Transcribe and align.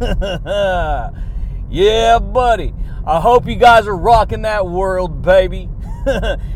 yeah, 1.68 2.18
buddy. 2.20 2.72
I 3.04 3.20
hope 3.20 3.46
you 3.46 3.56
guys 3.56 3.86
are 3.86 3.96
rocking 3.96 4.42
that 4.42 4.66
world, 4.66 5.22
baby. 5.22 5.68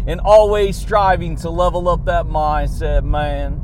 and 0.07 0.21
always 0.21 0.77
striving 0.77 1.37
to 1.37 1.51
level 1.51 1.89
up 1.89 2.05
that 2.05 2.27
mindset, 2.27 3.05
man. 3.05 3.55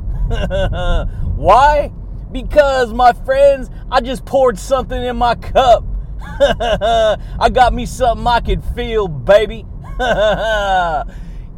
Why? 1.37 1.93
Because, 2.31 2.93
my 2.93 3.13
friends, 3.13 3.69
I 3.89 4.01
just 4.01 4.25
poured 4.25 4.59
something 4.59 5.01
in 5.01 5.15
my 5.17 5.35
cup. 5.35 5.85
I 6.21 7.49
got 7.51 7.73
me 7.73 7.85
something 7.85 8.27
I 8.27 8.41
could 8.41 8.63
feel, 8.75 9.07
baby. 9.07 9.65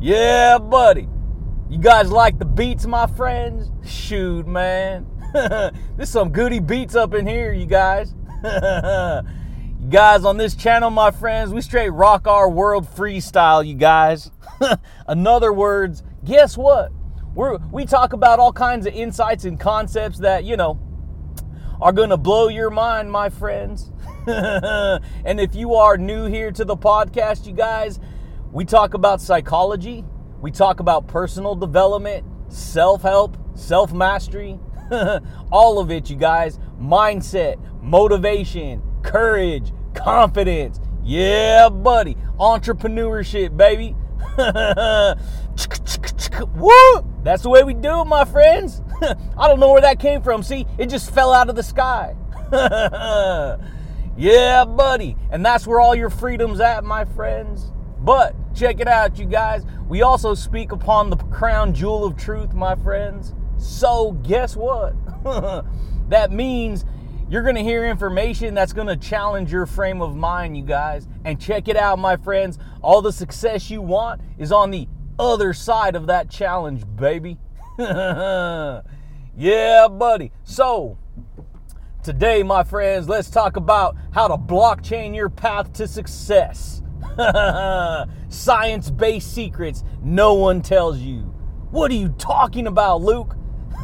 Yeah, 0.01 0.57
buddy. 0.57 1.07
You 1.69 1.77
guys 1.77 2.11
like 2.11 2.39
the 2.39 2.45
beats, 2.45 2.85
my 2.85 3.07
friends? 3.07 3.71
Shoot, 3.87 4.47
man. 4.47 5.05
There's 5.33 6.09
some 6.09 6.31
goody 6.31 6.59
beats 6.59 6.95
up 6.95 7.13
in 7.13 7.25
here, 7.25 7.53
you 7.53 7.65
guys. 7.65 8.13
you 8.43 9.87
guys 9.89 10.25
on 10.25 10.37
this 10.37 10.55
channel, 10.55 10.89
my 10.89 11.11
friends, 11.11 11.53
we 11.53 11.61
straight 11.61 11.91
rock 11.91 12.27
our 12.27 12.49
world 12.49 12.87
freestyle, 12.87 13.65
you 13.65 13.75
guys. 13.75 14.31
in 15.09 15.27
other 15.27 15.53
words, 15.53 16.03
guess 16.25 16.57
what? 16.57 16.91
We're, 17.35 17.57
we 17.71 17.85
talk 17.85 18.11
about 18.11 18.39
all 18.39 18.51
kinds 18.51 18.85
of 18.85 18.93
insights 18.93 19.45
and 19.45 19.59
concepts 19.59 20.19
that, 20.19 20.43
you 20.43 20.57
know, 20.57 20.79
are 21.79 21.93
going 21.93 22.09
to 22.09 22.17
blow 22.17 22.49
your 22.49 22.69
mind, 22.69 23.11
my 23.11 23.29
friends. 23.29 23.91
and 24.27 25.39
if 25.39 25.55
you 25.55 25.75
are 25.75 25.97
new 25.97 26.25
here 26.25 26.51
to 26.51 26.65
the 26.65 26.75
podcast, 26.75 27.45
you 27.45 27.53
guys, 27.53 27.99
we 28.51 28.65
talk 28.65 28.93
about 28.93 29.21
psychology, 29.21 30.03
we 30.41 30.51
talk 30.51 30.79
about 30.79 31.07
personal 31.07 31.55
development, 31.55 32.25
self 32.49 33.01
help, 33.01 33.37
self 33.55 33.93
mastery, 33.93 34.59
all 35.51 35.79
of 35.79 35.89
it, 35.89 36.09
you 36.09 36.17
guys. 36.17 36.59
Mindset, 36.79 37.57
motivation, 37.81 38.81
courage, 39.03 39.71
confidence. 39.93 40.79
Yeah, 41.03 41.69
buddy. 41.69 42.15
Entrepreneurship, 42.39 43.55
baby. 43.55 43.95
Woo! 46.55 47.05
That's 47.23 47.43
the 47.43 47.49
way 47.49 47.63
we 47.63 47.73
do 47.73 48.01
it, 48.01 48.05
my 48.05 48.25
friends. 48.25 48.81
I 49.37 49.47
don't 49.47 49.59
know 49.59 49.71
where 49.71 49.81
that 49.81 49.99
came 49.99 50.21
from. 50.21 50.43
See, 50.43 50.65
it 50.77 50.87
just 50.87 51.13
fell 51.13 51.33
out 51.33 51.49
of 51.49 51.55
the 51.55 51.63
sky. 51.63 52.15
yeah, 54.17 54.65
buddy. 54.65 55.15
And 55.31 55.45
that's 55.45 55.65
where 55.65 55.79
all 55.79 55.95
your 55.95 56.09
freedom's 56.09 56.59
at, 56.59 56.83
my 56.83 57.05
friends. 57.05 57.71
But 58.01 58.35
check 58.55 58.79
it 58.79 58.87
out, 58.87 59.19
you 59.19 59.25
guys. 59.25 59.63
We 59.87 60.01
also 60.01 60.33
speak 60.33 60.71
upon 60.71 61.09
the 61.09 61.17
crown 61.17 61.73
jewel 61.73 62.03
of 62.03 62.17
truth, 62.17 62.53
my 62.53 62.75
friends. 62.75 63.33
So, 63.57 64.13
guess 64.23 64.55
what? 64.55 64.95
that 66.09 66.31
means 66.31 66.83
you're 67.29 67.43
going 67.43 67.55
to 67.55 67.63
hear 67.63 67.85
information 67.85 68.55
that's 68.55 68.73
going 68.73 68.87
to 68.87 68.97
challenge 68.97 69.51
your 69.51 69.65
frame 69.65 70.01
of 70.01 70.15
mind, 70.15 70.57
you 70.57 70.63
guys. 70.63 71.07
And 71.23 71.39
check 71.39 71.67
it 71.67 71.77
out, 71.77 71.99
my 71.99 72.17
friends. 72.17 72.57
All 72.81 73.01
the 73.01 73.13
success 73.13 73.69
you 73.69 73.81
want 73.81 74.19
is 74.39 74.51
on 74.51 74.71
the 74.71 74.87
other 75.19 75.53
side 75.53 75.95
of 75.95 76.07
that 76.07 76.29
challenge, 76.29 76.83
baby. 76.95 77.37
yeah, 77.77 78.81
buddy. 79.89 80.31
So, 80.43 80.97
today, 82.03 82.41
my 82.41 82.63
friends, 82.63 83.07
let's 83.07 83.29
talk 83.29 83.57
about 83.57 83.95
how 84.11 84.27
to 84.27 84.37
blockchain 84.37 85.15
your 85.15 85.29
path 85.29 85.71
to 85.73 85.87
success. 85.87 86.81
Science 88.29 88.89
based 88.89 89.33
secrets 89.33 89.83
no 90.01 90.33
one 90.33 90.61
tells 90.61 90.99
you. 90.99 91.19
What 91.71 91.91
are 91.91 91.95
you 91.95 92.09
talking 92.09 92.67
about, 92.67 93.01
Luke? 93.01 93.35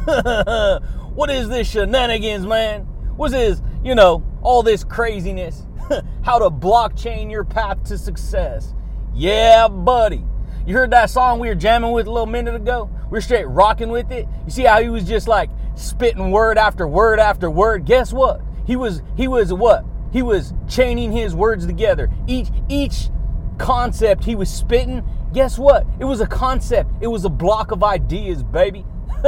what 1.14 1.30
is 1.30 1.48
this 1.48 1.70
shenanigans, 1.70 2.46
man? 2.46 2.82
What's 3.16 3.32
this, 3.32 3.62
you 3.82 3.94
know, 3.94 4.24
all 4.42 4.62
this 4.62 4.84
craziness? 4.84 5.66
how 6.22 6.38
to 6.38 6.50
blockchain 6.50 7.30
your 7.30 7.44
path 7.44 7.82
to 7.84 7.98
success. 7.98 8.74
Yeah, 9.14 9.68
buddy. 9.68 10.24
You 10.66 10.74
heard 10.74 10.90
that 10.90 11.10
song 11.10 11.38
we 11.38 11.48
were 11.48 11.54
jamming 11.54 11.92
with 11.92 12.06
a 12.06 12.10
little 12.10 12.26
minute 12.26 12.54
ago? 12.54 12.90
We 13.10 13.18
are 13.18 13.22
straight 13.22 13.46
rocking 13.46 13.88
with 13.88 14.10
it. 14.10 14.28
You 14.44 14.50
see 14.50 14.64
how 14.64 14.82
he 14.82 14.90
was 14.90 15.04
just 15.04 15.28
like 15.28 15.50
spitting 15.76 16.30
word 16.30 16.58
after 16.58 16.86
word 16.86 17.18
after 17.18 17.50
word? 17.50 17.86
Guess 17.86 18.12
what? 18.12 18.42
He 18.66 18.76
was 18.76 19.02
he 19.16 19.28
was 19.28 19.52
what? 19.52 19.84
He 20.12 20.22
was 20.22 20.54
chaining 20.68 21.12
his 21.12 21.34
words 21.34 21.66
together. 21.66 22.10
Each 22.26 22.48
each 22.68 23.10
concept 23.58 24.24
he 24.24 24.34
was 24.34 24.48
spitting, 24.48 25.04
guess 25.32 25.58
what? 25.58 25.86
It 25.98 26.04
was 26.04 26.20
a 26.20 26.26
concept. 26.26 26.90
It 27.00 27.08
was 27.08 27.24
a 27.24 27.28
block 27.28 27.72
of 27.72 27.82
ideas, 27.82 28.42
baby. 28.42 28.84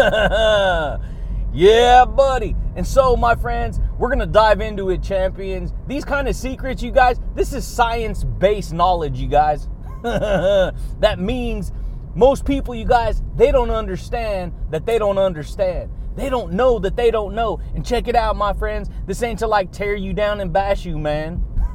yeah, 1.52 2.04
buddy. 2.04 2.56
And 2.76 2.86
so, 2.86 3.16
my 3.16 3.34
friends, 3.34 3.80
we're 3.98 4.08
going 4.08 4.20
to 4.20 4.26
dive 4.26 4.60
into 4.60 4.90
it, 4.90 5.02
champions. 5.02 5.74
These 5.86 6.04
kind 6.04 6.28
of 6.28 6.36
secrets, 6.36 6.82
you 6.82 6.92
guys, 6.92 7.20
this 7.34 7.52
is 7.52 7.66
science 7.66 8.24
based 8.24 8.72
knowledge, 8.72 9.18
you 9.18 9.28
guys. 9.28 9.68
that 10.02 11.16
means 11.18 11.72
most 12.14 12.44
people, 12.44 12.74
you 12.74 12.86
guys, 12.86 13.22
they 13.36 13.52
don't 13.52 13.70
understand 13.70 14.52
that 14.70 14.86
they 14.86 14.98
don't 14.98 15.18
understand. 15.18 15.90
They 16.20 16.28
don't 16.28 16.52
know 16.52 16.78
that 16.80 16.96
they 16.96 17.10
don't 17.10 17.34
know. 17.34 17.62
And 17.74 17.84
check 17.84 18.06
it 18.06 18.14
out, 18.14 18.36
my 18.36 18.52
friends. 18.52 18.90
This 19.06 19.22
ain't 19.22 19.38
to 19.38 19.46
like 19.46 19.72
tear 19.72 19.94
you 19.94 20.12
down 20.12 20.42
and 20.42 20.52
bash 20.52 20.84
you, 20.84 20.98
man. 20.98 21.42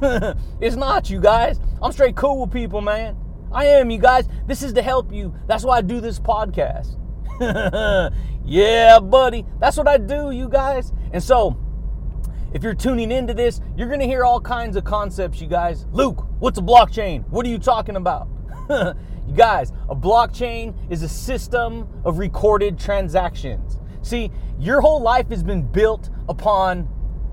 it's 0.60 0.76
not, 0.76 1.10
you 1.10 1.20
guys. 1.20 1.58
I'm 1.82 1.90
straight 1.90 2.14
cool 2.14 2.42
with 2.42 2.52
people, 2.52 2.80
man. 2.80 3.16
I 3.50 3.66
am, 3.66 3.90
you 3.90 3.98
guys. 3.98 4.28
This 4.46 4.62
is 4.62 4.72
to 4.74 4.82
help 4.82 5.12
you. 5.12 5.34
That's 5.48 5.64
why 5.64 5.78
I 5.78 5.82
do 5.82 6.00
this 6.00 6.20
podcast. 6.20 6.96
yeah, 8.44 9.00
buddy. 9.00 9.44
That's 9.58 9.76
what 9.76 9.88
I 9.88 9.98
do, 9.98 10.30
you 10.30 10.48
guys. 10.48 10.92
And 11.12 11.20
so, 11.20 11.58
if 12.52 12.62
you're 12.62 12.72
tuning 12.72 13.10
into 13.10 13.34
this, 13.34 13.60
you're 13.76 13.88
going 13.88 13.98
to 13.98 14.06
hear 14.06 14.24
all 14.24 14.40
kinds 14.40 14.76
of 14.76 14.84
concepts, 14.84 15.40
you 15.40 15.48
guys. 15.48 15.86
Luke, 15.90 16.24
what's 16.38 16.60
a 16.60 16.62
blockchain? 16.62 17.28
What 17.30 17.44
are 17.46 17.48
you 17.48 17.58
talking 17.58 17.96
about? 17.96 18.28
you 18.70 19.34
guys, 19.34 19.72
a 19.88 19.96
blockchain 19.96 20.72
is 20.88 21.02
a 21.02 21.08
system 21.08 21.88
of 22.04 22.18
recorded 22.18 22.78
transactions. 22.78 23.80
See, 24.06 24.30
your 24.60 24.80
whole 24.80 25.02
life 25.02 25.30
has 25.30 25.42
been 25.42 25.62
built 25.62 26.10
upon 26.28 26.88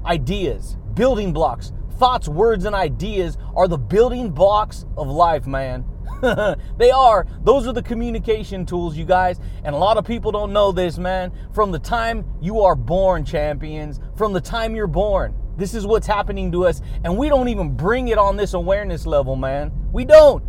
ideas, 0.07 0.75
building 0.95 1.31
blocks. 1.31 1.71
Thoughts, 1.99 2.27
words, 2.27 2.65
and 2.65 2.73
ideas 2.73 3.37
are 3.55 3.67
the 3.67 3.77
building 3.77 4.31
blocks 4.31 4.83
of 4.97 5.07
life, 5.07 5.45
man. 5.45 5.85
they 6.77 6.89
are. 6.89 7.27
Those 7.43 7.67
are 7.67 7.73
the 7.73 7.83
communication 7.83 8.65
tools, 8.65 8.97
you 8.97 9.05
guys. 9.05 9.39
And 9.63 9.75
a 9.75 9.77
lot 9.77 9.97
of 9.97 10.05
people 10.07 10.31
don't 10.31 10.51
know 10.51 10.71
this, 10.71 10.97
man. 10.97 11.31
From 11.53 11.69
the 11.69 11.77
time 11.77 12.25
you 12.41 12.61
are 12.61 12.75
born, 12.75 13.23
champions, 13.23 13.99
from 14.15 14.33
the 14.33 14.41
time 14.41 14.75
you're 14.75 14.87
born, 14.87 15.35
this 15.55 15.75
is 15.75 15.85
what's 15.85 16.07
happening 16.07 16.51
to 16.53 16.65
us. 16.65 16.81
And 17.03 17.15
we 17.15 17.29
don't 17.29 17.49
even 17.49 17.77
bring 17.77 18.07
it 18.07 18.17
on 18.17 18.35
this 18.35 18.55
awareness 18.55 19.05
level, 19.05 19.35
man. 19.35 19.71
We 19.91 20.05
don't. 20.05 20.43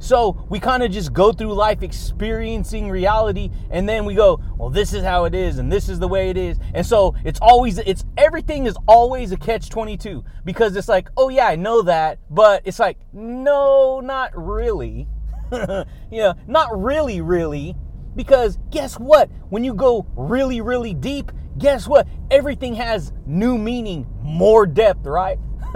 So 0.00 0.44
we 0.48 0.58
kind 0.58 0.82
of 0.82 0.90
just 0.90 1.12
go 1.12 1.30
through 1.30 1.52
life 1.52 1.82
experiencing 1.82 2.88
reality 2.88 3.50
and 3.70 3.86
then 3.86 4.06
we 4.06 4.14
go, 4.14 4.40
well, 4.56 4.70
this 4.70 4.94
is 4.94 5.04
how 5.04 5.26
it 5.26 5.34
is 5.34 5.58
and 5.58 5.70
this 5.70 5.90
is 5.90 5.98
the 5.98 6.08
way 6.08 6.30
it 6.30 6.38
is. 6.38 6.58
And 6.74 6.84
so 6.84 7.14
it's 7.22 7.38
always, 7.40 7.78
it's 7.78 8.04
everything 8.16 8.64
is 8.66 8.76
always 8.88 9.30
a 9.30 9.36
catch 9.36 9.68
22 9.68 10.24
because 10.44 10.74
it's 10.74 10.88
like, 10.88 11.10
oh 11.18 11.28
yeah, 11.28 11.46
I 11.46 11.56
know 11.56 11.82
that. 11.82 12.18
But 12.30 12.62
it's 12.64 12.78
like, 12.78 12.96
no, 13.12 14.00
not 14.00 14.32
really. 14.34 15.06
you 15.52 15.84
know, 16.12 16.34
not 16.46 16.82
really, 16.82 17.20
really. 17.20 17.76
Because 18.16 18.58
guess 18.70 18.94
what? 18.98 19.30
When 19.50 19.62
you 19.64 19.74
go 19.74 20.06
really, 20.16 20.62
really 20.62 20.94
deep, 20.94 21.30
guess 21.58 21.86
what? 21.86 22.08
Everything 22.30 22.74
has 22.74 23.12
new 23.26 23.58
meaning, 23.58 24.06
more 24.22 24.66
depth, 24.66 25.04
right? 25.04 25.38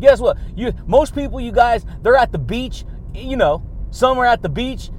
guess 0.00 0.20
what? 0.20 0.36
You 0.56 0.72
most 0.86 1.14
people, 1.14 1.40
you 1.40 1.52
guys, 1.52 1.86
they're 2.02 2.16
at 2.16 2.32
the 2.32 2.38
beach 2.38 2.84
you 3.18 3.36
know, 3.36 3.62
some 3.90 4.18
are 4.18 4.26
at 4.26 4.42
the 4.42 4.48
beach, 4.48 4.90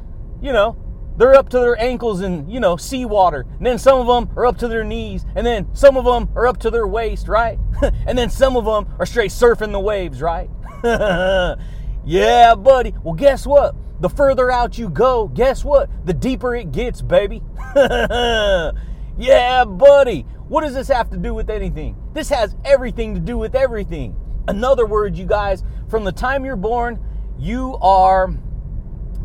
you 0.41 0.53
know, 0.53 0.77
they're 1.19 1.35
up 1.35 1.49
to 1.49 1.59
their 1.59 1.79
ankles 1.79 2.21
in, 2.21 2.49
you 2.49 2.61
know, 2.61 2.77
seawater. 2.77 3.45
And 3.57 3.65
then 3.65 3.77
some 3.77 3.99
of 3.99 4.07
them 4.07 4.35
are 4.37 4.45
up 4.45 4.57
to 4.59 4.69
their 4.69 4.85
knees. 4.85 5.25
And 5.35 5.45
then 5.45 5.67
some 5.75 5.97
of 5.97 6.05
them 6.05 6.29
are 6.33 6.47
up 6.47 6.59
to 6.59 6.69
their 6.69 6.87
waist, 6.87 7.27
right? 7.27 7.59
and 8.07 8.17
then 8.17 8.29
some 8.29 8.55
of 8.55 8.63
them 8.63 8.95
are 8.99 9.05
straight 9.05 9.31
surfing 9.31 9.73
the 9.73 9.81
waves, 9.81 10.21
right? 10.21 10.49
yeah, 12.05 12.55
buddy. 12.55 12.95
Well, 13.03 13.15
guess 13.15 13.45
what? 13.45 13.75
The 13.99 14.07
further 14.07 14.49
out 14.49 14.77
you 14.77 14.89
go, 14.89 15.27
guess 15.27 15.65
what? 15.65 15.89
The 16.05 16.13
deeper 16.13 16.55
it 16.55 16.71
gets, 16.71 17.01
baby. 17.01 17.43
yeah, 17.75 19.65
buddy. 19.65 20.21
What 20.47 20.61
does 20.61 20.73
this 20.73 20.87
have 20.87 21.09
to 21.09 21.17
do 21.17 21.33
with 21.33 21.49
anything? 21.49 21.97
This 22.13 22.29
has 22.29 22.55
everything 22.63 23.13
to 23.15 23.19
do 23.19 23.37
with 23.37 23.55
everything. 23.55 24.15
In 24.47 24.63
other 24.63 24.85
words, 24.85 25.19
you 25.19 25.25
guys, 25.25 25.65
from 25.89 26.05
the 26.05 26.13
time 26.13 26.45
you're 26.45 26.55
born 26.55 26.97
you 27.39 27.77
are 27.81 28.33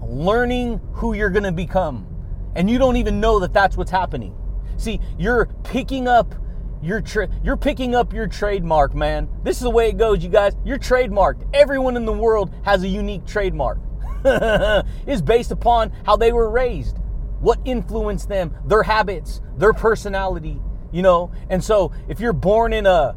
learning 0.02 0.80
who 0.92 1.14
you're 1.14 1.30
going 1.30 1.44
to 1.44 1.52
become. 1.52 2.06
And 2.54 2.70
you 2.70 2.78
don't 2.78 2.96
even 2.96 3.20
know 3.20 3.40
that 3.40 3.52
that's 3.52 3.76
what's 3.76 3.90
happening. 3.90 4.34
See, 4.76 5.00
you're 5.18 5.46
picking 5.64 6.06
up 6.06 6.34
your 6.82 7.00
tra- 7.00 7.28
you're 7.42 7.56
picking 7.56 7.94
up 7.94 8.12
your 8.12 8.26
trademark, 8.26 8.94
man. 8.94 9.28
This 9.42 9.56
is 9.56 9.62
the 9.62 9.70
way 9.70 9.88
it 9.88 9.96
goes, 9.96 10.22
you 10.22 10.28
guys. 10.28 10.54
You're 10.64 10.78
trademarked. 10.78 11.48
Everyone 11.54 11.96
in 11.96 12.04
the 12.04 12.12
world 12.12 12.54
has 12.64 12.82
a 12.82 12.88
unique 12.88 13.26
trademark. 13.26 13.78
is 15.06 15.20
based 15.20 15.50
upon 15.50 15.92
how 16.06 16.16
they 16.16 16.32
were 16.32 16.48
raised, 16.48 16.98
what 17.40 17.58
influenced 17.66 18.28
them, 18.28 18.54
their 18.64 18.82
habits, 18.82 19.42
their 19.58 19.74
personality, 19.74 20.58
you 20.92 21.02
know. 21.02 21.30
And 21.50 21.62
so, 21.62 21.92
if 22.08 22.20
you're 22.20 22.32
born 22.32 22.72
in 22.72 22.86
a 22.86 23.16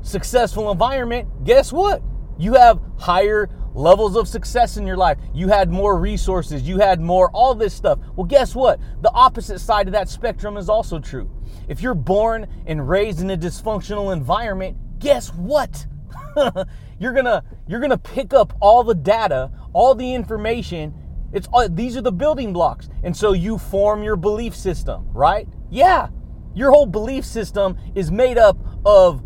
successful 0.00 0.70
environment, 0.70 1.44
guess 1.44 1.72
what? 1.72 2.02
You 2.38 2.54
have 2.54 2.80
higher 2.98 3.50
levels 3.78 4.16
of 4.16 4.26
success 4.26 4.76
in 4.76 4.86
your 4.86 4.96
life. 4.96 5.18
You 5.32 5.48
had 5.48 5.70
more 5.70 5.98
resources, 5.98 6.62
you 6.62 6.78
had 6.78 7.00
more, 7.00 7.30
all 7.32 7.54
this 7.54 7.72
stuff. 7.72 8.00
Well, 8.16 8.26
guess 8.26 8.54
what? 8.54 8.80
The 9.02 9.12
opposite 9.12 9.60
side 9.60 9.86
of 9.86 9.92
that 9.92 10.08
spectrum 10.08 10.56
is 10.56 10.68
also 10.68 10.98
true. 10.98 11.30
If 11.68 11.80
you're 11.80 11.94
born 11.94 12.46
and 12.66 12.88
raised 12.88 13.20
in 13.20 13.30
a 13.30 13.36
dysfunctional 13.36 14.12
environment, 14.12 14.76
guess 14.98 15.32
what? 15.32 15.86
you're 16.98 17.12
gonna 17.12 17.44
you're 17.66 17.80
gonna 17.80 17.98
pick 17.98 18.34
up 18.34 18.52
all 18.60 18.82
the 18.82 18.94
data, 18.94 19.50
all 19.72 19.94
the 19.94 20.14
information. 20.14 20.92
It's 21.32 21.46
all, 21.52 21.68
these 21.68 21.96
are 21.96 22.02
the 22.02 22.12
building 22.12 22.52
blocks, 22.52 22.88
and 23.02 23.16
so 23.16 23.32
you 23.32 23.58
form 23.58 24.02
your 24.02 24.16
belief 24.16 24.56
system, 24.56 25.06
right? 25.12 25.46
Yeah, 25.70 26.08
your 26.54 26.72
whole 26.72 26.86
belief 26.86 27.24
system 27.24 27.78
is 27.94 28.10
made 28.10 28.38
up 28.38 28.58
of 28.84 29.22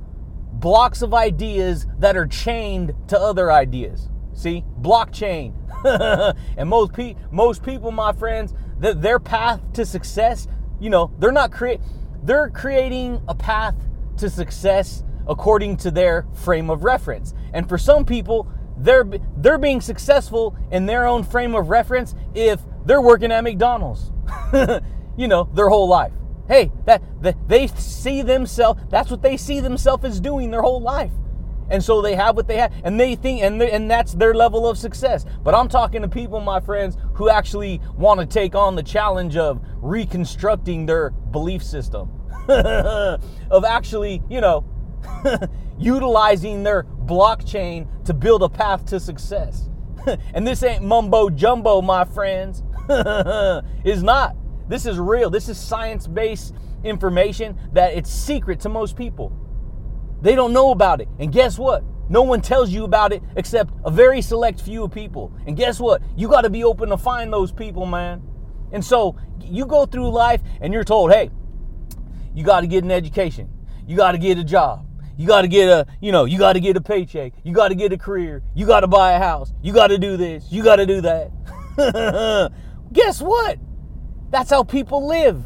blocks 0.53 1.01
of 1.01 1.15
ideas 1.15 1.87
that 1.99 2.17
are 2.17 2.27
chained 2.27 2.93
to 3.09 3.19
other 3.19 3.51
ideas. 3.53 4.11
See, 4.43 4.65
blockchain. 4.81 5.55
and 6.57 6.69
most 6.69 6.93
pe- 6.93 7.15
most 7.31 7.63
people, 7.63 7.93
my 7.93 8.13
friends, 8.13 8.53
that 8.81 9.01
their 9.01 9.21
path 9.21 9.61
to 9.75 9.87
success, 9.87 10.49
you 10.81 10.91
know, 10.91 11.13
they're 11.21 11.31
not 11.31 11.53
create 11.53 11.81
they're 12.25 12.51
creating 12.51 13.23
a 13.29 13.37
path 13.37 13.77
to 14.17 14.29
success 14.29 15.05
according 15.29 15.77
to 15.77 15.93
their 15.93 16.27
frame 16.35 16.71
of 16.71 16.83
reference. 16.83 17.35
And 17.53 17.69
for 17.69 17.79
some 17.79 18.05
people, 18.05 18.49
they're 18.77 19.05
they're 19.37 19.59
being 19.59 19.81
successful 19.81 20.57
in 20.73 20.87
their 20.87 21.07
own 21.07 21.23
frame 21.23 21.55
of 21.55 21.69
reference 21.69 22.17
if 22.35 22.61
they're 22.85 23.01
working 23.01 23.31
at 23.31 23.45
McDonald's. 23.45 24.11
you 25.17 25.29
know, 25.29 25.49
their 25.55 25.69
whole 25.69 25.87
life. 25.87 26.13
Hey, 26.49 26.73
that, 26.87 27.01
that 27.23 27.37
they 27.47 27.69
see 27.69 28.23
themselves, 28.23 28.83
that's 28.91 29.09
what 29.09 29.23
they 29.23 29.37
see 29.37 29.61
themselves 29.61 30.05
as 30.05 30.21
doing 30.21 30.51
their 30.51 30.63
whole 30.63 30.81
life 30.81 31.13
and 31.73 31.83
so 31.83 32.03
they 32.03 32.15
have 32.15 32.37
what 32.37 32.47
they 32.47 32.59
have 32.59 32.73
and 32.85 33.01
they 33.01 33.17
think 33.17 33.43
and, 33.43 33.61
and 33.61 33.91
that's 33.91 34.13
their 34.13 34.35
level 34.35 34.69
of 34.69 34.79
success. 34.79 35.25
But 35.43 35.55
i'm 35.55 35.69
talking 35.69 36.03
to 36.03 36.09
people 36.09 36.39
my 36.41 36.61
friends 36.61 36.97
who 37.15 37.29
actually 37.29 37.81
want 37.97 38.21
to 38.21 38.27
take 38.27 38.55
on 38.55 38.77
the 38.77 38.83
challenge 38.83 39.37
of 39.37 39.61
reconstructing 39.79 40.87
their 40.87 41.11
belief 41.11 41.65
system. 41.65 42.11
Of 42.49 43.65
actually 43.65 44.23
you 44.29 44.41
know 44.41 44.65
utilizing 45.79 46.63
their 46.63 46.85
blockchain 46.85 47.87
to 48.05 48.15
build 48.15 48.43
a 48.43 48.49
path 48.49 48.85
to 48.87 49.01
success. 49.01 49.69
And 50.35 50.45
this 50.45 50.65
ain't 50.65 50.83
mumbo 50.83 51.31
jumbo 51.31 51.81
my 51.81 52.05
friends. 52.05 52.63
Is 53.85 54.03
not. 54.03 54.37
This 54.69 54.85
is 54.85 54.99
real. 54.99 55.31
This 55.31 55.49
is 55.49 55.57
science-based 55.59 56.55
information 56.83 57.57
that 57.73 57.95
it's 57.95 58.11
secret 58.11 58.59
to 58.61 58.69
most 58.69 58.97
people 58.97 59.33
they 60.23 60.35
don't 60.35 60.53
know 60.53 60.71
about 60.71 61.01
it. 61.01 61.09
And 61.19 61.33
guess 61.33 61.59
what? 61.59 61.85
No 62.09 62.23
one 62.23 62.41
tells 62.41 62.71
you 62.71 62.85
about 62.85 63.13
it 63.13 63.23
except 63.37 63.75
a 63.85 63.91
very 63.91 64.23
select 64.23 64.61
few 64.61 64.89
people. 64.89 65.33
And 65.47 65.57
guess 65.57 65.81
what? 65.81 66.03
You 66.17 66.29
got 66.29 66.43
to 66.43 66.51
be 66.51 66.65
open 66.65 66.89
to 66.91 66.97
find 66.97 67.33
those 67.33 67.53
people, 67.53 67.87
man. 67.87 68.23
And 68.73 68.85
so 68.85 69.17
you 69.41 69.67
go 69.67 69.85
through 69.85 70.11
life 70.11 70.41
and 70.61 70.73
you're 70.73 70.85
told, 70.85 71.13
hey, 71.13 71.31
you 72.35 72.45
got 72.45 72.61
to 72.61 72.67
get 72.67 72.85
an 72.85 72.91
education. 72.91 73.51
You 73.87 73.97
got 73.97 74.13
to 74.13 74.19
get 74.19 74.39
a 74.39 74.45
job. 74.45 74.87
You 75.17 75.27
got 75.27 75.43
to 75.43 75.49
get 75.49 75.69
a, 75.69 75.87
you 76.01 76.13
know, 76.13 76.25
you 76.25 76.39
got 76.39 76.55
to 76.55 76.61
get 76.61 76.77
a 76.77 76.81
paycheck. 76.81 77.33
You 77.45 77.53
got 77.53 77.69
to 77.69 77.75
get 77.75 77.93
a 77.93 77.99
career. 77.99 78.43
You 78.55 78.67
got 78.67 78.81
to 78.81 78.89
buy 78.89 79.13
a 79.13 79.19
house. 79.19 79.53
You 79.61 79.73
got 79.73 79.89
to 79.89 79.99
do 79.99 80.17
this. 80.17 80.51
You 80.51 80.63
got 80.63 80.77
to 80.77 80.87
do 80.87 81.01
that. 81.03 82.53
Guess 82.93 83.21
what? 83.21 83.59
That's 84.31 84.51
how 84.51 84.63
people 84.63 85.07
live. 85.07 85.45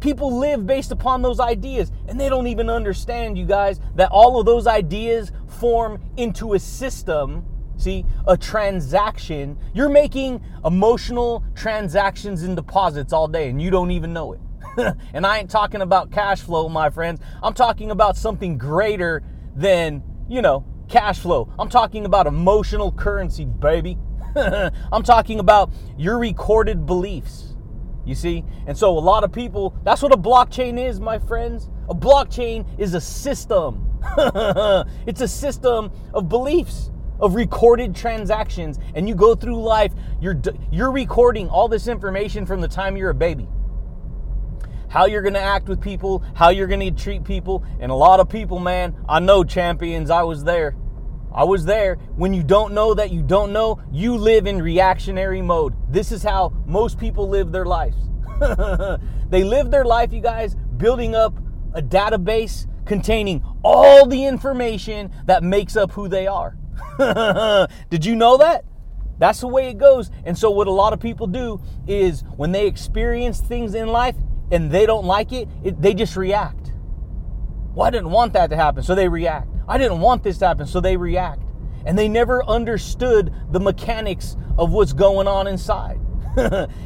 People 0.00 0.38
live 0.38 0.66
based 0.66 0.92
upon 0.92 1.22
those 1.22 1.40
ideas, 1.40 1.90
and 2.08 2.20
they 2.20 2.28
don't 2.28 2.46
even 2.46 2.68
understand, 2.68 3.38
you 3.38 3.46
guys, 3.46 3.80
that 3.94 4.10
all 4.10 4.38
of 4.38 4.46
those 4.46 4.66
ideas 4.66 5.32
form 5.46 6.00
into 6.16 6.54
a 6.54 6.58
system. 6.58 7.44
See, 7.78 8.06
a 8.26 8.36
transaction. 8.36 9.58
You're 9.74 9.90
making 9.90 10.42
emotional 10.64 11.44
transactions 11.54 12.42
and 12.42 12.56
deposits 12.56 13.12
all 13.12 13.28
day, 13.28 13.50
and 13.50 13.60
you 13.60 13.70
don't 13.70 13.90
even 13.90 14.12
know 14.12 14.32
it. 14.32 14.40
and 15.14 15.26
I 15.26 15.38
ain't 15.38 15.50
talking 15.50 15.80
about 15.80 16.10
cash 16.10 16.40
flow, 16.40 16.68
my 16.68 16.90
friends. 16.90 17.20
I'm 17.42 17.54
talking 17.54 17.90
about 17.90 18.16
something 18.16 18.58
greater 18.58 19.22
than, 19.54 20.02
you 20.28 20.42
know, 20.42 20.64
cash 20.88 21.18
flow. 21.18 21.52
I'm 21.58 21.68
talking 21.68 22.04
about 22.04 22.26
emotional 22.26 22.92
currency, 22.92 23.44
baby. 23.44 23.98
I'm 24.36 25.02
talking 25.02 25.38
about 25.38 25.70
your 25.96 26.18
recorded 26.18 26.86
beliefs. 26.86 27.45
You 28.06 28.14
see? 28.14 28.44
And 28.66 28.78
so 28.78 28.96
a 28.96 29.00
lot 29.00 29.24
of 29.24 29.32
people, 29.32 29.76
that's 29.82 30.00
what 30.00 30.12
a 30.12 30.16
blockchain 30.16 30.78
is, 30.78 31.00
my 31.00 31.18
friends. 31.18 31.68
A 31.90 31.94
blockchain 31.94 32.64
is 32.78 32.94
a 32.94 33.00
system. 33.00 34.00
it's 35.06 35.20
a 35.20 35.28
system 35.28 35.90
of 36.14 36.28
beliefs, 36.28 36.92
of 37.18 37.34
recorded 37.34 37.96
transactions. 37.96 38.78
And 38.94 39.08
you 39.08 39.16
go 39.16 39.34
through 39.34 39.60
life, 39.60 39.92
you're 40.20 40.40
you're 40.70 40.92
recording 40.92 41.48
all 41.48 41.66
this 41.66 41.88
information 41.88 42.46
from 42.46 42.60
the 42.60 42.68
time 42.68 42.96
you're 42.96 43.10
a 43.10 43.14
baby. 43.14 43.48
How 44.88 45.06
you're 45.06 45.22
going 45.22 45.34
to 45.34 45.42
act 45.42 45.68
with 45.68 45.80
people, 45.80 46.22
how 46.34 46.50
you're 46.50 46.68
going 46.68 46.80
to 46.80 46.92
treat 46.92 47.24
people, 47.24 47.64
and 47.80 47.90
a 47.90 47.94
lot 47.94 48.20
of 48.20 48.28
people, 48.28 48.60
man, 48.60 48.94
I 49.08 49.18
know 49.18 49.42
champions, 49.42 50.10
I 50.10 50.22
was 50.22 50.44
there. 50.44 50.76
I 51.32 51.44
was 51.44 51.64
there. 51.64 51.96
When 52.16 52.32
you 52.32 52.42
don't 52.42 52.72
know 52.72 52.94
that 52.94 53.10
you 53.10 53.22
don't 53.22 53.52
know, 53.52 53.80
you 53.92 54.16
live 54.16 54.46
in 54.46 54.62
reactionary 54.62 55.42
mode. 55.42 55.74
This 55.92 56.12
is 56.12 56.22
how 56.22 56.52
most 56.66 56.98
people 56.98 57.28
live 57.28 57.52
their 57.52 57.66
lives. 57.66 57.96
they 59.30 59.44
live 59.44 59.70
their 59.70 59.84
life, 59.84 60.12
you 60.12 60.20
guys, 60.20 60.56
building 60.76 61.14
up 61.14 61.38
a 61.74 61.82
database 61.82 62.66
containing 62.86 63.44
all 63.62 64.06
the 64.06 64.24
information 64.24 65.12
that 65.26 65.42
makes 65.42 65.76
up 65.76 65.92
who 65.92 66.08
they 66.08 66.26
are. 66.26 66.56
Did 67.90 68.04
you 68.04 68.16
know 68.16 68.38
that? 68.38 68.64
That's 69.18 69.40
the 69.40 69.48
way 69.48 69.68
it 69.68 69.78
goes. 69.78 70.10
And 70.24 70.36
so, 70.36 70.50
what 70.50 70.66
a 70.66 70.72
lot 70.72 70.92
of 70.92 71.00
people 71.00 71.26
do 71.26 71.60
is 71.86 72.22
when 72.36 72.52
they 72.52 72.66
experience 72.66 73.40
things 73.40 73.74
in 73.74 73.88
life 73.88 74.16
and 74.50 74.70
they 74.70 74.86
don't 74.86 75.06
like 75.06 75.32
it, 75.32 75.48
it 75.64 75.80
they 75.80 75.94
just 75.94 76.16
react. 76.16 76.72
Well, 77.74 77.86
I 77.86 77.90
didn't 77.90 78.10
want 78.10 78.32
that 78.34 78.50
to 78.50 78.56
happen, 78.56 78.82
so 78.82 78.94
they 78.94 79.08
react. 79.08 79.48
I 79.68 79.78
didn't 79.78 80.00
want 80.00 80.22
this 80.22 80.38
to 80.38 80.46
happen, 80.46 80.66
so 80.66 80.80
they 80.80 80.96
react. 80.96 81.42
And 81.84 81.98
they 81.98 82.08
never 82.08 82.44
understood 82.44 83.32
the 83.50 83.60
mechanics 83.60 84.36
of 84.58 84.72
what's 84.72 84.92
going 84.92 85.28
on 85.28 85.46
inside. 85.46 86.00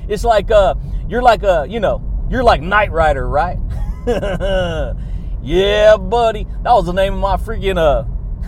it's 0.09 0.25
like 0.25 0.51
uh, 0.51 0.75
you're 1.09 1.23
like 1.23 1.43
a, 1.43 1.67
you 1.69 1.81
know, 1.81 2.03
you're 2.31 2.45
like 2.45 2.63
Knight 2.63 2.93
Rider, 2.93 3.29
right? 3.29 3.59
yeah, 5.43 5.97
buddy. 5.97 6.45
That 6.63 6.73
was 6.73 6.87
the 6.87 6.93
name 6.93 7.15
of 7.15 7.21
my 7.21 7.37
freaking 7.37 7.79
uh 7.79 8.05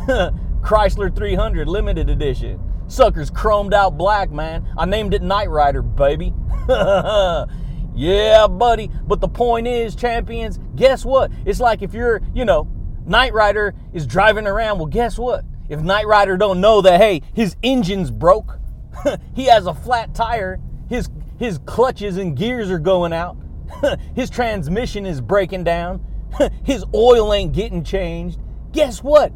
Chrysler 0.61 1.15
300 1.15 1.69
limited 1.69 2.09
edition. 2.09 2.61
Sucker's 2.87 3.31
chromed 3.31 3.73
out 3.73 3.97
black, 3.97 4.31
man. 4.31 4.69
I 4.77 4.85
named 4.85 5.15
it 5.15 5.23
Knight 5.23 5.51
Rider, 5.51 5.83
baby. 5.83 6.33
yeah, 6.69 8.47
buddy. 8.47 8.91
But 9.07 9.21
the 9.21 9.29
point 9.29 9.67
is, 9.67 9.97
champions, 9.97 10.61
guess 10.77 11.05
what? 11.05 11.33
It's 11.45 11.59
like 11.59 11.83
if 11.83 11.95
you're, 11.95 12.21
you 12.35 12.45
know, 12.45 12.69
Knight 13.07 13.33
Rider 13.33 13.75
is 13.93 14.07
driving 14.07 14.47
around. 14.47 14.79
Well, 14.79 14.87
guess 14.87 15.19
what? 15.19 15.45
If 15.69 15.81
Knight 15.81 16.07
Rider 16.07 16.37
don't 16.37 16.61
know 16.61 16.81
that, 16.83 17.01
hey, 17.01 17.23
his 17.35 17.57
engine's 17.63 18.11
broke, 18.11 18.59
he 19.35 19.47
has 19.47 19.67
a 19.67 19.75
flat 19.75 20.15
tire, 20.15 20.61
his 20.89 21.09
his 21.39 21.59
clutches 21.67 22.19
and 22.19 22.37
gears 22.37 22.71
are 22.71 22.79
going 22.79 23.13
out, 23.13 23.37
his 24.15 24.31
transmission 24.31 25.07
is 25.07 25.21
breaking 25.21 25.65
down, 25.65 26.05
his 26.65 26.85
oil 26.95 27.33
ain't 27.33 27.53
getting 27.53 27.83
changed. 27.83 28.39
Guess 28.73 29.03
what? 29.03 29.33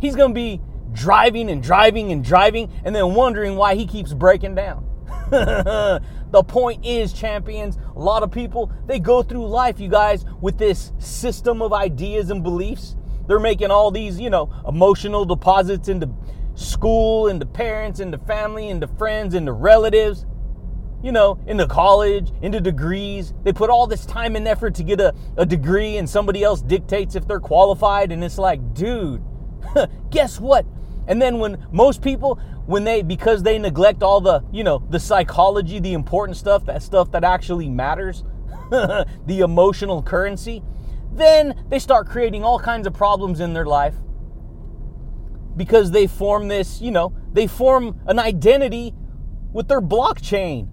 He's 0.00 0.14
gonna 0.14 0.34
be 0.34 0.60
driving 0.92 1.50
and 1.50 1.62
driving 1.62 2.12
and 2.12 2.24
driving 2.24 2.70
and 2.84 2.94
then 2.94 3.14
wondering 3.14 3.56
why 3.56 3.74
he 3.74 3.86
keeps 3.86 4.14
breaking 4.14 4.54
down. 4.54 4.84
the 5.30 6.44
point 6.46 6.84
is, 6.84 7.12
champions, 7.12 7.78
a 7.94 7.98
lot 7.98 8.22
of 8.22 8.30
people, 8.30 8.72
they 8.86 8.98
go 8.98 9.22
through 9.22 9.46
life, 9.46 9.80
you 9.80 9.88
guys, 9.88 10.24
with 10.40 10.58
this 10.58 10.92
system 10.98 11.60
of 11.60 11.72
ideas 11.72 12.30
and 12.30 12.42
beliefs. 12.42 12.96
They're 13.28 13.38
making 13.38 13.70
all 13.70 13.90
these, 13.90 14.18
you 14.18 14.30
know, 14.30 14.50
emotional 14.66 15.24
deposits 15.24 15.88
into 15.88 16.08
school, 16.54 17.28
into 17.28 17.46
parents, 17.46 18.00
into 18.00 18.18
family, 18.18 18.68
into 18.68 18.88
friends, 18.88 19.34
into 19.34 19.52
relatives, 19.52 20.26
you 21.02 21.12
know, 21.12 21.38
into 21.46 21.66
college, 21.66 22.32
into 22.42 22.60
degrees. 22.60 23.32
They 23.44 23.52
put 23.52 23.70
all 23.70 23.86
this 23.86 24.04
time 24.04 24.34
and 24.34 24.48
effort 24.48 24.74
to 24.76 24.82
get 24.82 25.00
a, 25.00 25.14
a 25.36 25.46
degree, 25.46 25.98
and 25.98 26.08
somebody 26.08 26.42
else 26.42 26.62
dictates 26.62 27.14
if 27.14 27.28
they're 27.28 27.38
qualified. 27.38 28.10
And 28.10 28.24
it's 28.24 28.38
like, 28.38 28.74
dude, 28.74 29.22
guess 30.10 30.40
what? 30.40 30.66
And 31.06 31.22
then 31.22 31.38
when 31.38 31.66
most 31.70 32.02
people, 32.02 32.36
when 32.66 32.84
they, 32.84 33.02
because 33.02 33.42
they 33.42 33.58
neglect 33.58 34.02
all 34.02 34.20
the, 34.20 34.42
you 34.52 34.64
know, 34.64 34.82
the 34.90 34.98
psychology, 34.98 35.78
the 35.78 35.92
important 35.92 36.36
stuff, 36.36 36.66
that 36.66 36.82
stuff 36.82 37.10
that 37.12 37.24
actually 37.24 37.68
matters, 37.68 38.24
the 38.70 39.40
emotional 39.42 40.02
currency, 40.02 40.62
then 41.18 41.64
they 41.68 41.78
start 41.78 42.08
creating 42.08 42.44
all 42.44 42.58
kinds 42.58 42.86
of 42.86 42.94
problems 42.94 43.40
in 43.40 43.52
their 43.52 43.66
life 43.66 43.94
because 45.56 45.90
they 45.90 46.06
form 46.06 46.48
this, 46.48 46.80
you 46.80 46.90
know, 46.90 47.14
they 47.32 47.46
form 47.46 48.00
an 48.06 48.18
identity 48.18 48.94
with 49.52 49.68
their 49.68 49.80
blockchain, 49.80 50.68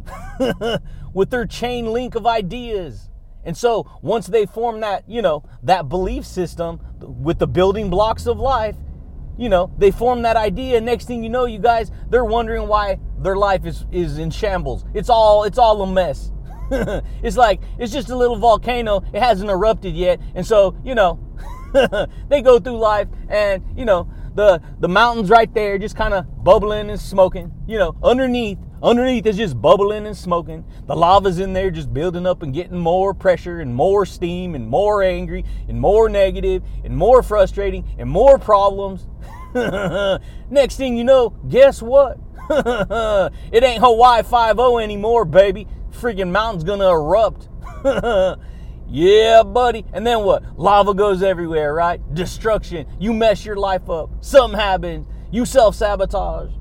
with 1.13 1.29
their 1.31 1.45
chain 1.45 1.87
link 1.87 2.15
of 2.15 2.25
ideas. 2.25 3.09
And 3.43 3.55
so 3.55 3.89
once 4.01 4.27
they 4.27 4.45
form 4.45 4.79
that, 4.81 5.03
you 5.07 5.21
know, 5.21 5.43
that 5.63 5.89
belief 5.89 6.25
system 6.25 6.79
with 6.99 7.39
the 7.39 7.47
building 7.47 7.89
blocks 7.89 8.25
of 8.25 8.39
life, 8.39 8.75
you 9.37 9.49
know, 9.49 9.71
they 9.77 9.91
form 9.91 10.21
that 10.21 10.35
idea. 10.37 10.79
Next 10.81 11.05
thing 11.05 11.23
you 11.23 11.29
know, 11.29 11.45
you 11.45 11.59
guys, 11.59 11.91
they're 12.09 12.25
wondering 12.25 12.67
why 12.67 12.99
their 13.19 13.35
life 13.35 13.65
is, 13.65 13.85
is 13.91 14.17
in 14.17 14.31
shambles. 14.31 14.85
It's 14.93 15.09
all 15.09 15.43
it's 15.43 15.57
all 15.57 15.81
a 15.81 15.87
mess. 15.87 16.31
it's 17.23 17.37
like 17.37 17.61
it's 17.77 17.93
just 17.93 18.09
a 18.09 18.15
little 18.15 18.37
volcano. 18.37 19.03
It 19.13 19.21
hasn't 19.21 19.49
erupted 19.49 19.95
yet, 19.95 20.19
and 20.33 20.45
so 20.45 20.75
you 20.83 20.95
know, 20.95 21.19
they 22.29 22.41
go 22.41 22.59
through 22.59 22.77
life, 22.77 23.07
and 23.29 23.63
you 23.77 23.85
know, 23.85 24.09
the 24.35 24.61
the 24.79 24.87
mountains 24.87 25.29
right 25.29 25.53
there, 25.53 25.77
just 25.77 25.95
kind 25.95 26.13
of 26.13 26.43
bubbling 26.43 26.89
and 26.89 26.99
smoking. 26.99 27.51
You 27.67 27.77
know, 27.77 27.95
underneath, 28.03 28.57
underneath 28.81 29.25
is 29.25 29.37
just 29.37 29.61
bubbling 29.61 30.07
and 30.07 30.15
smoking. 30.15 30.65
The 30.87 30.95
lava's 30.95 31.39
in 31.39 31.53
there, 31.53 31.71
just 31.71 31.93
building 31.93 32.25
up 32.25 32.43
and 32.43 32.53
getting 32.53 32.79
more 32.79 33.13
pressure 33.13 33.59
and 33.59 33.73
more 33.73 34.05
steam 34.05 34.55
and 34.55 34.67
more 34.67 35.03
angry 35.03 35.45
and 35.67 35.79
more 35.79 36.09
negative 36.09 36.63
and 36.83 36.95
more 36.95 37.21
frustrating 37.23 37.85
and 37.97 38.09
more 38.09 38.39
problems. 38.39 39.07
Next 40.49 40.77
thing 40.77 40.97
you 40.97 41.03
know, 41.03 41.29
guess 41.47 41.81
what? 41.81 42.17
it 42.49 43.63
ain't 43.63 43.81
Hawaii 43.81 44.21
5 44.21 44.59
anymore, 44.59 45.25
baby. 45.25 45.67
Freaking 45.95 46.31
mountain's 46.31 46.63
gonna 46.63 46.89
erupt. 46.89 47.47
yeah, 48.87 49.43
buddy. 49.43 49.85
And 49.93 50.05
then 50.05 50.23
what? 50.23 50.57
Lava 50.57 50.93
goes 50.93 51.23
everywhere, 51.23 51.73
right? 51.73 52.01
Destruction. 52.13 52.87
You 52.99 53.13
mess 53.13 53.45
your 53.45 53.55
life 53.55 53.89
up. 53.89 54.09
Something 54.21 54.59
happens. 54.59 55.07
You 55.31 55.45
self 55.45 55.75
sabotage. 55.75 56.51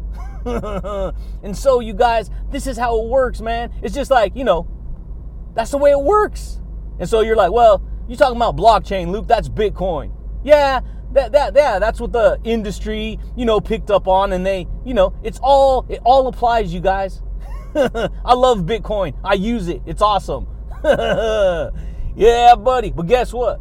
and 1.43 1.57
so, 1.57 1.81
you 1.81 1.95
guys, 1.95 2.31
this 2.51 2.67
is 2.67 2.77
how 2.77 3.01
it 3.01 3.09
works, 3.09 3.41
man. 3.41 3.73
It's 3.83 3.95
just 3.95 4.11
like, 4.11 4.37
you 4.37 4.45
know, 4.45 4.69
that's 5.55 5.71
the 5.71 5.79
way 5.79 5.91
it 5.91 6.01
works. 6.01 6.61
And 6.99 7.09
so 7.09 7.21
you're 7.21 7.37
like, 7.37 7.51
well, 7.51 7.83
you 8.09 8.17
talking 8.17 8.37
about 8.37 8.57
blockchain, 8.57 9.09
Luke? 9.11 9.27
That's 9.27 9.49
Bitcoin. 9.49 10.13
Yeah, 10.43 10.81
that 11.13 11.33
that 11.33 11.55
yeah, 11.55 11.79
that's 11.79 12.01
what 12.01 12.13
the 12.13 12.39
industry, 12.45 13.19
you 13.37 13.47
know, 13.47 13.61
picked 13.61 13.91
up 13.91 14.07
on 14.07 14.33
and 14.33 14.45
they, 14.45 14.67
you 14.85 14.93
know, 14.93 15.15
it's 15.23 15.39
all 15.43 15.87
it 15.89 16.01
all 16.05 16.27
applies, 16.27 16.75
you 16.75 16.81
guys. 16.81 17.23
I 18.25 18.35
love 18.35 18.61
Bitcoin. 18.61 19.15
I 19.25 19.35
use 19.35 19.69
it. 19.69 19.83
It's 19.87 20.03
awesome. 20.03 20.47
yeah, 20.85 22.55
buddy. 22.57 22.91
But 22.91 23.07
guess 23.07 23.33
what? 23.33 23.61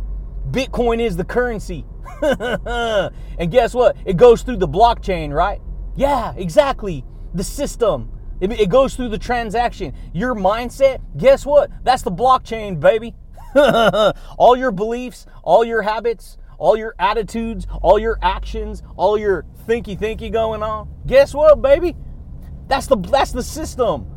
Bitcoin 0.52 1.00
is 1.00 1.18
the 1.18 1.24
currency. 1.24 1.86
and 2.22 3.52
guess 3.52 3.74
what? 3.74 3.98
It 4.06 4.18
goes 4.18 4.44
through 4.44 4.58
the 4.58 4.68
blockchain, 4.68 5.34
right? 5.34 5.62
Yeah, 5.96 6.34
exactly. 6.36 7.04
The 7.34 7.44
system. 7.44 8.12
It, 8.40 8.52
it 8.52 8.70
goes 8.70 8.96
through 8.96 9.10
the 9.10 9.18
transaction. 9.18 9.94
Your 10.14 10.36
mindset, 10.36 11.02
guess 11.18 11.46
what? 11.46 11.72
That's 11.84 12.04
the 12.04 12.12
blockchain, 12.12 12.80
baby. 12.80 13.16
all 13.56 14.56
your 14.56 14.72
beliefs, 14.72 15.26
all 15.44 15.64
your 15.64 15.82
habits, 15.82 16.38
all 16.58 16.78
your 16.78 16.96
attitudes, 17.00 17.68
all 17.82 18.00
your 18.00 18.18
actions, 18.22 18.84
all 18.96 19.18
your 19.18 19.46
thinky 19.68 19.98
thinky 19.98 20.32
going 20.32 20.64
on. 20.64 20.90
Guess 21.06 21.34
what, 21.34 21.62
baby? 21.62 21.96
That's 22.68 22.88
the 22.88 22.98
that's 22.98 23.32
the 23.32 23.44
system. 23.44 24.08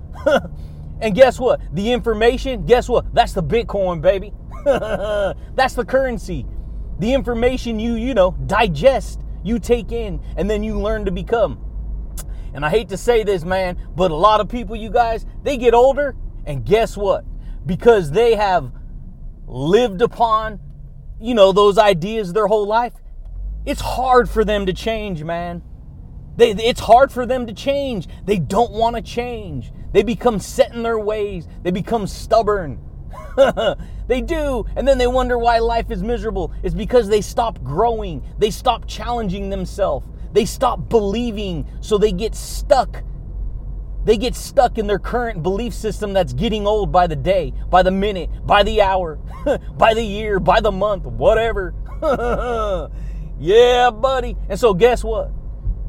and 1.00 1.14
guess 1.14 1.38
what? 1.38 1.60
The 1.74 1.92
information, 1.92 2.64
guess 2.64 2.88
what? 2.88 3.12
That's 3.14 3.32
the 3.32 3.42
Bitcoin, 3.42 4.00
baby. 4.00 4.32
that's 4.64 5.74
the 5.74 5.84
currency. 5.84 6.46
The 6.98 7.12
information 7.12 7.78
you, 7.78 7.94
you 7.94 8.14
know, 8.14 8.36
digest, 8.46 9.20
you 9.44 9.58
take 9.58 9.92
in, 9.92 10.20
and 10.36 10.48
then 10.48 10.62
you 10.62 10.78
learn 10.78 11.04
to 11.04 11.10
become. 11.10 11.62
And 12.54 12.64
I 12.64 12.70
hate 12.70 12.88
to 12.88 12.96
say 12.96 13.22
this, 13.22 13.44
man, 13.44 13.76
but 13.94 14.10
a 14.10 14.14
lot 14.14 14.40
of 14.40 14.48
people, 14.48 14.76
you 14.76 14.88
guys, 14.88 15.26
they 15.42 15.58
get 15.58 15.74
older, 15.74 16.16
and 16.46 16.64
guess 16.64 16.96
what? 16.96 17.24
Because 17.66 18.10
they 18.10 18.34
have 18.34 18.72
lived 19.46 20.00
upon 20.00 20.60
you 21.20 21.34
know, 21.34 21.52
those 21.52 21.78
ideas 21.78 22.32
their 22.32 22.46
whole 22.46 22.66
life, 22.66 22.92
it's 23.64 23.80
hard 23.80 24.28
for 24.28 24.44
them 24.44 24.66
to 24.66 24.72
change, 24.72 25.24
man. 25.24 25.62
They, 26.36 26.50
it's 26.50 26.80
hard 26.80 27.10
for 27.10 27.26
them 27.26 27.46
to 27.46 27.52
change. 27.52 28.08
They 28.24 28.38
don't 28.38 28.72
want 28.72 28.96
to 28.96 29.02
change. 29.02 29.72
They 29.92 30.02
become 30.02 30.38
set 30.38 30.74
in 30.74 30.82
their 30.82 30.98
ways. 30.98 31.48
They 31.62 31.70
become 31.70 32.06
stubborn. 32.06 32.78
they 34.06 34.20
do. 34.20 34.66
And 34.76 34.86
then 34.86 34.98
they 34.98 35.06
wonder 35.06 35.38
why 35.38 35.58
life 35.58 35.90
is 35.90 36.02
miserable. 36.02 36.52
It's 36.62 36.74
because 36.74 37.08
they 37.08 37.20
stop 37.20 37.62
growing. 37.62 38.22
They 38.38 38.50
stop 38.50 38.86
challenging 38.86 39.48
themselves. 39.48 40.06
They 40.32 40.44
stop 40.44 40.88
believing. 40.88 41.66
So 41.80 41.96
they 41.96 42.12
get 42.12 42.34
stuck 42.34 43.02
they 44.06 44.16
get 44.16 44.36
stuck 44.36 44.78
in 44.78 44.86
their 44.86 45.00
current 45.00 45.42
belief 45.42 45.74
system 45.74 46.12
that's 46.12 46.32
getting 46.32 46.64
old 46.64 46.92
by 46.92 47.08
the 47.08 47.16
day, 47.16 47.52
by 47.68 47.82
the 47.82 47.90
minute, 47.90 48.30
by 48.46 48.62
the 48.62 48.80
hour, 48.80 49.16
by 49.76 49.94
the 49.94 50.02
year, 50.02 50.38
by 50.38 50.60
the 50.60 50.70
month, 50.70 51.02
whatever. 51.06 51.74
yeah, 53.40 53.90
buddy. 53.90 54.36
And 54.48 54.60
so, 54.60 54.74
guess 54.74 55.02
what? 55.02 55.32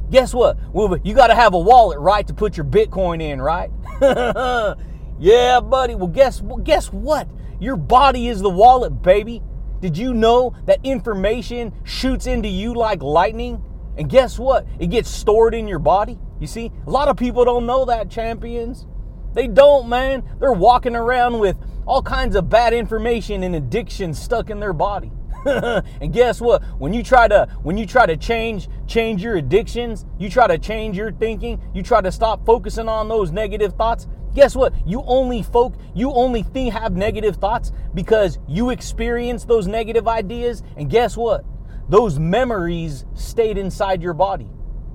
Guess 0.10 0.34
what? 0.34 0.58
Well, 0.72 0.98
you 1.04 1.14
got 1.14 1.28
to 1.28 1.36
have 1.36 1.54
a 1.54 1.60
wallet, 1.60 2.00
right, 2.00 2.26
to 2.28 2.34
put 2.34 2.56
your 2.56 2.66
Bitcoin 2.66 3.22
in, 3.22 3.42
right? 3.42 3.70
yeah, 5.20 5.60
buddy. 5.60 5.96
Well, 5.96 6.08
guess 6.08 6.42
well, 6.42 6.58
guess 6.58 6.88
what? 6.88 7.28
Your 7.60 7.76
body 7.76 8.28
is 8.28 8.40
the 8.40 8.50
wallet, 8.50 9.02
baby. 9.02 9.42
Did 9.82 9.98
you 9.98 10.14
know 10.14 10.56
that 10.66 10.80
information 10.84 11.74
shoots 11.84 12.26
into 12.26 12.48
you 12.48 12.74
like 12.74 13.02
lightning? 13.02 13.64
And 13.98 14.10
guess 14.10 14.40
what? 14.40 14.66
It 14.80 14.88
gets 14.88 15.10
stored 15.10 15.54
in 15.54 15.68
your 15.68 15.80
body. 15.80 16.20
You 16.40 16.48
see, 16.48 16.72
a 16.86 16.90
lot 16.90 17.08
of 17.08 17.18
people 17.18 17.44
don't 17.46 17.66
know 17.66 17.86
that, 17.86 18.10
champions. 18.10 18.86
They 19.34 19.48
don't, 19.48 19.90
man. 19.90 20.24
They're 20.40 20.54
walking 20.54 20.96
around 20.96 21.40
with 21.40 21.58
all 21.86 22.02
kinds 22.02 22.36
of 22.36 22.50
bad 22.50 22.74
information 22.74 23.44
and 23.44 23.56
addiction 23.56 24.14
stuck 24.14 24.50
in 24.50 24.60
their 24.60 24.74
body. 24.74 25.12
and 26.02 26.14
guess 26.14 26.42
what? 26.42 26.64
When 26.80 26.94
you 26.94 27.04
try 27.04 27.28
to 27.28 27.48
when 27.64 27.78
you 27.78 27.86
try 27.86 28.06
to 28.06 28.18
change 28.18 28.70
change 28.88 29.24
your 29.24 29.36
addictions, 29.36 30.06
you 30.18 30.30
try 30.30 30.48
to 30.48 30.58
change 30.58 30.98
your 30.98 31.12
thinking, 31.12 31.62
you 31.74 31.84
try 31.84 32.02
to 32.02 32.12
stop 32.12 32.46
focusing 32.46 32.88
on 32.88 33.08
those 33.08 33.32
negative 33.32 33.74
thoughts, 33.74 34.08
guess 34.34 34.56
what? 34.56 34.74
You 34.86 35.04
only 35.06 35.44
folk 35.44 35.76
you 35.94 36.12
only 36.12 36.44
think 36.44 36.74
have 36.74 36.96
negative 36.96 37.38
thoughts 37.38 37.72
because 37.94 38.40
you 38.48 38.70
experience 38.70 39.46
those 39.46 39.68
negative 39.68 40.08
ideas 40.08 40.64
and 40.76 40.90
guess 40.90 41.16
what? 41.18 41.44
Those 41.90 42.20
memories 42.20 43.06
stayed 43.14 43.58
inside 43.58 44.02
your 44.02 44.14
body. 44.14 44.50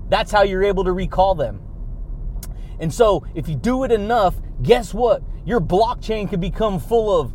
That's 0.08 0.30
how 0.30 0.42
you're 0.42 0.62
able 0.62 0.84
to 0.84 0.92
recall 0.92 1.34
them. 1.34 1.62
And 2.78 2.92
so, 2.92 3.24
if 3.34 3.48
you 3.48 3.54
do 3.54 3.84
it 3.84 3.92
enough, 3.92 4.34
guess 4.62 4.92
what? 4.92 5.22
Your 5.46 5.60
blockchain 5.60 6.28
can 6.28 6.40
become 6.40 6.78
full 6.80 7.18
of 7.18 7.32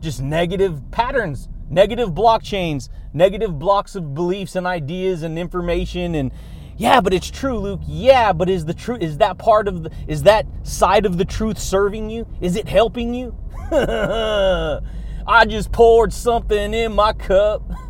just 0.00 0.22
negative 0.22 0.80
patterns, 0.90 1.48
negative 1.68 2.10
blockchains, 2.10 2.88
negative 3.12 3.58
blocks 3.58 3.94
of 3.94 4.14
beliefs 4.14 4.56
and 4.56 4.66
ideas 4.66 5.22
and 5.22 5.38
information 5.38 6.14
and 6.14 6.32
yeah, 6.78 7.00
but 7.00 7.14
it's 7.14 7.30
true, 7.30 7.58
Luke. 7.58 7.80
Yeah, 7.86 8.34
but 8.34 8.50
is 8.50 8.66
the 8.66 8.74
truth 8.74 9.00
is 9.00 9.18
that 9.18 9.38
part 9.38 9.66
of 9.66 9.84
the 9.84 9.90
is 10.06 10.24
that 10.24 10.46
side 10.62 11.06
of 11.06 11.16
the 11.16 11.24
truth 11.24 11.58
serving 11.58 12.10
you? 12.10 12.26
Is 12.40 12.56
it 12.56 12.68
helping 12.68 13.14
you? 13.14 13.34
I 13.72 15.44
just 15.46 15.72
poured 15.72 16.12
something 16.12 16.74
in 16.74 16.92
my 16.92 17.12
cup. 17.14 17.62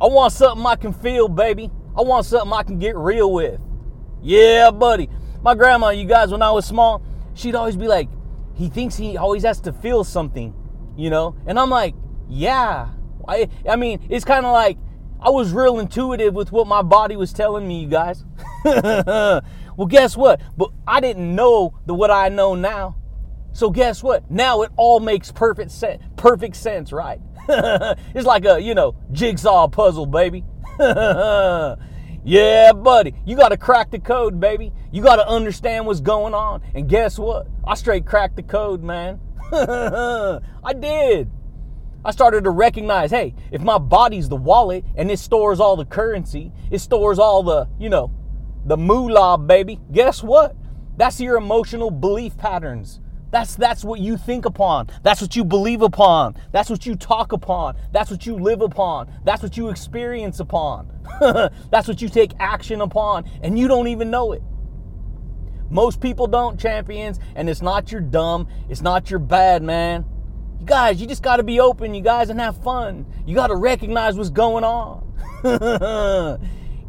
I 0.00 0.06
want 0.06 0.32
something 0.32 0.64
I 0.64 0.76
can 0.76 0.92
feel, 0.92 1.28
baby. 1.28 1.70
I 1.96 2.02
want 2.02 2.24
something 2.24 2.52
I 2.52 2.62
can 2.62 2.78
get 2.78 2.96
real 2.96 3.32
with. 3.32 3.60
Yeah, 4.22 4.70
buddy. 4.70 5.10
My 5.42 5.54
grandma, 5.54 5.90
you 5.90 6.04
guys, 6.04 6.32
when 6.32 6.42
I 6.42 6.50
was 6.50 6.66
small, 6.66 7.02
she'd 7.34 7.54
always 7.54 7.76
be 7.76 7.88
like, 7.88 8.08
he 8.54 8.68
thinks 8.68 8.96
he 8.96 9.16
always 9.16 9.44
has 9.44 9.60
to 9.62 9.72
feel 9.72 10.02
something, 10.02 10.54
you 10.96 11.10
know? 11.10 11.36
And 11.46 11.58
I'm 11.58 11.70
like, 11.70 11.94
yeah. 12.28 12.88
I, 13.26 13.48
I 13.68 13.76
mean, 13.76 14.06
it's 14.08 14.24
kind 14.24 14.46
of 14.46 14.52
like 14.52 14.78
I 15.20 15.30
was 15.30 15.52
real 15.52 15.78
intuitive 15.78 16.34
with 16.34 16.52
what 16.52 16.66
my 16.66 16.82
body 16.82 17.16
was 17.16 17.32
telling 17.32 17.66
me, 17.66 17.82
you 17.82 17.88
guys. 17.88 18.24
well, 18.64 19.86
guess 19.88 20.16
what? 20.16 20.40
But 20.56 20.70
I 20.86 21.00
didn't 21.00 21.34
know 21.34 21.78
the 21.86 21.94
what 21.94 22.10
I 22.10 22.28
know 22.28 22.54
now. 22.54 22.96
So 23.52 23.70
guess 23.70 24.02
what? 24.02 24.30
Now 24.30 24.62
it 24.62 24.70
all 24.76 25.00
makes 25.00 25.32
perfect 25.32 25.70
sense. 25.70 26.02
Perfect 26.16 26.56
sense, 26.56 26.92
right? 26.92 27.20
it's 27.48 28.26
like 28.26 28.44
a, 28.44 28.60
you 28.60 28.74
know, 28.74 28.94
jigsaw 29.12 29.68
puzzle, 29.68 30.06
baby. 30.06 30.44
Yeah, 32.24 32.74
buddy. 32.74 33.14
You 33.24 33.36
got 33.36 33.50
to 33.50 33.56
crack 33.56 33.90
the 33.90 33.98
code, 33.98 34.38
baby. 34.38 34.70
You 34.92 35.02
got 35.02 35.16
to 35.16 35.26
understand 35.26 35.86
what's 35.86 36.00
going 36.00 36.34
on. 36.34 36.60
And 36.74 36.86
guess 36.86 37.18
what? 37.18 37.46
I 37.66 37.74
straight 37.74 38.04
cracked 38.04 38.36
the 38.36 38.42
code, 38.42 38.82
man. 38.82 39.18
I 39.50 40.74
did. 40.78 41.30
I 42.04 42.10
started 42.12 42.44
to 42.44 42.50
recognize 42.50 43.10
hey, 43.10 43.34
if 43.50 43.60
my 43.60 43.78
body's 43.78 44.28
the 44.28 44.36
wallet 44.36 44.84
and 44.96 45.10
it 45.10 45.18
stores 45.18 45.60
all 45.60 45.76
the 45.76 45.84
currency, 45.84 46.52
it 46.70 46.78
stores 46.78 47.18
all 47.18 47.42
the, 47.42 47.68
you 47.78 47.88
know, 47.88 48.12
the 48.64 48.76
moolah, 48.76 49.38
baby, 49.38 49.80
guess 49.92 50.22
what? 50.22 50.54
That's 50.96 51.20
your 51.20 51.36
emotional 51.36 51.90
belief 51.90 52.36
patterns. 52.36 53.00
That's 53.30 53.56
that's 53.56 53.84
what 53.84 54.00
you 54.00 54.16
think 54.16 54.46
upon. 54.46 54.88
That's 55.02 55.20
what 55.20 55.36
you 55.36 55.44
believe 55.44 55.82
upon. 55.82 56.34
That's 56.50 56.70
what 56.70 56.86
you 56.86 56.94
talk 56.94 57.32
upon. 57.32 57.76
That's 57.92 58.10
what 58.10 58.24
you 58.24 58.36
live 58.36 58.62
upon. 58.62 59.12
That's 59.24 59.42
what 59.42 59.56
you 59.56 59.68
experience 59.68 60.40
upon. 60.40 60.90
that's 61.70 61.88
what 61.88 62.00
you 62.00 62.08
take 62.08 62.32
action 62.38 62.80
upon 62.80 63.30
and 63.42 63.58
you 63.58 63.68
don't 63.68 63.88
even 63.88 64.10
know 64.10 64.32
it. 64.32 64.42
Most 65.70 66.00
people 66.00 66.26
don't 66.26 66.58
champions 66.58 67.20
and 67.34 67.50
it's 67.50 67.60
not 67.60 67.92
your 67.92 68.00
dumb, 68.00 68.48
it's 68.70 68.80
not 68.80 69.10
your 69.10 69.20
bad, 69.20 69.62
man. 69.62 70.06
You 70.60 70.66
guys, 70.66 71.00
you 71.00 71.06
just 71.06 71.22
got 71.22 71.36
to 71.36 71.42
be 71.42 71.60
open, 71.60 71.94
you 71.94 72.02
guys, 72.02 72.30
and 72.30 72.40
have 72.40 72.62
fun. 72.62 73.06
You 73.26 73.34
got 73.34 73.48
to 73.48 73.56
recognize 73.56 74.16
what's 74.16 74.30
going 74.30 74.64
on. 74.64 75.04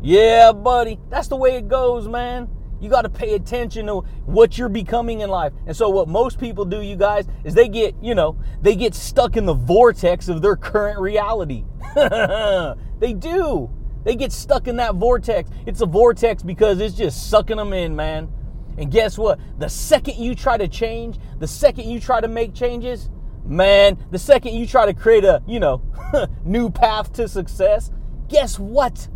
yeah, 0.02 0.52
buddy. 0.52 1.00
That's 1.10 1.28
the 1.28 1.36
way 1.36 1.56
it 1.58 1.68
goes, 1.68 2.08
man. 2.08 2.50
You 2.82 2.90
got 2.90 3.02
to 3.04 3.10
pay 3.10 3.36
attention 3.36 3.88
to 3.88 4.00
what 4.26 4.58
you're 4.58 4.70
becoming 4.70 5.20
in 5.20 5.30
life. 5.30 5.54
And 5.68 5.76
so, 5.76 5.90
what 5.90 6.08
most 6.08 6.40
people 6.40 6.66
do, 6.66 6.82
you 6.82 6.96
guys, 6.96 7.28
is 7.44 7.54
they 7.54 7.68
get, 7.68 7.96
you 8.02 8.16
know, 8.16 8.38
they 8.62 8.76
get 8.76 8.96
stuck 8.96 9.38
in 9.38 9.46
the 9.46 9.54
vortex 9.54 10.30
of 10.30 10.42
their 10.42 10.56
current 10.56 11.00
reality. 11.00 11.66
they 11.96 13.14
do. 13.14 13.70
They 14.04 14.16
get 14.16 14.32
stuck 14.32 14.68
in 14.68 14.78
that 14.78 14.96
vortex. 14.96 15.50
It's 15.66 15.82
a 15.82 15.86
vortex 15.86 16.42
because 16.42 16.80
it's 16.80 16.96
just 16.96 17.30
sucking 17.30 17.58
them 17.58 17.74
in, 17.74 17.96
man. 17.96 18.32
And 18.78 18.90
guess 18.90 19.18
what? 19.18 19.40
The 19.60 19.68
second 19.68 20.16
you 20.18 20.34
try 20.34 20.58
to 20.58 20.68
change, 20.68 21.20
the 21.38 21.48
second 21.48 21.90
you 21.90 22.00
try 22.00 22.22
to 22.22 22.30
make 22.30 22.54
changes, 22.54 23.10
man, 23.46 23.98
the 24.12 24.20
second 24.20 24.56
you 24.56 24.68
try 24.68 24.86
to 24.86 24.94
create 24.94 25.24
a, 25.24 25.42
you 25.48 25.60
know, 25.60 25.82
new 26.44 26.70
path 26.70 27.14
to 27.14 27.28
success, 27.28 27.92
guess 28.28 28.60
what? 28.60 29.08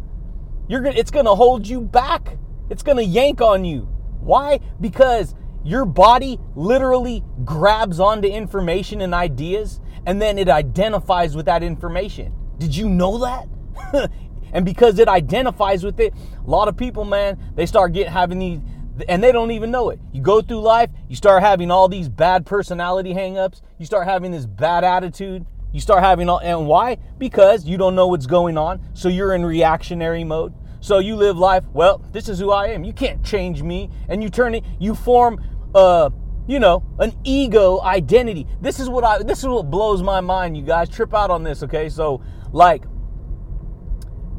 You're 0.67 0.81
gonna 0.81 0.97
it's 0.97 1.11
gonna 1.11 1.35
hold 1.35 1.67
you 1.67 1.81
back 1.81 2.37
it's 2.69 2.83
going 2.83 2.97
to 2.97 3.03
yank 3.03 3.41
on 3.41 3.65
you. 3.65 3.81
Why? 4.19 4.59
Because 4.79 5.35
your 5.63 5.85
body 5.85 6.39
literally 6.55 7.23
grabs 7.43 7.99
onto 7.99 8.27
information 8.27 9.01
and 9.01 9.13
ideas 9.13 9.79
and 10.05 10.21
then 10.21 10.37
it 10.37 10.49
identifies 10.49 11.35
with 11.35 11.45
that 11.45 11.63
information. 11.63 12.33
Did 12.57 12.75
you 12.75 12.89
know 12.89 13.19
that? 13.19 14.09
and 14.53 14.65
because 14.65 14.99
it 14.99 15.07
identifies 15.07 15.83
with 15.83 15.99
it, 15.99 16.13
a 16.15 16.49
lot 16.49 16.67
of 16.67 16.75
people, 16.75 17.05
man, 17.05 17.37
they 17.55 17.65
start 17.65 17.93
getting 17.93 18.11
having 18.11 18.39
these 18.39 18.59
and 19.07 19.23
they 19.23 19.31
don't 19.31 19.51
even 19.51 19.71
know 19.71 19.89
it. 19.89 19.99
You 20.11 20.21
go 20.21 20.41
through 20.41 20.61
life, 20.61 20.89
you 21.07 21.15
start 21.15 21.41
having 21.41 21.71
all 21.71 21.87
these 21.87 22.09
bad 22.09 22.45
personality 22.45 23.13
hangups, 23.13 23.61
you 23.77 23.85
start 23.85 24.07
having 24.07 24.31
this 24.31 24.45
bad 24.45 24.83
attitude, 24.83 25.45
you 25.71 25.79
start 25.79 26.03
having 26.03 26.29
all 26.29 26.39
and 26.39 26.67
why? 26.67 26.97
Because 27.17 27.65
you 27.65 27.77
don't 27.77 27.95
know 27.95 28.07
what's 28.07 28.27
going 28.27 28.57
on, 28.57 28.81
so 28.93 29.09
you're 29.09 29.33
in 29.33 29.45
reactionary 29.45 30.23
mode. 30.23 30.53
So 30.79 30.99
you 30.99 31.15
live 31.15 31.37
life, 31.37 31.63
well, 31.73 32.03
this 32.11 32.27
is 32.27 32.39
who 32.39 32.51
I 32.51 32.67
am. 32.67 32.83
You 32.83 32.91
can't 32.91 33.23
change 33.23 33.63
me. 33.63 33.89
And 34.09 34.21
you 34.21 34.29
turn 34.29 34.53
it, 34.53 34.65
you 34.79 34.95
form 34.95 35.41
uh, 35.73 36.09
you 36.47 36.59
know, 36.59 36.83
an 36.99 37.13
ego 37.23 37.79
identity. 37.81 38.45
This 38.61 38.79
is 38.79 38.89
what 38.89 39.03
I 39.03 39.23
this 39.23 39.39
is 39.39 39.45
what 39.45 39.69
blows 39.69 40.03
my 40.03 40.21
mind, 40.21 40.57
you 40.57 40.63
guys. 40.63 40.89
Trip 40.89 41.13
out 41.13 41.31
on 41.31 41.43
this, 41.43 41.63
okay? 41.63 41.89
So 41.89 42.21
like 42.51 42.83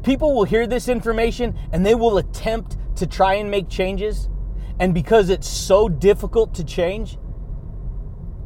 people 0.03 0.35
will 0.35 0.43
hear 0.43 0.67
this 0.67 0.87
information 0.87 1.57
and 1.71 1.85
they 1.85 1.95
will 1.95 2.17
attempt 2.17 2.77
to 2.97 3.07
try 3.07 3.35
and 3.35 3.49
make 3.49 3.69
changes. 3.69 4.29
And 4.79 4.93
because 4.93 5.29
it's 5.29 5.47
so 5.47 5.87
difficult 5.87 6.53
to 6.55 6.63
change, 6.63 7.17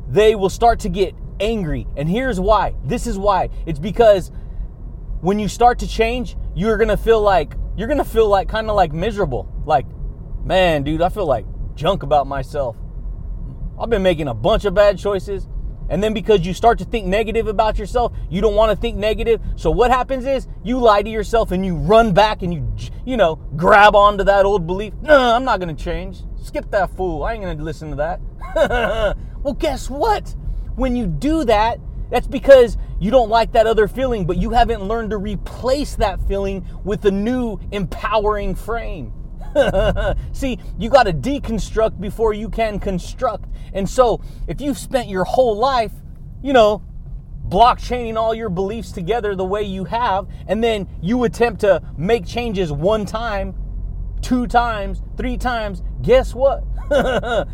they 0.07 0.35
will 0.35 0.49
start 0.49 0.79
to 0.81 0.89
get 0.89 1.15
angry. 1.39 1.87
And 1.95 2.09
here's 2.09 2.39
why. 2.39 2.75
This 2.83 3.07
is 3.07 3.17
why. 3.17 3.49
It's 3.65 3.79
because 3.79 4.31
when 5.21 5.39
you 5.39 5.47
start 5.47 5.79
to 5.79 5.87
change, 5.87 6.37
you're 6.55 6.77
to 6.77 6.97
feel 6.97 7.21
like 7.21 7.55
you're 7.75 7.87
gonna 7.87 8.05
feel 8.05 8.27
like 8.27 8.49
kind 8.49 8.69
of 8.69 8.75
like 8.75 8.91
miserable. 8.91 9.47
Like, 9.65 9.85
man, 10.43 10.83
dude, 10.83 11.01
I 11.01 11.09
feel 11.09 11.25
like 11.25 11.45
junk 11.75 12.03
about 12.03 12.27
myself. 12.27 12.75
I've 13.79 13.89
been 13.89 14.03
making 14.03 14.27
a 14.27 14.33
bunch 14.33 14.65
of 14.65 14.73
bad 14.73 14.97
choices. 14.97 15.47
And 15.89 16.03
then 16.03 16.13
because 16.13 16.45
you 16.45 16.53
start 16.53 16.77
to 16.79 16.85
think 16.85 17.07
negative 17.07 17.47
about 17.47 17.79
yourself, 17.79 18.13
you 18.29 18.41
don't 18.41 18.55
want 18.55 18.71
to 18.71 18.75
think 18.75 18.97
negative. 18.97 19.41
So 19.55 19.71
what 19.71 19.91
happens 19.91 20.25
is 20.25 20.47
you 20.63 20.79
lie 20.79 21.01
to 21.01 21.09
yourself 21.09 21.51
and 21.51 21.65
you 21.65 21.75
run 21.75 22.13
back 22.13 22.43
and 22.43 22.53
you 22.53 22.75
you 23.05 23.17
know, 23.17 23.37
grab 23.55 23.95
onto 23.95 24.23
that 24.23 24.45
old 24.45 24.67
belief. 24.67 24.93
No, 25.01 25.17
I'm 25.17 25.43
not 25.43 25.59
going 25.59 25.75
to 25.75 25.83
change. 25.83 26.19
Skip 26.41 26.69
that 26.71 26.95
fool. 26.95 27.23
I 27.23 27.33
ain't 27.33 27.41
going 27.41 27.57
to 27.57 27.63
listen 27.63 27.89
to 27.89 27.95
that. 27.95 28.21
well, 29.43 29.53
guess 29.55 29.89
what? 29.89 30.35
When 30.75 30.95
you 30.95 31.07
do 31.07 31.43
that, 31.45 31.79
that's 32.11 32.27
because 32.27 32.77
you 32.99 33.09
don't 33.09 33.29
like 33.29 33.51
that 33.53 33.65
other 33.65 33.87
feeling, 33.87 34.25
but 34.25 34.37
you 34.37 34.51
haven't 34.51 34.83
learned 34.83 35.09
to 35.09 35.17
replace 35.17 35.95
that 35.95 36.19
feeling 36.27 36.65
with 36.83 37.03
a 37.05 37.11
new 37.11 37.59
empowering 37.71 38.53
frame. 38.53 39.13
See, 40.31 40.59
you 40.77 40.89
got 40.89 41.03
to 41.03 41.13
deconstruct 41.13 41.99
before 41.99 42.33
you 42.33 42.49
can 42.49 42.79
construct. 42.79 43.45
And 43.73 43.87
so, 43.87 44.21
if 44.47 44.61
you've 44.61 44.77
spent 44.77 45.09
your 45.09 45.23
whole 45.23 45.55
life, 45.57 45.91
you 46.41 46.53
know, 46.53 46.83
blockchaining 47.47 48.15
all 48.15 48.33
your 48.33 48.49
beliefs 48.49 48.91
together 48.91 49.35
the 49.35 49.45
way 49.45 49.63
you 49.63 49.85
have, 49.85 50.27
and 50.47 50.63
then 50.63 50.87
you 51.01 51.23
attempt 51.23 51.61
to 51.61 51.81
make 51.97 52.25
changes 52.25 52.71
one 52.71 53.05
time, 53.05 53.55
two 54.21 54.47
times, 54.47 55.01
three 55.17 55.37
times, 55.37 55.81
guess 56.01 56.33
what? 56.33 56.63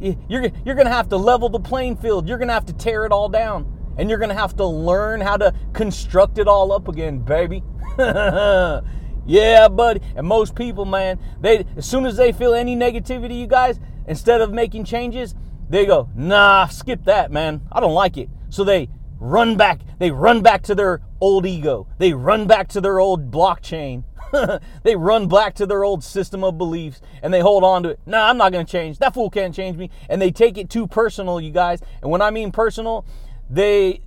you're, 0.00 0.48
you're 0.64 0.74
going 0.74 0.86
to 0.86 0.92
have 0.92 1.08
to 1.08 1.16
level 1.16 1.48
the 1.48 1.60
playing 1.60 1.96
field. 1.96 2.28
You're 2.28 2.38
going 2.38 2.48
to 2.48 2.54
have 2.54 2.66
to 2.66 2.72
tear 2.72 3.04
it 3.04 3.12
all 3.12 3.28
down 3.28 3.76
and 4.00 4.08
you're 4.08 4.18
gonna 4.18 4.32
have 4.32 4.56
to 4.56 4.64
learn 4.64 5.20
how 5.20 5.36
to 5.36 5.54
construct 5.74 6.38
it 6.38 6.48
all 6.48 6.72
up 6.72 6.88
again, 6.88 7.18
baby. 7.18 7.62
yeah, 9.30 9.68
buddy. 9.68 10.00
And 10.16 10.26
most 10.26 10.56
people, 10.56 10.84
man, 10.84 11.20
they 11.40 11.64
as 11.76 11.86
soon 11.86 12.04
as 12.04 12.16
they 12.16 12.32
feel 12.32 12.52
any 12.52 12.74
negativity, 12.74 13.38
you 13.38 13.46
guys, 13.46 13.78
instead 14.08 14.40
of 14.40 14.52
making 14.52 14.84
changes, 14.84 15.36
they 15.68 15.86
go, 15.86 16.10
nah, 16.16 16.66
skip 16.66 17.04
that, 17.04 17.30
man. 17.30 17.62
I 17.70 17.78
don't 17.78 17.94
like 17.94 18.16
it. 18.16 18.28
So 18.48 18.64
they 18.64 18.88
run 19.20 19.56
back. 19.56 19.82
They 20.00 20.10
run 20.10 20.42
back 20.42 20.62
to 20.64 20.74
their 20.74 21.00
old 21.20 21.46
ego. 21.46 21.86
They 21.98 22.12
run 22.12 22.48
back 22.48 22.66
to 22.70 22.80
their 22.80 22.98
old 22.98 23.30
blockchain. 23.30 24.02
they 24.82 24.96
run 24.96 25.28
back 25.28 25.54
to 25.54 25.66
their 25.66 25.84
old 25.84 26.02
system 26.02 26.42
of 26.42 26.58
beliefs 26.58 27.00
and 27.22 27.32
they 27.32 27.40
hold 27.40 27.62
on 27.62 27.84
to 27.84 27.90
it. 27.90 28.00
Nah, 28.06 28.28
I'm 28.28 28.36
not 28.36 28.50
going 28.50 28.66
to 28.66 28.72
change. 28.72 28.98
That 28.98 29.14
fool 29.14 29.30
can't 29.30 29.54
change 29.54 29.76
me. 29.76 29.90
And 30.08 30.20
they 30.20 30.32
take 30.32 30.58
it 30.58 30.70
too 30.70 30.88
personal, 30.88 31.40
you 31.40 31.52
guys. 31.52 31.80
And 32.02 32.10
when 32.10 32.20
I 32.20 32.32
mean 32.32 32.50
personal, 32.50 33.06
they 33.48 34.00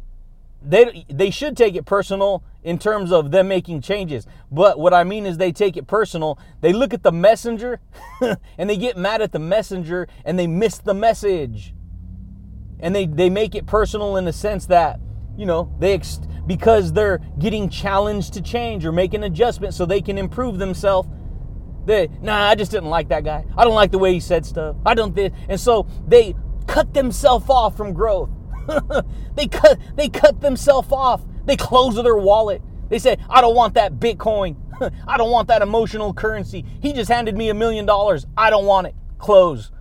they 0.65 1.05
they 1.09 1.29
should 1.29 1.57
take 1.57 1.75
it 1.75 1.85
personal 1.85 2.43
in 2.63 2.79
terms 2.79 3.11
of 3.11 3.31
them 3.31 3.47
making 3.47 3.81
changes. 3.81 4.25
But 4.51 4.79
what 4.79 4.93
I 4.93 5.03
mean 5.03 5.25
is 5.25 5.37
they 5.37 5.51
take 5.51 5.75
it 5.75 5.87
personal. 5.87 6.39
They 6.61 6.73
look 6.73 6.93
at 6.93 7.03
the 7.03 7.11
messenger 7.11 7.81
and 8.57 8.69
they 8.69 8.77
get 8.77 8.97
mad 8.97 9.21
at 9.21 9.31
the 9.31 9.39
messenger 9.39 10.07
and 10.23 10.39
they 10.39 10.47
miss 10.47 10.77
the 10.77 10.93
message. 10.93 11.73
And 12.79 12.95
they 12.95 13.05
they 13.05 13.29
make 13.29 13.55
it 13.55 13.65
personal 13.65 14.15
in 14.17 14.25
the 14.25 14.33
sense 14.33 14.65
that, 14.67 14.99
you 15.37 15.45
know, 15.45 15.73
they 15.79 15.93
ex- 15.93 16.21
because 16.45 16.93
they're 16.93 17.19
getting 17.39 17.69
challenged 17.69 18.33
to 18.33 18.41
change 18.41 18.85
or 18.85 18.91
make 18.91 19.13
an 19.13 19.23
adjustment 19.23 19.73
so 19.73 19.85
they 19.85 20.01
can 20.01 20.17
improve 20.17 20.57
themselves. 20.57 21.09
They, 21.85 22.09
nah, 22.21 22.47
I 22.47 22.55
just 22.55 22.71
didn't 22.71 22.89
like 22.89 23.09
that 23.09 23.23
guy. 23.23 23.45
I 23.57 23.63
don't 23.65 23.75
like 23.75 23.91
the 23.91 23.99
way 23.99 24.13
he 24.13 24.19
said 24.19 24.45
stuff. 24.45 24.75
I 24.85 24.93
don't 24.93 25.13
this. 25.15 25.33
And 25.49 25.59
so 25.59 25.87
they 26.07 26.35
cut 26.67 26.93
themselves 26.93 27.49
off 27.49 27.75
from 27.75 27.93
growth. 27.93 28.29
they 29.35 29.47
cut 29.47 29.79
they 29.95 30.09
cut 30.09 30.41
themselves 30.41 30.91
off. 30.91 31.21
They 31.45 31.55
close 31.57 31.95
their 31.95 32.15
wallet. 32.15 32.61
They 32.89 32.99
say, 32.99 33.17
I 33.29 33.41
don't 33.41 33.55
want 33.55 33.73
that 33.73 33.93
Bitcoin. 33.93 34.55
I 35.07 35.17
don't 35.17 35.31
want 35.31 35.47
that 35.47 35.61
emotional 35.61 36.13
currency. 36.13 36.65
He 36.81 36.93
just 36.93 37.09
handed 37.09 37.35
me 37.35 37.49
a 37.49 37.53
million 37.53 37.85
dollars. 37.85 38.25
I 38.37 38.49
don't 38.49 38.65
want 38.65 38.87
it. 38.87 38.95
Close. 39.17 39.71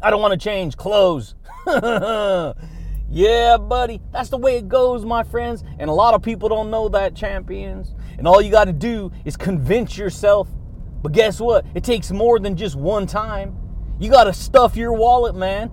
I 0.00 0.10
don't 0.10 0.20
want 0.20 0.32
to 0.32 0.38
change. 0.38 0.76
Close. 0.76 1.34
yeah, 3.08 3.56
buddy. 3.56 4.00
That's 4.10 4.30
the 4.30 4.38
way 4.38 4.56
it 4.56 4.68
goes, 4.68 5.04
my 5.04 5.22
friends. 5.22 5.62
And 5.78 5.88
a 5.88 5.92
lot 5.92 6.14
of 6.14 6.22
people 6.22 6.48
don't 6.48 6.70
know 6.70 6.88
that, 6.88 7.14
champions. 7.14 7.94
And 8.18 8.26
all 8.26 8.42
you 8.42 8.50
got 8.50 8.64
to 8.64 8.72
do 8.72 9.12
is 9.24 9.36
convince 9.36 9.96
yourself. 9.96 10.48
But 11.02 11.12
guess 11.12 11.40
what? 11.40 11.64
It 11.74 11.84
takes 11.84 12.10
more 12.10 12.38
than 12.38 12.56
just 12.56 12.76
one 12.76 13.06
time. 13.06 13.56
You 14.00 14.10
got 14.10 14.24
to 14.24 14.32
stuff 14.32 14.76
your 14.76 14.92
wallet, 14.92 15.36
man. 15.36 15.70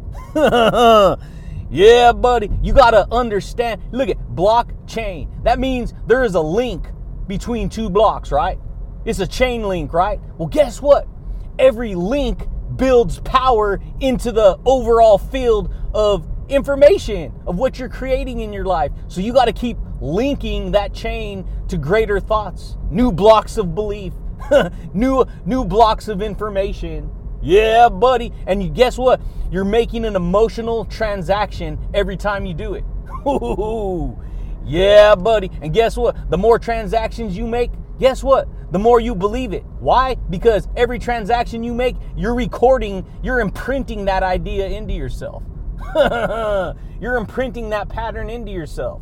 Yeah, 1.70 2.14
buddy. 2.14 2.50
You 2.64 2.74
got 2.74 2.92
to 2.92 3.08
understand. 3.12 3.82
Look 3.92 4.10
at 4.10 4.18
blockchain. 4.36 5.44
That 5.44 5.60
means 5.60 5.94
there 6.08 6.24
is 6.24 6.36
a 6.36 6.42
link 6.42 6.88
between 7.28 7.70
two 7.70 7.90
blocks, 7.90 8.32
right? 8.32 8.60
It's 9.06 9.20
a 9.20 9.28
chain 9.28 9.64
link, 9.64 9.94
right? 9.94 10.20
Well, 10.38 10.48
guess 10.48 10.82
what? 10.82 11.08
Every 11.60 11.94
link 11.96 12.48
builds 12.76 13.20
power 13.20 13.80
into 14.00 14.32
the 14.32 14.58
overall 14.66 15.18
field 15.18 15.74
of 15.94 16.28
information 16.50 17.34
of 17.46 17.58
what 17.58 17.78
you're 17.78 17.90
creating 17.90 18.40
in 18.40 18.52
your 18.52 18.66
life. 18.66 18.92
So 19.08 19.22
you 19.22 19.34
got 19.34 19.46
to 19.46 19.54
keep 19.54 19.78
linking 20.02 20.72
that 20.72 20.94
chain 20.94 21.48
to 21.68 21.78
greater 21.78 22.20
thoughts, 22.20 22.78
new 22.90 23.12
blocks 23.12 23.58
of 23.58 23.76
belief, 23.76 24.14
new 24.94 25.26
new 25.46 25.66
blocks 25.66 26.08
of 26.08 26.22
information 26.22 27.12
yeah, 27.42 27.90
buddy. 27.90 28.34
And 28.48 28.62
you 28.62 28.70
guess 28.70 28.98
what? 28.98 29.22
You're 29.52 29.66
making 29.66 30.06
an 30.06 30.16
emotional 30.16 30.86
transaction 30.86 31.80
every 31.94 32.18
time 32.18 32.46
you 32.46 32.54
do 32.54 32.74
it. 32.74 32.84
Ooh, 33.28 34.18
yeah, 34.66 35.16
buddy. 35.16 35.52
And 35.62 35.74
guess 35.74 35.98
what? 35.98 36.30
The 36.30 36.38
more 36.38 36.60
transactions 36.60 37.38
you 37.38 37.48
make, 37.48 37.72
guess 38.00 38.24
what? 38.24 38.48
The 38.72 38.80
more 38.80 39.00
you 39.00 39.16
believe 39.16 39.54
it. 39.54 39.64
Why? 39.80 40.16
Because 40.30 40.68
every 40.76 41.00
transaction 41.00 41.64
you 41.64 41.74
make, 41.74 41.96
you're 42.16 42.36
recording, 42.36 43.06
you're 43.24 43.40
imprinting 43.40 44.06
that 44.06 44.22
idea 44.22 44.68
into 44.68 44.94
yourself. 44.94 45.44
you're 47.02 47.18
imprinting 47.18 47.70
that 47.70 47.90
pattern 47.90 48.30
into 48.30 48.52
yourself. 48.52 49.02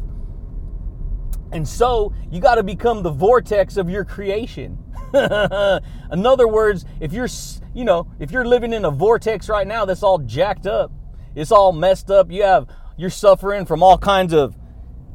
And 1.51 1.67
so 1.67 2.13
you 2.31 2.39
got 2.39 2.55
to 2.55 2.63
become 2.63 3.03
the 3.03 3.09
vortex 3.09 3.77
of 3.77 3.89
your 3.89 4.05
creation. 4.05 4.77
in 6.11 6.25
other 6.25 6.47
words, 6.47 6.85
if 6.99 7.13
you're, 7.13 7.27
you 7.73 7.85
know, 7.85 8.07
if 8.19 8.31
you're 8.31 8.45
living 8.45 8.73
in 8.73 8.85
a 8.85 8.91
vortex 8.91 9.49
right 9.49 9.67
now 9.67 9.85
that's 9.85 10.03
all 10.03 10.19
jacked 10.19 10.67
up, 10.67 10.91
it's 11.35 11.51
all 11.51 11.71
messed 11.71 12.09
up, 12.09 12.31
you 12.31 12.43
have, 12.43 12.67
you're 12.97 13.09
suffering 13.09 13.65
from 13.65 13.83
all 13.83 13.97
kinds 13.97 14.33
of 14.33 14.55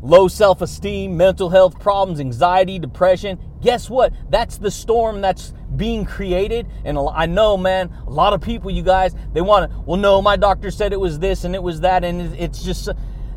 low 0.02 0.28
self 0.28 0.61
esteem, 0.61 1.16
mental 1.16 1.48
health 1.48 1.78
problems, 1.81 2.20
anxiety, 2.20 2.78
depression. 2.78 3.38
Guess 3.61 3.88
what? 3.88 4.12
That's 4.31 4.59
the 4.59 4.70
storm 4.70 5.20
that's 5.20 5.55
being 5.76 6.05
created. 6.05 6.66
And 6.85 6.98
I 6.98 7.26
know, 7.26 7.57
man, 7.57 7.90
a 8.07 8.11
lot 8.11 8.33
of 8.33 8.40
people, 8.40 8.70
you 8.70 8.83
guys, 8.83 9.14
they 9.33 9.40
want 9.40 9.70
to, 9.70 9.81
well, 9.81 9.98
no, 9.98 10.20
my 10.20 10.37
doctor 10.37 10.70
said 10.70 10.92
it 10.92 11.00
was 11.00 11.18
this 11.18 11.44
and 11.44 11.55
it 11.55 11.62
was 11.62 11.81
that. 11.81 12.05
And 12.05 12.35
it's 12.35 12.62
just, 12.62 12.88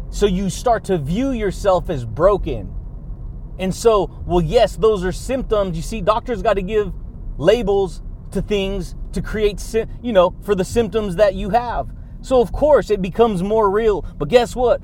so 0.09 0.25
you 0.25 0.49
start 0.49 0.83
to 0.85 0.97
view 0.97 1.31
yourself 1.31 1.89
as 1.89 2.03
broken 2.03 2.74
and 3.57 3.73
so, 3.73 4.23
well, 4.25 4.41
yes, 4.41 4.75
those 4.75 5.03
are 5.03 5.11
symptoms. 5.11 5.77
You 5.77 5.83
see, 5.83 6.01
doctors 6.01 6.41
got 6.41 6.55
to 6.55 6.61
give 6.61 6.93
labels 7.37 8.01
to 8.31 8.41
things 8.41 8.95
to 9.13 9.21
create, 9.21 9.63
you 10.01 10.11
know, 10.11 10.35
for 10.43 10.55
the 10.55 10.65
symptoms 10.65 11.15
that 11.15 11.35
you 11.35 11.49
have. 11.51 11.89
So, 12.21 12.41
of 12.41 12.51
course, 12.51 12.89
it 12.89 13.01
becomes 13.01 13.43
more 13.43 13.69
real. 13.69 14.01
But 14.17 14.29
guess 14.29 14.55
what? 14.55 14.81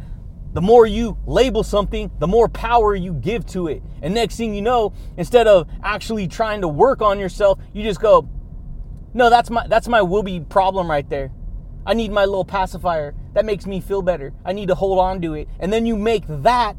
The 0.53 0.61
more 0.61 0.85
you 0.85 1.17
label 1.25 1.63
something, 1.63 2.11
the 2.19 2.27
more 2.27 2.47
power 2.49 2.93
you 2.93 3.13
give 3.13 3.45
to 3.47 3.67
it. 3.67 3.81
And 4.01 4.13
next 4.13 4.35
thing 4.35 4.53
you 4.53 4.61
know, 4.61 4.93
instead 5.17 5.47
of 5.47 5.67
actually 5.83 6.27
trying 6.27 6.61
to 6.61 6.67
work 6.67 7.01
on 7.01 7.19
yourself, 7.19 7.59
you 7.73 7.83
just 7.83 8.01
go, 8.01 8.27
"No, 9.13 9.29
that's 9.29 9.49
my 9.49 9.65
that's 9.67 9.87
my 9.87 10.01
whoopee 10.01 10.41
problem 10.41 10.89
right 10.89 11.09
there. 11.09 11.31
I 11.85 11.93
need 11.93 12.11
my 12.11 12.25
little 12.25 12.45
pacifier. 12.45 13.15
That 13.33 13.45
makes 13.45 13.65
me 13.65 13.79
feel 13.79 14.01
better. 14.01 14.33
I 14.45 14.51
need 14.53 14.67
to 14.67 14.75
hold 14.75 14.99
on 14.99 15.21
to 15.21 15.33
it." 15.35 15.47
And 15.59 15.71
then 15.71 15.85
you 15.85 15.95
make 15.95 16.25
that 16.27 16.75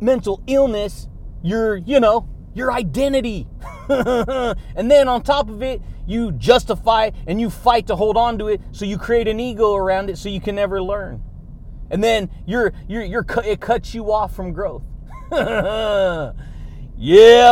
mental 0.00 0.42
illness 0.46 1.08
your, 1.42 1.76
you 1.76 2.00
know, 2.00 2.28
your 2.54 2.72
identity. 2.72 3.46
and 3.88 4.90
then 4.90 5.08
on 5.08 5.22
top 5.22 5.48
of 5.48 5.62
it, 5.62 5.80
you 6.06 6.32
justify 6.32 7.10
and 7.26 7.40
you 7.40 7.50
fight 7.50 7.86
to 7.86 7.96
hold 7.96 8.16
on 8.16 8.38
to 8.38 8.48
it, 8.48 8.60
so 8.72 8.84
you 8.84 8.98
create 8.98 9.28
an 9.28 9.38
ego 9.38 9.74
around 9.74 10.10
it 10.10 10.18
so 10.18 10.28
you 10.28 10.40
can 10.40 10.56
never 10.56 10.82
learn. 10.82 11.22
And 11.90 12.02
then 12.02 12.30
you're 12.46 12.72
you're 12.88 13.02
you're 13.02 13.26
it 13.44 13.60
cuts 13.60 13.94
you 13.94 14.12
off 14.12 14.34
from 14.34 14.52
growth. 14.52 14.82
yeah, 15.32 16.32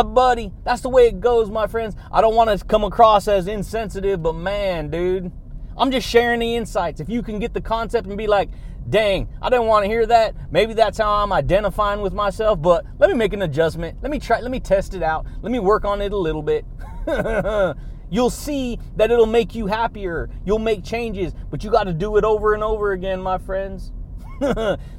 buddy. 0.03 0.51
That's 0.63 0.81
the 0.81 0.89
way 0.89 1.07
it 1.07 1.19
goes, 1.19 1.49
my 1.49 1.67
friends. 1.67 1.95
I 2.11 2.21
don't 2.21 2.35
want 2.35 2.57
to 2.57 2.65
come 2.65 2.83
across 2.83 3.27
as 3.27 3.47
insensitive, 3.47 4.21
but 4.21 4.33
man, 4.33 4.89
dude, 4.89 5.31
I'm 5.77 5.91
just 5.91 6.07
sharing 6.07 6.41
the 6.41 6.55
insights. 6.55 6.99
If 6.99 7.09
you 7.09 7.21
can 7.21 7.39
get 7.39 7.53
the 7.53 7.61
concept 7.61 8.07
and 8.07 8.17
be 8.17 8.27
like, 8.27 8.49
dang, 8.89 9.29
I 9.41 9.49
didn't 9.49 9.67
want 9.67 9.85
to 9.85 9.89
hear 9.89 10.05
that. 10.07 10.35
Maybe 10.51 10.73
that's 10.73 10.97
how 10.97 11.11
I'm 11.11 11.31
identifying 11.31 12.01
with 12.01 12.13
myself, 12.13 12.61
but 12.61 12.85
let 12.97 13.09
me 13.09 13.15
make 13.15 13.33
an 13.33 13.43
adjustment. 13.43 13.97
Let 14.01 14.11
me 14.11 14.19
try, 14.19 14.39
let 14.39 14.51
me 14.51 14.59
test 14.59 14.93
it 14.93 15.03
out. 15.03 15.25
Let 15.41 15.51
me 15.51 15.59
work 15.59 15.85
on 15.85 16.01
it 16.01 16.11
a 16.11 16.17
little 16.17 16.43
bit. 16.43 16.65
You'll 18.11 18.31
see 18.31 18.79
that 18.95 19.11
it'll 19.11 19.27
make 19.27 19.53
you 19.53 19.67
happier. 19.67 20.29
You'll 20.43 20.59
make 20.59 20.83
changes, 20.83 21.33
but 21.51 21.63
you 21.63 21.69
got 21.69 21.83
to 21.83 21.93
do 21.93 22.17
it 22.17 22.23
over 22.23 22.53
and 22.53 22.63
over 22.63 22.91
again, 22.93 23.21
my 23.21 23.37
friends. 23.37 23.91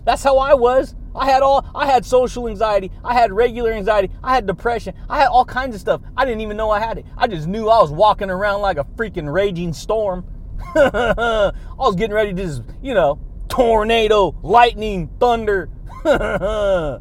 that's 0.04 0.22
how 0.22 0.38
I 0.38 0.54
was. 0.54 0.94
I 1.14 1.28
had 1.28 1.42
all 1.42 1.66
I 1.74 1.86
had 1.86 2.04
social 2.04 2.46
anxiety, 2.46 2.92
I 3.02 3.14
had 3.14 3.32
regular 3.32 3.72
anxiety, 3.72 4.10
I 4.22 4.32
had 4.32 4.46
depression, 4.46 4.94
I 5.08 5.18
had 5.18 5.26
all 5.26 5.44
kinds 5.44 5.74
of 5.74 5.80
stuff. 5.80 6.02
I 6.16 6.24
didn't 6.24 6.42
even 6.42 6.56
know 6.56 6.70
I 6.70 6.78
had 6.78 6.98
it. 6.98 7.06
I 7.16 7.26
just 7.26 7.48
knew 7.48 7.68
I 7.68 7.80
was 7.80 7.90
walking 7.90 8.30
around 8.30 8.60
like 8.60 8.76
a 8.76 8.84
freaking 8.84 9.32
raging 9.32 9.72
storm. 9.72 10.24
I 10.76 11.52
was 11.76 11.96
getting 11.96 12.14
ready 12.14 12.32
to 12.32 12.42
just, 12.42 12.62
you 12.80 12.94
know, 12.94 13.18
tornado, 13.50 14.34
lightning, 14.42 15.10
thunder. 15.20 15.68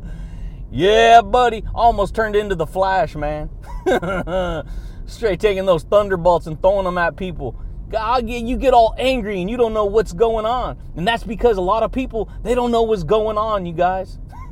yeah, 0.72 1.22
buddy. 1.22 1.64
Almost 1.74 2.16
turned 2.16 2.36
into 2.36 2.56
the 2.56 2.68
Flash, 2.68 3.16
man. 3.16 3.50
Straight 5.06 5.40
taking 5.40 5.66
those 5.66 5.84
thunderbolts 5.84 6.48
and 6.48 6.62
throwing 6.62 6.84
them 6.84 6.98
at 6.98 7.16
people. 7.16 7.60
God, 7.90 8.30
you 8.30 8.58
get 8.58 8.74
all 8.74 8.94
angry 9.00 9.42
and 9.42 9.50
you 9.50 9.58
don't 9.58 9.74
know 9.74 9.86
what's 9.86 10.14
going 10.14 10.46
on. 10.46 10.78
And 10.96 11.08
that's 11.08 11.24
because 11.24 11.58
a 11.58 11.62
lot 11.62 11.82
of 11.82 11.92
people, 11.92 12.30
they 12.44 12.54
don't 12.54 12.72
know 12.72 12.84
what's 12.84 13.04
going 13.04 13.38
on, 13.38 13.66
you 13.66 13.74
guys. 13.74 14.20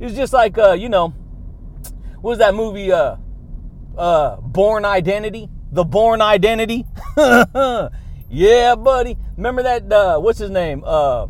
it's 0.00 0.14
just 0.14 0.34
like, 0.34 0.58
uh, 0.58 0.72
you 0.72 0.90
know, 0.90 1.14
what 2.20 2.30
was 2.30 2.38
that 2.38 2.54
movie, 2.54 2.92
uh, 2.92 3.16
uh, 3.96 4.36
Bourne 4.36 4.84
Identity? 4.84 5.48
The 5.72 5.84
Bourne 5.84 6.20
Identity? 6.20 6.84
Yeah, 8.30 8.74
buddy. 8.74 9.16
Remember 9.36 9.62
that? 9.62 9.90
Uh, 9.90 10.18
what's 10.18 10.38
his 10.38 10.50
name? 10.50 10.82
Uh, 10.84 11.28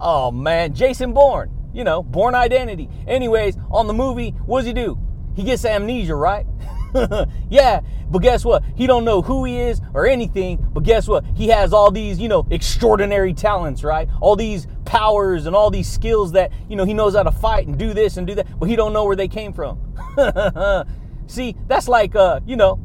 oh 0.00 0.30
man, 0.30 0.74
Jason 0.74 1.12
Bourne. 1.12 1.50
You 1.72 1.84
know, 1.84 2.02
Bourne 2.02 2.34
Identity. 2.34 2.88
Anyways, 3.06 3.56
on 3.70 3.86
the 3.86 3.94
movie, 3.94 4.30
what 4.44 4.60
does 4.60 4.66
he 4.66 4.72
do? 4.72 4.98
He 5.34 5.44
gets 5.44 5.64
amnesia, 5.64 6.14
right? 6.14 6.44
yeah, 7.48 7.80
but 8.10 8.18
guess 8.18 8.44
what? 8.44 8.64
He 8.74 8.86
don't 8.88 9.04
know 9.04 9.22
who 9.22 9.44
he 9.44 9.58
is 9.58 9.80
or 9.94 10.06
anything. 10.06 10.66
But 10.72 10.82
guess 10.82 11.06
what? 11.06 11.24
He 11.36 11.48
has 11.48 11.72
all 11.72 11.90
these, 11.92 12.18
you 12.18 12.28
know, 12.28 12.46
extraordinary 12.50 13.32
talents, 13.32 13.84
right? 13.84 14.08
All 14.20 14.34
these 14.34 14.66
powers 14.84 15.46
and 15.46 15.54
all 15.54 15.70
these 15.70 15.88
skills 15.88 16.32
that 16.32 16.52
you 16.68 16.74
know 16.76 16.84
he 16.84 16.92
knows 16.92 17.14
how 17.14 17.22
to 17.22 17.32
fight 17.32 17.66
and 17.68 17.78
do 17.78 17.94
this 17.94 18.16
and 18.16 18.26
do 18.26 18.34
that, 18.34 18.46
but 18.58 18.68
he 18.68 18.76
don't 18.76 18.92
know 18.92 19.04
where 19.04 19.16
they 19.16 19.28
came 19.28 19.52
from. 19.52 19.78
See, 21.28 21.54
that's 21.68 21.86
like, 21.86 22.16
uh, 22.16 22.40
you 22.44 22.56
know, 22.56 22.80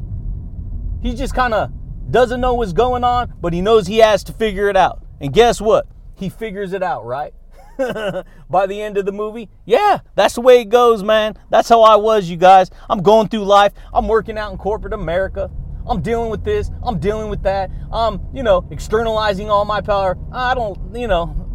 he's 1.02 1.18
just 1.18 1.34
kind 1.34 1.52
of 1.52 1.72
doesn't 2.10 2.40
know 2.40 2.54
what's 2.54 2.72
going 2.72 3.04
on, 3.04 3.34
but 3.40 3.52
he 3.52 3.60
knows 3.60 3.86
he 3.86 3.98
has 3.98 4.22
to 4.24 4.32
figure 4.32 4.68
it 4.68 4.76
out. 4.76 5.04
And 5.20 5.32
guess 5.32 5.60
what? 5.60 5.86
He 6.14 6.28
figures 6.28 6.72
it 6.72 6.82
out, 6.82 7.04
right? 7.04 7.34
By 8.50 8.66
the 8.66 8.80
end 8.80 8.96
of 8.96 9.04
the 9.04 9.12
movie, 9.12 9.50
yeah, 9.64 10.00
that's 10.14 10.34
the 10.34 10.40
way 10.40 10.60
it 10.60 10.66
goes, 10.66 11.02
man. 11.02 11.34
That's 11.50 11.68
how 11.68 11.82
I 11.82 11.96
was, 11.96 12.30
you 12.30 12.36
guys. 12.36 12.70
I'm 12.88 13.02
going 13.02 13.28
through 13.28 13.44
life. 13.44 13.72
I'm 13.92 14.08
working 14.08 14.38
out 14.38 14.52
in 14.52 14.58
corporate 14.58 14.92
America. 14.92 15.50
I'm 15.86 16.00
dealing 16.00 16.30
with 16.30 16.42
this. 16.44 16.70
I'm 16.82 16.98
dealing 16.98 17.28
with 17.28 17.42
that. 17.42 17.70
I'm, 17.92 18.20
you 18.32 18.42
know, 18.42 18.66
externalizing 18.70 19.50
all 19.50 19.64
my 19.64 19.80
power. 19.80 20.16
I 20.32 20.54
don't, 20.54 20.96
you 20.96 21.06
know, 21.06 21.46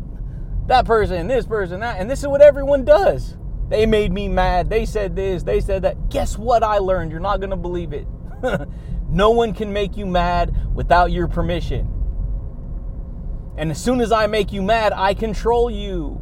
that 0.67 0.85
person, 0.85 1.27
this 1.27 1.45
person, 1.45 1.79
that. 1.81 1.99
And 1.99 2.09
this 2.09 2.19
is 2.19 2.27
what 2.27 2.41
everyone 2.41 2.85
does. 2.85 3.37
They 3.69 3.85
made 3.85 4.11
me 4.11 4.27
mad. 4.27 4.69
They 4.69 4.85
said 4.85 5.15
this, 5.15 5.43
they 5.43 5.59
said 5.59 5.81
that. 5.83 6.09
Guess 6.09 6.37
what 6.37 6.63
I 6.63 6.77
learned? 6.77 7.11
You're 7.11 7.19
not 7.19 7.37
going 7.37 7.49
to 7.49 7.55
believe 7.55 7.93
it. 7.93 8.05
no 9.11 9.31
one 9.31 9.53
can 9.53 9.73
make 9.73 9.97
you 9.97 10.05
mad 10.05 10.55
without 10.73 11.11
your 11.11 11.27
permission. 11.27 11.87
And 13.57 13.69
as 13.69 13.81
soon 13.81 14.01
as 14.01 14.11
I 14.11 14.27
make 14.27 14.51
you 14.53 14.61
mad, 14.61 14.93
I 14.93 15.13
control 15.13 15.69
you. 15.69 16.21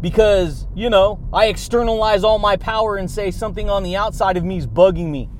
Because, 0.00 0.66
you 0.74 0.88
know, 0.90 1.20
I 1.32 1.46
externalize 1.46 2.24
all 2.24 2.38
my 2.38 2.56
power 2.56 2.96
and 2.96 3.10
say 3.10 3.30
something 3.30 3.68
on 3.68 3.82
the 3.82 3.96
outside 3.96 4.36
of 4.36 4.44
me 4.44 4.58
is 4.58 4.66
bugging 4.66 5.10
me. 5.10 5.30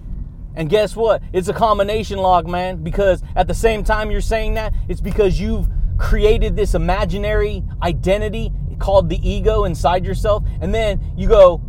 And 0.55 0.69
guess 0.69 0.97
what? 0.97 1.23
It's 1.33 1.49
a 1.49 1.53
combination 1.53 2.19
log, 2.19 2.49
man, 2.49 2.83
because 2.83 3.23
at 3.37 3.47
the 3.47 3.55
same 3.55 3.85
time 3.85 4.11
you're 4.11 4.21
saying 4.21 4.55
that, 4.55 4.75
it's 4.89 5.01
because 5.01 5.39
you've 5.41 5.69
created 5.99 6.57
this 6.57 6.75
imaginary 6.75 7.63
identity 7.83 8.51
called 8.79 9.09
the 9.09 9.29
ego 9.29 9.65
inside 9.65 10.05
yourself. 10.05 10.45
And 10.61 10.75
then 10.75 11.13
you 11.17 11.29
go, 11.29 11.63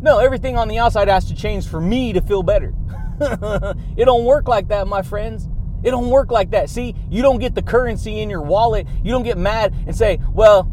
no, 0.00 0.18
everything 0.18 0.58
on 0.58 0.68
the 0.68 0.78
outside 0.78 1.08
has 1.08 1.26
to 1.26 1.34
change 1.34 1.68
for 1.68 1.80
me 1.80 2.12
to 2.12 2.20
feel 2.20 2.42
better. 2.42 2.74
it 3.96 4.04
don't 4.04 4.24
work 4.24 4.48
like 4.48 4.68
that, 4.68 4.86
my 4.86 5.02
friends. 5.02 5.48
It 5.82 5.90
don't 5.90 6.08
work 6.08 6.30
like 6.30 6.50
that. 6.52 6.70
See, 6.70 6.94
you 7.10 7.22
don't 7.22 7.38
get 7.38 7.54
the 7.54 7.62
currency 7.62 8.20
in 8.20 8.30
your 8.30 8.42
wallet. 8.42 8.86
You 9.02 9.12
don't 9.12 9.22
get 9.22 9.36
mad 9.36 9.74
and 9.86 9.94
say, 9.94 10.18
well, 10.32 10.70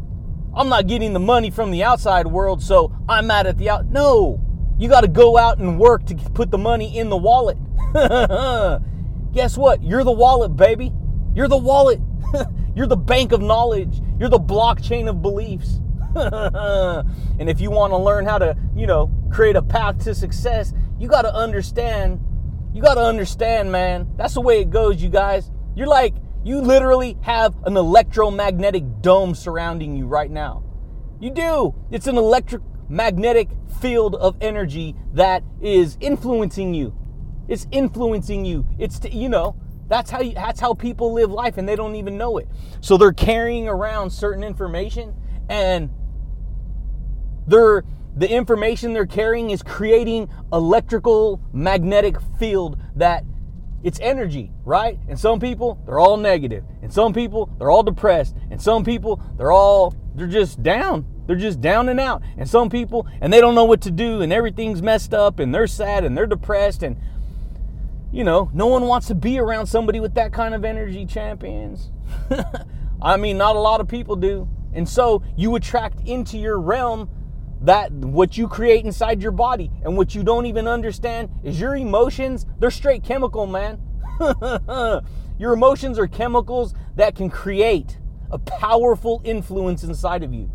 I'm 0.56 0.70
not 0.70 0.88
getting 0.88 1.14
the 1.14 1.20
money 1.20 1.50
from 1.50 1.72
the 1.72 1.84
outside 1.84 2.28
world, 2.28 2.62
so 2.62 2.96
I'm 3.08 3.28
mad 3.28 3.48
at 3.48 3.58
the 3.58 3.70
out. 3.70 3.86
No, 3.88 4.40
you 4.78 4.90
got 4.90 5.02
to 5.02 5.08
go 5.08 5.38
out 5.38 5.60
and 5.60 5.80
work 5.80 6.06
to 6.08 6.16
put 6.16 6.50
the 6.50 6.58
money 6.58 6.98
in 6.98 7.10
the 7.10 7.18
wallet. 7.18 7.58
Guess 9.34 9.58
what? 9.58 9.84
You're 9.84 10.04
the 10.04 10.12
wallet, 10.12 10.56
baby. 10.56 10.94
You're 11.34 11.48
the 11.48 11.58
wallet. 11.58 12.00
You're 12.76 12.88
the 12.88 12.98
bank 12.98 13.32
of 13.32 13.42
knowledge. 13.42 14.02
You're 14.18 14.30
the 14.30 14.40
blockchain 14.40 15.10
of 15.10 15.22
beliefs. 15.22 15.80
and 16.16 17.50
if 17.50 17.62
you 17.62 17.70
want 17.72 17.92
to 17.92 17.98
learn 17.98 18.26
how 18.26 18.38
to, 18.38 18.58
you 18.76 18.88
know, 18.88 19.12
create 19.32 19.56
a 19.56 19.62
path 19.62 20.04
to 20.06 20.16
success, 20.16 20.74
you 21.00 21.08
got 21.08 21.24
to 21.24 21.34
understand. 21.34 22.20
You 22.74 22.82
got 22.82 22.96
to 22.96 23.02
understand, 23.02 23.72
man. 23.72 24.12
That's 24.18 24.34
the 24.34 24.42
way 24.42 24.62
it 24.62 24.70
goes, 24.70 25.02
you 25.02 25.10
guys. 25.10 25.52
You're 25.76 25.88
like 25.88 26.16
you 26.44 26.60
literally 26.60 27.18
have 27.22 27.56
an 27.66 27.78
electromagnetic 27.78 29.02
dome 29.02 29.36
surrounding 29.36 29.96
you 29.96 30.08
right 30.08 30.32
now. 30.32 30.64
You 31.20 31.30
do. 31.30 31.76
It's 31.92 32.08
an 32.08 32.18
electric 32.18 32.64
magnetic 32.90 33.50
field 33.80 34.16
of 34.16 34.36
energy 34.42 34.96
that 35.14 35.44
is 35.62 35.98
influencing 36.02 36.74
you. 36.74 36.96
It's 37.48 37.68
influencing 37.72 38.44
you. 38.44 38.66
It's 38.80 39.00
to, 39.00 39.14
you 39.14 39.30
know, 39.30 39.56
that's 39.88 40.10
how 40.10 40.22
you, 40.22 40.34
that's 40.34 40.60
how 40.60 40.74
people 40.74 41.14
live 41.14 41.32
life 41.32 41.58
and 41.58 41.70
they 41.70 41.76
don't 41.76 41.96
even 41.96 42.18
know 42.18 42.38
it. 42.38 42.48
So 42.80 42.98
they're 42.98 43.14
carrying 43.14 43.68
around 43.68 44.10
certain 44.10 44.44
information 44.44 45.14
and 45.48 45.92
they're 47.46 47.84
the 48.16 48.30
information 48.30 48.94
they're 48.94 49.06
carrying 49.06 49.52
is 49.52 49.64
creating 49.64 50.30
electrical 50.52 51.42
magnetic 51.54 52.18
field 52.40 52.78
that 52.96 53.24
it's 53.84 54.00
energy, 54.00 54.52
right? 54.64 55.00
And 55.08 55.20
some 55.20 55.40
people, 55.40 55.80
they're 55.86 56.00
all 56.00 56.18
negative. 56.18 56.64
And 56.82 56.94
some 56.94 57.14
people, 57.14 57.50
they're 57.58 57.72
all 57.72 57.84
depressed. 57.84 58.36
And 58.52 58.62
some 58.62 58.84
people, 58.84 59.22
they're 59.38 59.52
all, 59.52 59.96
they're 60.16 60.28
just 60.28 60.62
down. 60.62 61.06
They're 61.26 61.36
just 61.36 61.62
down 61.62 61.90
and 61.90 62.00
out. 62.00 62.22
And 62.38 62.48
some 62.48 62.70
people, 62.70 63.08
and 63.22 63.32
they 63.32 63.42
don't 63.42 63.56
know 63.56 63.66
what 63.66 63.82
to 63.82 63.92
do, 63.92 64.22
and 64.22 64.32
everything's 64.32 64.82
messed 64.82 65.14
up, 65.14 65.40
and 65.40 65.54
they're 65.56 65.68
sad, 65.68 66.04
and 66.04 66.16
they're 66.16 66.28
depressed. 66.28 66.84
And, 66.84 66.98
you 68.12 68.24
know, 68.24 68.52
no 68.54 68.68
one 68.68 68.86
wants 68.88 69.08
to 69.08 69.16
be 69.16 69.40
around 69.40 69.68
somebody 69.68 70.00
with 70.00 70.14
that 70.16 70.34
kind 70.34 70.54
of 70.54 70.64
energy, 70.64 71.06
champions. 71.06 71.90
I 73.02 73.18
mean, 73.18 73.38
not 73.38 73.56
a 73.56 73.60
lot 73.60 73.82
of 73.82 73.88
people 73.88 74.16
do. 74.16 74.48
And 74.74 74.88
so 74.88 75.24
you 75.36 75.56
attract 75.56 76.02
into 76.08 76.38
your 76.38 76.60
realm 76.60 77.10
that 77.62 77.92
what 77.92 78.38
you 78.38 78.48
create 78.48 78.86
inside 78.86 79.22
your 79.22 79.32
body 79.32 79.72
and 79.84 79.96
what 79.96 80.16
you 80.16 80.24
don't 80.24 80.46
even 80.46 80.68
understand 80.68 81.30
is 81.44 81.60
your 81.60 81.76
emotions 81.76 82.46
they're 82.60 82.72
straight 82.72 83.04
chemical 83.04 83.48
man. 83.48 83.80
Your 85.40 85.54
emotions 85.54 85.98
are 85.98 86.06
chemicals 86.06 86.76
that 86.96 87.16
can 87.16 87.32
create 87.32 87.98
a 88.30 88.38
powerful 88.38 89.22
influence 89.24 89.84
inside 89.84 90.22
of 90.22 90.32
you. 90.32 90.52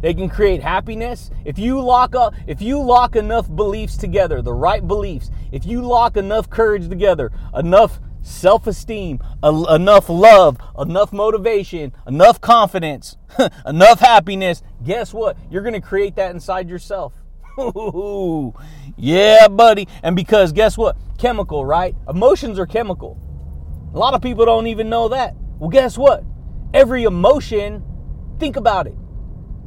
They 0.00 0.14
can 0.14 0.28
create 0.28 0.62
happiness. 0.62 1.30
If 1.44 1.56
you 1.56 1.80
lock 1.80 2.16
up 2.16 2.34
if 2.48 2.60
you 2.60 2.82
lock 2.82 3.14
enough 3.14 3.48
beliefs 3.54 3.96
together 3.96 4.42
the 4.42 4.52
right 4.52 4.86
beliefs 4.86 5.30
if 5.52 5.64
you 5.64 5.82
lock 5.82 6.16
enough 6.16 6.50
courage 6.50 6.88
together 6.88 7.30
enough 7.54 8.00
self 8.22 8.66
esteem, 8.66 9.20
enough 9.42 10.08
love, 10.08 10.58
enough 10.78 11.12
motivation, 11.12 11.92
enough 12.06 12.40
confidence, 12.40 13.16
enough 13.66 14.00
happiness, 14.00 14.62
guess 14.84 15.12
what? 15.12 15.36
You're 15.50 15.62
going 15.62 15.74
to 15.74 15.80
create 15.80 16.16
that 16.16 16.32
inside 16.32 16.68
yourself. 16.68 17.14
yeah, 18.96 19.48
buddy. 19.48 19.88
And 20.02 20.16
because 20.16 20.52
guess 20.52 20.78
what? 20.78 20.96
Chemical, 21.18 21.64
right? 21.64 21.94
Emotions 22.08 22.58
are 22.58 22.66
chemical. 22.66 23.18
A 23.92 23.98
lot 23.98 24.14
of 24.14 24.22
people 24.22 24.44
don't 24.44 24.66
even 24.68 24.88
know 24.88 25.08
that. 25.08 25.34
Well, 25.58 25.70
guess 25.70 25.98
what? 25.98 26.24
Every 26.72 27.04
emotion, 27.04 27.82
think 28.38 28.56
about 28.56 28.86
it. 28.86 28.94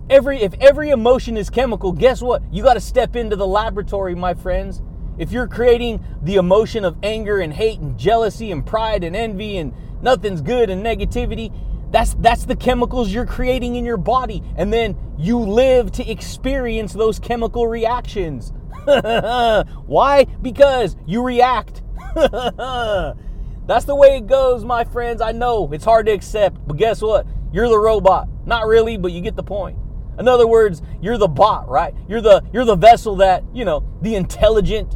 Every 0.10 0.42
if 0.42 0.54
every 0.60 0.90
emotion 0.90 1.38
is 1.38 1.50
chemical, 1.50 1.92
guess 1.92 2.22
what? 2.22 2.42
You 2.52 2.64
got 2.64 2.74
to 2.74 2.82
step 2.82 3.16
into 3.16 3.36
the 3.36 3.48
laboratory, 3.48 4.16
my 4.16 4.34
friends, 4.34 4.82
if 5.18 5.32
you're 5.32 5.48
creating 5.48 6.04
the 6.22 6.36
emotion 6.36 6.86
of 6.86 6.98
anger 7.04 7.40
and 7.40 7.54
hate 7.54 7.80
and 7.80 7.98
jealousy 7.98 8.52
and 8.52 8.66
pride 8.66 9.04
and 9.04 9.16
envy 9.16 9.58
and 9.58 9.74
nothing's 10.02 10.42
good 10.42 10.70
and 10.70 10.84
negativity, 10.84 11.54
that's 11.92 12.16
that's 12.16 12.46
the 12.46 12.56
chemicals 12.56 13.14
you're 13.14 13.26
creating 13.26 13.76
in 13.76 13.86
your 13.86 13.98
body 13.98 14.42
and 14.58 14.74
then 14.74 14.98
you 15.18 15.38
live 15.38 15.92
to 15.92 16.10
experience 16.10 16.94
those 16.94 17.20
chemical 17.20 17.68
reactions. 17.68 18.52
Why? 18.86 20.26
Because 20.42 20.96
you 21.06 21.24
react. 21.24 21.84
that's 22.16 23.86
the 23.86 23.96
way 23.96 24.18
it 24.18 24.28
goes, 24.28 24.66
my 24.66 24.84
friends. 24.84 25.22
I 25.22 25.32
know 25.32 25.72
it's 25.72 25.86
hard 25.86 26.08
to 26.08 26.12
accept, 26.12 26.58
but 26.68 26.78
guess 26.78 27.02
what? 27.02 27.28
You're 27.52 27.70
the 27.70 27.78
robot. 27.78 28.28
Not 28.46 28.66
really, 28.66 28.98
but 28.98 29.12
you 29.12 29.22
get 29.22 29.36
the 29.36 29.44
point. 29.44 29.78
In 30.20 30.28
other 30.28 30.48
words, 30.48 30.82
you're 31.02 31.18
the 31.18 31.28
bot, 31.28 31.68
right? 31.68 31.94
You're 32.08 32.22
the 32.22 32.44
you're 32.54 32.66
the 32.66 32.76
vessel 32.76 33.16
that, 33.18 33.44
you 33.54 33.66
know, 33.66 33.84
the 34.02 34.16
intelligent 34.16 34.96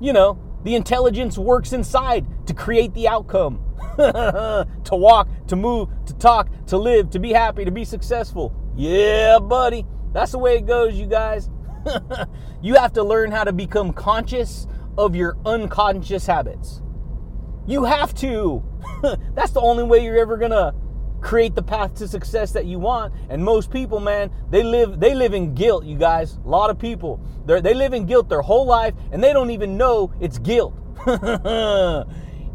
you 0.00 0.12
know, 0.12 0.38
the 0.64 0.74
intelligence 0.74 1.38
works 1.38 1.72
inside 1.72 2.26
to 2.46 2.54
create 2.54 2.92
the 2.94 3.08
outcome. 3.08 3.62
to 3.96 4.66
walk, 4.92 5.28
to 5.46 5.56
move, 5.56 5.88
to 6.06 6.14
talk, 6.14 6.48
to 6.66 6.76
live, 6.76 7.08
to 7.10 7.18
be 7.18 7.32
happy, 7.32 7.64
to 7.64 7.70
be 7.70 7.84
successful. 7.84 8.54
Yeah, 8.76 9.38
buddy. 9.38 9.86
That's 10.12 10.32
the 10.32 10.38
way 10.38 10.56
it 10.56 10.66
goes, 10.66 10.94
you 10.94 11.06
guys. 11.06 11.48
you 12.62 12.74
have 12.74 12.92
to 12.94 13.02
learn 13.02 13.30
how 13.30 13.44
to 13.44 13.52
become 13.52 13.92
conscious 13.92 14.66
of 14.98 15.14
your 15.14 15.36
unconscious 15.46 16.26
habits. 16.26 16.82
You 17.66 17.84
have 17.84 18.14
to. 18.16 18.62
That's 19.34 19.52
the 19.52 19.60
only 19.60 19.84
way 19.84 20.04
you're 20.04 20.18
ever 20.18 20.36
going 20.36 20.50
to 20.50 20.74
create 21.26 21.56
the 21.56 21.62
path 21.62 21.92
to 21.92 22.06
success 22.06 22.52
that 22.52 22.66
you 22.66 22.78
want. 22.78 23.12
And 23.28 23.44
most 23.44 23.72
people, 23.72 23.98
man, 23.98 24.30
they 24.48 24.62
live 24.62 25.00
they 25.00 25.12
live 25.12 25.34
in 25.34 25.54
guilt, 25.54 25.84
you 25.84 25.98
guys. 25.98 26.38
A 26.44 26.48
lot 26.48 26.70
of 26.70 26.78
people. 26.78 27.20
They 27.44 27.60
they 27.60 27.74
live 27.74 27.92
in 27.92 28.06
guilt 28.06 28.28
their 28.28 28.42
whole 28.42 28.64
life 28.64 28.94
and 29.10 29.22
they 29.22 29.32
don't 29.32 29.50
even 29.50 29.76
know 29.76 30.12
it's 30.20 30.38
guilt. 30.38 30.74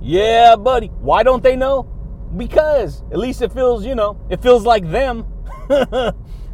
yeah, 0.02 0.56
buddy. 0.56 0.88
Why 0.88 1.22
don't 1.22 1.44
they 1.44 1.58
know? 1.58 1.84
Because 2.38 3.04
at 3.12 3.20
least 3.20 3.42
it 3.42 3.52
feels, 3.52 3.86
you 3.86 3.94
know, 3.94 4.18
it 4.30 4.42
feels 4.42 4.64
like 4.64 4.90
them. 4.90 5.26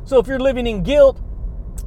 so 0.03 0.17
if 0.17 0.25
you're 0.25 0.39
living 0.39 0.65
in 0.65 0.81
guilt, 0.81 1.21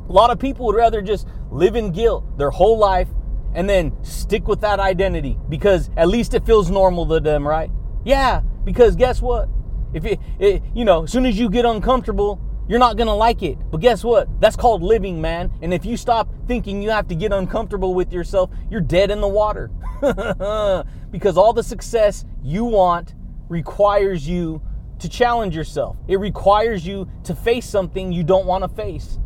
a 0.09 0.13
lot 0.13 0.31
of 0.31 0.39
people 0.39 0.67
would 0.67 0.77
rather 0.77 1.03
just 1.03 1.27
live 1.51 1.75
in 1.75 1.91
guilt 1.91 2.39
their 2.39 2.51
whole 2.51 2.79
life 2.79 3.09
and 3.53 3.69
then 3.69 3.93
stick 4.05 4.47
with 4.47 4.61
that 4.61 4.79
identity 4.79 5.37
because 5.49 5.91
at 5.97 6.07
least 6.07 6.35
it 6.35 6.47
feels 6.47 6.71
normal 6.71 7.05
to 7.07 7.19
them, 7.19 7.45
right? 7.47 7.71
Yeah, 8.05 8.43
because 8.65 8.95
guess 8.95 9.21
what? 9.21 9.49
If 9.93 10.05
it, 10.05 10.21
it, 10.39 10.63
you 10.75 10.85
know, 10.85 11.05
as 11.05 11.13
soon 11.13 11.27
as 11.27 11.39
you 11.39 11.51
get 11.51 11.65
uncomfortable, 11.65 12.41
you're 12.69 12.79
not 12.79 12.97
gonna 12.97 13.15
like 13.15 13.43
it. 13.43 13.59
But 13.71 13.81
guess 13.81 14.05
what? 14.05 14.29
That's 14.41 14.57
called 14.57 14.83
living, 14.83 15.21
man. 15.21 15.51
And 15.61 15.75
if 15.75 15.85
you 15.85 15.97
stop 15.97 16.29
thinking 16.47 16.83
you 16.83 16.91
have 16.91 17.09
to 17.09 17.15
get 17.15 17.33
uncomfortable 17.33 17.95
with 17.95 18.13
yourself, 18.13 18.51
you're 18.71 18.81
dead 18.81 19.11
in 19.11 19.21
the 19.21 19.29
water. 19.29 19.71
because 21.11 21.37
all 21.37 21.53
the 21.53 21.63
success 21.63 22.25
you 22.43 22.65
want 22.65 23.15
requires 23.49 24.27
you 24.29 24.63
to 25.01 25.09
challenge 25.09 25.57
yourself. 25.57 25.97
It 26.07 26.21
requires 26.21 26.87
you 26.87 27.11
to 27.25 27.35
face 27.35 27.69
something 27.69 28.13
you 28.13 28.23
don't 28.23 28.47
want 28.47 28.63
to 28.63 28.69
face. 28.69 29.19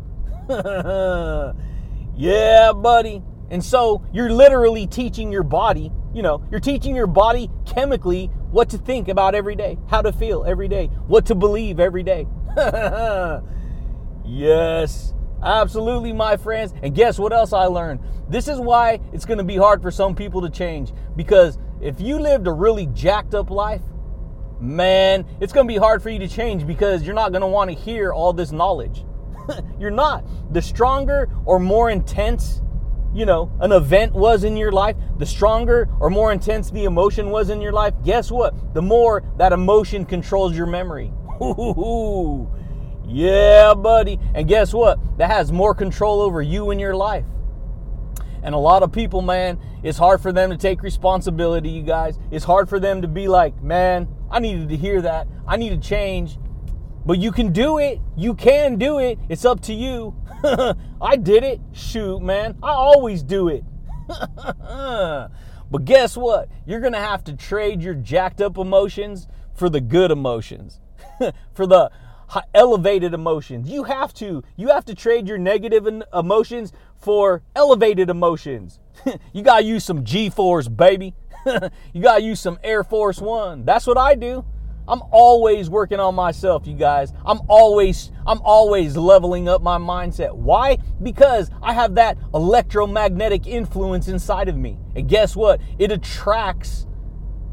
yeah, 2.15 2.71
buddy. 2.73 3.21
And 3.51 3.63
so 3.63 4.03
you're 4.11 4.31
literally 4.31 4.87
teaching 4.87 5.31
your 5.31 5.43
body, 5.43 5.91
you 6.13 6.23
know, 6.23 6.43
you're 6.49 6.59
teaching 6.59 6.95
your 6.95 7.07
body 7.07 7.49
chemically 7.65 8.31
what 8.55 8.69
to 8.69 8.77
think 8.77 9.09
about 9.09 9.35
every 9.35 9.53
day, 9.53 9.77
how 9.89 10.01
to 10.01 10.13
feel 10.13 10.45
every 10.45 10.69
day, 10.69 10.87
what 11.07 11.25
to 11.25 11.35
believe 11.35 11.77
every 11.77 12.03
day. 12.03 12.25
yes, 14.25 15.13
absolutely, 15.43 16.13
my 16.13 16.37
friends. 16.37 16.73
And 16.81 16.95
guess 16.95 17.19
what 17.19 17.33
else 17.33 17.51
I 17.51 17.65
learned? 17.65 17.99
This 18.29 18.47
is 18.47 18.57
why 18.57 19.01
it's 19.11 19.25
going 19.25 19.39
to 19.39 19.43
be 19.43 19.57
hard 19.57 19.81
for 19.81 19.91
some 19.91 20.15
people 20.15 20.41
to 20.41 20.49
change. 20.49 20.93
Because 21.17 21.57
if 21.81 21.99
you 21.99 22.17
lived 22.17 22.47
a 22.47 22.53
really 22.53 22.85
jacked 22.93 23.35
up 23.35 23.49
life, 23.49 23.81
man, 24.61 25.25
it's 25.41 25.51
going 25.51 25.67
to 25.67 25.73
be 25.73 25.77
hard 25.77 26.01
for 26.01 26.09
you 26.09 26.19
to 26.19 26.27
change 26.29 26.65
because 26.65 27.03
you're 27.03 27.13
not 27.13 27.33
going 27.33 27.41
to 27.41 27.47
want 27.47 27.69
to 27.71 27.75
hear 27.75 28.13
all 28.13 28.31
this 28.31 28.53
knowledge. 28.53 29.03
you're 29.81 29.91
not. 29.91 30.23
The 30.53 30.61
stronger 30.61 31.29
or 31.43 31.59
more 31.59 31.89
intense, 31.89 32.61
you 33.15 33.25
know, 33.25 33.49
an 33.61 33.71
event 33.71 34.13
was 34.13 34.43
in 34.43 34.57
your 34.57 34.73
life, 34.73 34.97
the 35.17 35.25
stronger 35.25 35.87
or 36.01 36.09
more 36.09 36.33
intense 36.33 36.69
the 36.69 36.83
emotion 36.83 37.29
was 37.29 37.49
in 37.49 37.61
your 37.61 37.71
life, 37.71 37.93
guess 38.03 38.29
what? 38.29 38.73
The 38.73 38.81
more 38.81 39.23
that 39.37 39.53
emotion 39.53 40.05
controls 40.05 40.55
your 40.55 40.67
memory. 40.67 41.13
Ooh, 41.41 42.51
yeah, 43.07 43.73
buddy. 43.73 44.19
And 44.33 44.49
guess 44.49 44.73
what? 44.73 44.99
That 45.17 45.31
has 45.31 45.49
more 45.49 45.73
control 45.73 46.19
over 46.19 46.41
you 46.41 46.71
and 46.71 46.79
your 46.79 46.95
life. 46.95 47.25
And 48.43 48.53
a 48.53 48.59
lot 48.59 48.83
of 48.83 48.91
people, 48.91 49.21
man, 49.21 49.57
it's 49.81 49.97
hard 49.97 50.21
for 50.21 50.33
them 50.33 50.49
to 50.49 50.57
take 50.57 50.83
responsibility, 50.83 51.69
you 51.69 51.83
guys. 51.83 52.19
It's 52.31 52.45
hard 52.45 52.67
for 52.67 52.81
them 52.81 53.01
to 53.01 53.07
be 53.07 53.29
like, 53.29 53.59
man, 53.63 54.09
I 54.29 54.39
needed 54.39 54.67
to 54.69 54.75
hear 54.75 55.01
that. 55.01 55.27
I 55.47 55.55
need 55.55 55.69
to 55.69 55.77
change. 55.77 56.37
But 57.05 57.19
you 57.19 57.31
can 57.31 57.51
do 57.51 57.77
it. 57.77 57.99
You 58.17 58.33
can 58.33 58.77
do 58.77 58.97
it. 58.97 59.19
It's 59.29 59.45
up 59.45 59.61
to 59.61 59.73
you. 59.73 60.15
I 61.01 61.15
did 61.15 61.43
it. 61.43 61.61
Shoot, 61.71 62.21
man. 62.21 62.57
I 62.63 62.71
always 62.71 63.21
do 63.21 63.47
it. 63.47 63.63
but 64.07 65.85
guess 65.85 66.17
what? 66.17 66.49
You're 66.65 66.79
going 66.79 66.93
to 66.93 66.99
have 66.99 67.23
to 67.25 67.33
trade 67.35 67.81
your 67.81 67.93
jacked 67.93 68.41
up 68.41 68.57
emotions 68.57 69.27
for 69.53 69.69
the 69.69 69.81
good 69.81 70.11
emotions, 70.11 70.79
for 71.53 71.67
the 71.67 71.91
elevated 72.53 73.13
emotions. 73.13 73.69
You 73.69 73.83
have 73.83 74.13
to. 74.15 74.43
You 74.55 74.69
have 74.69 74.85
to 74.85 74.95
trade 74.95 75.27
your 75.27 75.37
negative 75.37 75.87
emotions 76.13 76.73
for 76.97 77.43
elevated 77.55 78.09
emotions. 78.09 78.79
you 79.31 79.43
got 79.43 79.59
to 79.59 79.65
use 79.65 79.85
some 79.85 80.03
G 80.03 80.31
Force, 80.31 80.67
baby. 80.67 81.13
you 81.93 82.01
got 82.01 82.17
to 82.17 82.23
use 82.23 82.39
some 82.39 82.57
Air 82.63 82.83
Force 82.83 83.21
One. 83.21 83.63
That's 83.63 83.85
what 83.85 83.97
I 83.97 84.15
do. 84.15 84.43
I'm 84.87 85.01
always 85.11 85.69
working 85.69 85.99
on 85.99 86.15
myself, 86.15 86.67
you 86.67 86.75
guys. 86.75 87.13
I'm 87.25 87.39
always 87.47 88.11
I'm 88.27 88.41
always 88.41 88.95
leveling 88.95 89.49
up 89.49 89.61
my 89.61 89.77
mindset. 89.77 90.33
Why? 90.33 90.77
Because 91.01 91.49
I 91.61 91.73
have 91.73 91.95
that 91.95 92.17
electromagnetic 92.33 93.47
influence 93.47 94.07
inside 94.07 94.47
of 94.47 94.57
me. 94.57 94.77
And 94.95 95.07
guess 95.07 95.35
what? 95.35 95.59
It 95.79 95.91
attracts 95.91 96.87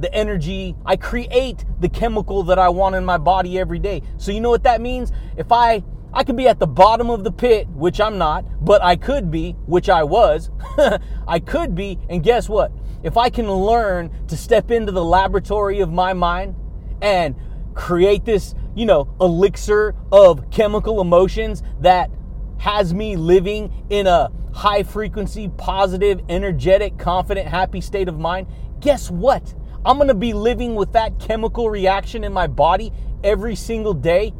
the 0.01 0.13
energy. 0.15 0.75
I 0.85 0.97
create 0.97 1.65
the 1.81 1.89
chemical 1.89 2.43
that 2.45 2.59
I 2.59 2.69
want 2.69 2.97
in 2.97 3.05
my 3.05 3.19
body 3.19 3.59
every 3.59 3.79
day. 3.79 4.03
So 4.19 4.33
you 4.33 4.41
know 4.41 4.51
what 4.51 4.65
that 4.65 4.81
means? 4.81 5.13
If 5.37 5.53
I 5.53 5.83
I 6.15 6.25
could 6.25 6.37
be 6.37 6.47
at 6.47 6.59
the 6.59 6.67
bottom 6.67 7.09
of 7.09 7.25
the 7.25 7.33
pit, 7.33 7.67
which 7.69 7.99
I'm 7.99 8.19
not, 8.19 8.45
but 8.63 8.83
I 8.83 8.97
could 8.97 9.31
be, 9.31 9.53
which 9.65 9.89
I 9.89 10.03
was. 10.03 10.51
I 11.27 11.39
could 11.39 11.75
be, 11.75 11.99
and 12.11 12.23
guess 12.23 12.51
what? 12.51 12.71
If 13.03 13.17
I 13.17 13.31
can 13.31 13.51
learn 13.51 14.11
to 14.27 14.37
step 14.37 14.71
into 14.71 14.93
the 14.93 15.05
laboratory 15.05 15.81
of 15.81 15.91
my 15.91 16.13
mind 16.13 16.55
and 17.03 17.35
create 17.75 18.25
this, 18.25 18.55
you 18.75 18.87
know, 18.87 19.15
elixir 19.21 19.95
of 20.11 20.51
chemical 20.51 21.01
emotions 21.01 21.63
that 21.81 22.11
has 22.59 22.95
me 22.95 23.17
living 23.17 23.85
in 23.91 24.07
a 24.07 24.31
high 24.55 24.83
frequency, 24.83 25.51
positive, 25.57 26.21
energetic, 26.29 26.97
confident, 26.99 27.49
happy 27.49 27.81
state 27.81 28.09
of 28.09 28.19
mind, 28.19 28.47
guess 28.81 29.11
what? 29.11 29.55
I'm 29.85 29.99
gonna 29.99 30.15
be 30.15 30.33
living 30.33 30.75
with 30.75 30.93
that 30.93 31.19
chemical 31.19 31.69
reaction 31.69 32.23
in 32.23 32.33
my 32.33 32.47
body 32.47 32.93
every 33.25 33.57
single 33.57 33.95
day, 33.95 34.33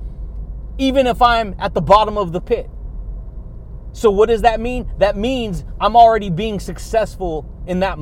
even 0.79 1.07
if 1.07 1.21
I'm 1.21 1.55
at 1.59 1.75
the 1.75 1.83
bottom 1.83 2.17
of 2.17 2.33
the 2.33 2.41
pit. 2.41 2.71
So, 3.93 4.11
what 4.11 4.29
does 4.29 4.43
that 4.43 4.61
mean? 4.61 4.91
That 4.99 5.17
means 5.17 5.65
I'm 5.81 5.97
already 5.97 6.31
being 6.31 6.61
successful 6.61 7.47
in 7.67 7.81
that, 7.81 7.99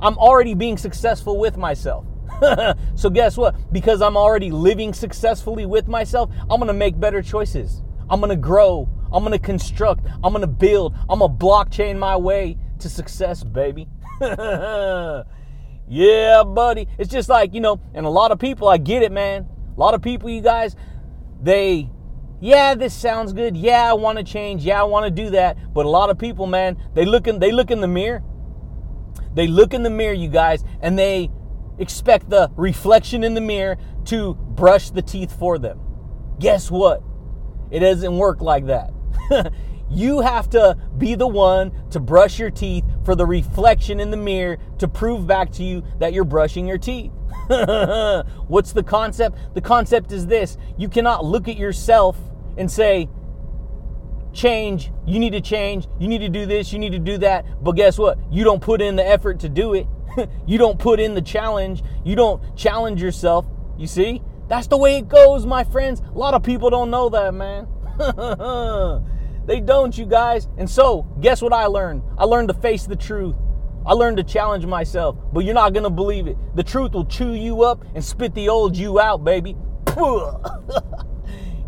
I'm 0.00 0.18
already 0.18 0.54
being 0.54 0.78
successful 0.78 1.38
with 1.38 1.56
myself. 1.56 2.04
so, 2.94 3.10
guess 3.10 3.36
what? 3.36 3.72
Because 3.72 4.02
I'm 4.02 4.16
already 4.16 4.50
living 4.50 4.92
successfully 4.92 5.66
with 5.66 5.88
myself, 5.88 6.30
I'm 6.50 6.60
gonna 6.60 6.72
make 6.72 6.98
better 6.98 7.22
choices. 7.22 7.82
I'm 8.10 8.20
gonna 8.20 8.36
grow. 8.36 8.88
I'm 9.12 9.22
gonna 9.22 9.38
construct. 9.38 10.06
I'm 10.22 10.32
gonna 10.32 10.46
build. 10.46 10.94
I'm 11.08 11.20
gonna 11.20 11.34
blockchain 11.34 11.98
my 11.98 12.16
way 12.16 12.56
to 12.78 12.88
success, 12.88 13.44
baby. 13.44 13.88
Yeah, 15.90 16.44
buddy. 16.44 16.86
It's 16.98 17.10
just 17.10 17.28
like, 17.28 17.54
you 17.54 17.60
know, 17.60 17.80
and 17.94 18.04
a 18.04 18.10
lot 18.10 18.30
of 18.30 18.38
people, 18.38 18.68
I 18.68 18.76
get 18.76 19.02
it, 19.02 19.10
man. 19.10 19.48
A 19.74 19.80
lot 19.80 19.94
of 19.94 20.02
people, 20.02 20.28
you 20.28 20.42
guys, 20.42 20.76
they, 21.42 21.90
yeah, 22.40 22.74
this 22.74 22.92
sounds 22.92 23.32
good. 23.32 23.56
Yeah, 23.56 23.90
I 23.90 23.94
want 23.94 24.18
to 24.18 24.24
change. 24.24 24.64
Yeah, 24.64 24.80
I 24.80 24.84
want 24.84 25.04
to 25.04 25.10
do 25.10 25.30
that. 25.30 25.56
But 25.72 25.86
a 25.86 25.88
lot 25.88 26.10
of 26.10 26.18
people, 26.18 26.46
man, 26.46 26.76
they 26.94 27.06
look 27.06 27.26
in, 27.26 27.38
they 27.38 27.52
look 27.52 27.70
in 27.70 27.80
the 27.80 27.88
mirror. 27.88 28.22
They 29.34 29.46
look 29.46 29.72
in 29.72 29.82
the 29.82 29.90
mirror, 29.90 30.12
you 30.12 30.28
guys, 30.28 30.62
and 30.82 30.98
they 30.98 31.30
expect 31.78 32.30
the 32.30 32.50
reflection 32.56 33.24
in 33.24 33.34
the 33.34 33.40
mirror 33.40 33.76
to 34.06 34.34
brush 34.34 34.90
the 34.90 35.02
teeth 35.02 35.36
for 35.38 35.58
them. 35.58 35.80
Guess 36.38 36.70
what? 36.70 37.02
It 37.70 37.80
doesn't 37.80 38.16
work 38.16 38.40
like 38.40 38.66
that. 38.66 38.92
You 39.90 40.20
have 40.20 40.50
to 40.50 40.76
be 40.98 41.14
the 41.14 41.26
one 41.26 41.72
to 41.90 42.00
brush 42.00 42.38
your 42.38 42.50
teeth 42.50 42.84
for 43.04 43.14
the 43.14 43.24
reflection 43.24 44.00
in 44.00 44.10
the 44.10 44.16
mirror 44.16 44.58
to 44.78 44.88
prove 44.88 45.26
back 45.26 45.50
to 45.52 45.64
you 45.64 45.82
that 45.98 46.12
you're 46.12 46.24
brushing 46.24 46.66
your 46.66 46.78
teeth. 46.78 47.10
What's 48.48 48.72
the 48.72 48.82
concept? 48.82 49.38
The 49.54 49.60
concept 49.60 50.12
is 50.12 50.26
this 50.26 50.58
you 50.76 50.88
cannot 50.88 51.24
look 51.24 51.48
at 51.48 51.56
yourself 51.56 52.18
and 52.58 52.70
say, 52.70 53.08
change, 54.34 54.92
you 55.06 55.18
need 55.18 55.32
to 55.32 55.40
change, 55.40 55.86
you 55.98 56.06
need 56.06 56.18
to 56.18 56.28
do 56.28 56.44
this, 56.44 56.72
you 56.72 56.78
need 56.78 56.92
to 56.92 56.98
do 56.98 57.16
that. 57.18 57.46
But 57.62 57.72
guess 57.72 57.98
what? 57.98 58.18
You 58.30 58.44
don't 58.44 58.60
put 58.60 58.82
in 58.82 58.96
the 58.96 59.06
effort 59.06 59.40
to 59.40 59.48
do 59.48 59.72
it. 59.72 59.86
you 60.46 60.58
don't 60.58 60.78
put 60.78 61.00
in 61.00 61.14
the 61.14 61.22
challenge. 61.22 61.82
You 62.04 62.16
don't 62.16 62.56
challenge 62.56 63.02
yourself. 63.02 63.46
You 63.76 63.86
see? 63.86 64.22
That's 64.48 64.66
the 64.66 64.78
way 64.78 64.98
it 64.98 65.08
goes, 65.08 65.44
my 65.44 65.64
friends. 65.64 66.00
A 66.00 66.18
lot 66.18 66.34
of 66.34 66.42
people 66.42 66.70
don't 66.70 66.90
know 66.90 67.08
that, 67.10 67.34
man. 67.34 67.66
They 69.48 69.60
don't, 69.60 69.96
you 69.96 70.04
guys. 70.04 70.46
And 70.58 70.68
so, 70.68 71.06
guess 71.22 71.40
what 71.40 71.54
I 71.54 71.64
learned? 71.64 72.02
I 72.18 72.24
learned 72.24 72.48
to 72.48 72.54
face 72.54 72.84
the 72.84 72.94
truth. 72.94 73.34
I 73.86 73.94
learned 73.94 74.18
to 74.18 74.22
challenge 74.22 74.66
myself, 74.66 75.16
but 75.32 75.42
you're 75.42 75.54
not 75.54 75.72
gonna 75.72 75.88
believe 75.88 76.26
it. 76.26 76.36
The 76.54 76.62
truth 76.62 76.92
will 76.92 77.06
chew 77.06 77.32
you 77.32 77.62
up 77.62 77.82
and 77.94 78.04
spit 78.04 78.34
the 78.34 78.50
old 78.50 78.76
you 78.76 79.00
out, 79.00 79.24
baby. 79.24 79.56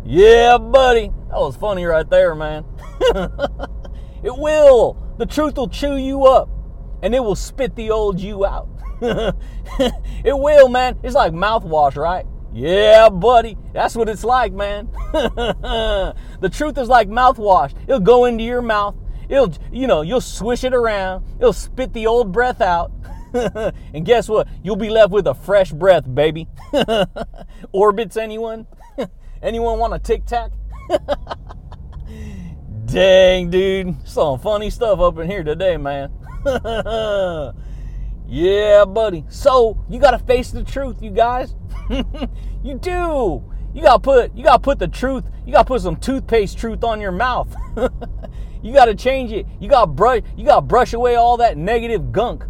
yeah, 0.05 0.59
buddy. 0.59 1.07
That 1.29 1.39
was 1.39 1.55
funny 1.55 1.83
right 1.85 2.07
there, 2.07 2.35
man. 2.35 2.65
it 4.23 4.37
will. 4.37 5.15
The 5.17 5.25
truth 5.25 5.57
will 5.57 5.69
chew 5.69 5.95
you 5.97 6.25
up 6.25 6.49
and 7.01 7.15
it 7.15 7.19
will 7.19 7.35
spit 7.35 7.75
the 7.75 7.91
old 7.91 8.19
you 8.19 8.45
out. 8.45 8.69
it 9.01 10.37
will, 10.37 10.69
man. 10.69 10.99
It's 11.03 11.15
like 11.15 11.33
mouthwash, 11.33 11.95
right? 11.95 12.25
Yeah, 12.53 13.09
buddy. 13.09 13.57
That's 13.73 13.95
what 13.95 14.09
it's 14.09 14.23
like, 14.23 14.53
man. 14.53 14.89
the 15.13 16.49
truth 16.51 16.77
is 16.77 16.89
like 16.89 17.07
mouthwash. 17.07 17.73
It'll 17.83 17.99
go 17.99 18.25
into 18.25 18.43
your 18.43 18.61
mouth. 18.61 18.95
It'll, 19.29 19.53
you 19.71 19.87
know, 19.87 20.01
you'll 20.01 20.21
swish 20.21 20.63
it 20.63 20.73
around. 20.73 21.25
It'll 21.39 21.53
spit 21.53 21.93
the 21.93 22.07
old 22.07 22.31
breath 22.31 22.59
out. 22.61 22.91
and 23.33 24.05
guess 24.05 24.27
what? 24.27 24.47
You'll 24.61 24.75
be 24.75 24.89
left 24.89 25.11
with 25.11 25.25
a 25.27 25.33
fresh 25.33 25.71
breath, 25.71 26.03
baby. 26.13 26.49
Orbits, 27.71 28.17
anyone? 28.17 28.67
anyone 29.41 29.79
want 29.79 29.93
a 29.93 29.99
tic 29.99 30.25
tac? 30.25 30.51
Dang, 32.85 33.49
dude. 33.49 33.95
Some 34.05 34.37
funny 34.39 34.69
stuff 34.69 34.99
up 34.99 35.17
in 35.17 35.29
here 35.29 35.43
today, 35.43 35.77
man. 35.77 36.11
yeah, 38.27 38.85
buddy. 38.85 39.25
So, 39.29 39.83
you 39.89 39.99
got 39.99 40.11
to 40.11 40.19
face 40.19 40.51
the 40.51 40.63
truth, 40.63 41.01
you 41.01 41.11
guys. 41.11 41.55
you 42.63 42.77
do. 42.79 43.43
You 43.73 43.81
gotta 43.81 43.99
put 43.99 44.35
you 44.35 44.43
gotta 44.43 44.59
put 44.59 44.79
the 44.79 44.87
truth. 44.87 45.23
You 45.45 45.53
gotta 45.53 45.67
put 45.67 45.81
some 45.81 45.95
toothpaste 45.95 46.57
truth 46.57 46.83
on 46.83 46.99
your 46.99 47.13
mouth. 47.13 47.55
you 48.61 48.73
gotta 48.73 48.95
change 48.95 49.31
it. 49.31 49.45
You 49.59 49.69
gotta 49.69 49.87
brush. 49.87 50.23
You 50.35 50.45
gotta 50.45 50.61
brush 50.61 50.93
away 50.93 51.15
all 51.15 51.37
that 51.37 51.57
negative 51.57 52.11
gunk. 52.11 52.43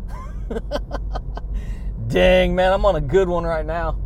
Dang 2.08 2.56
man, 2.56 2.74
I'm 2.74 2.86
on 2.86 2.96
a 2.96 3.02
good 3.02 3.30
one 3.30 3.44
right 3.44 3.66
now. 3.66 4.00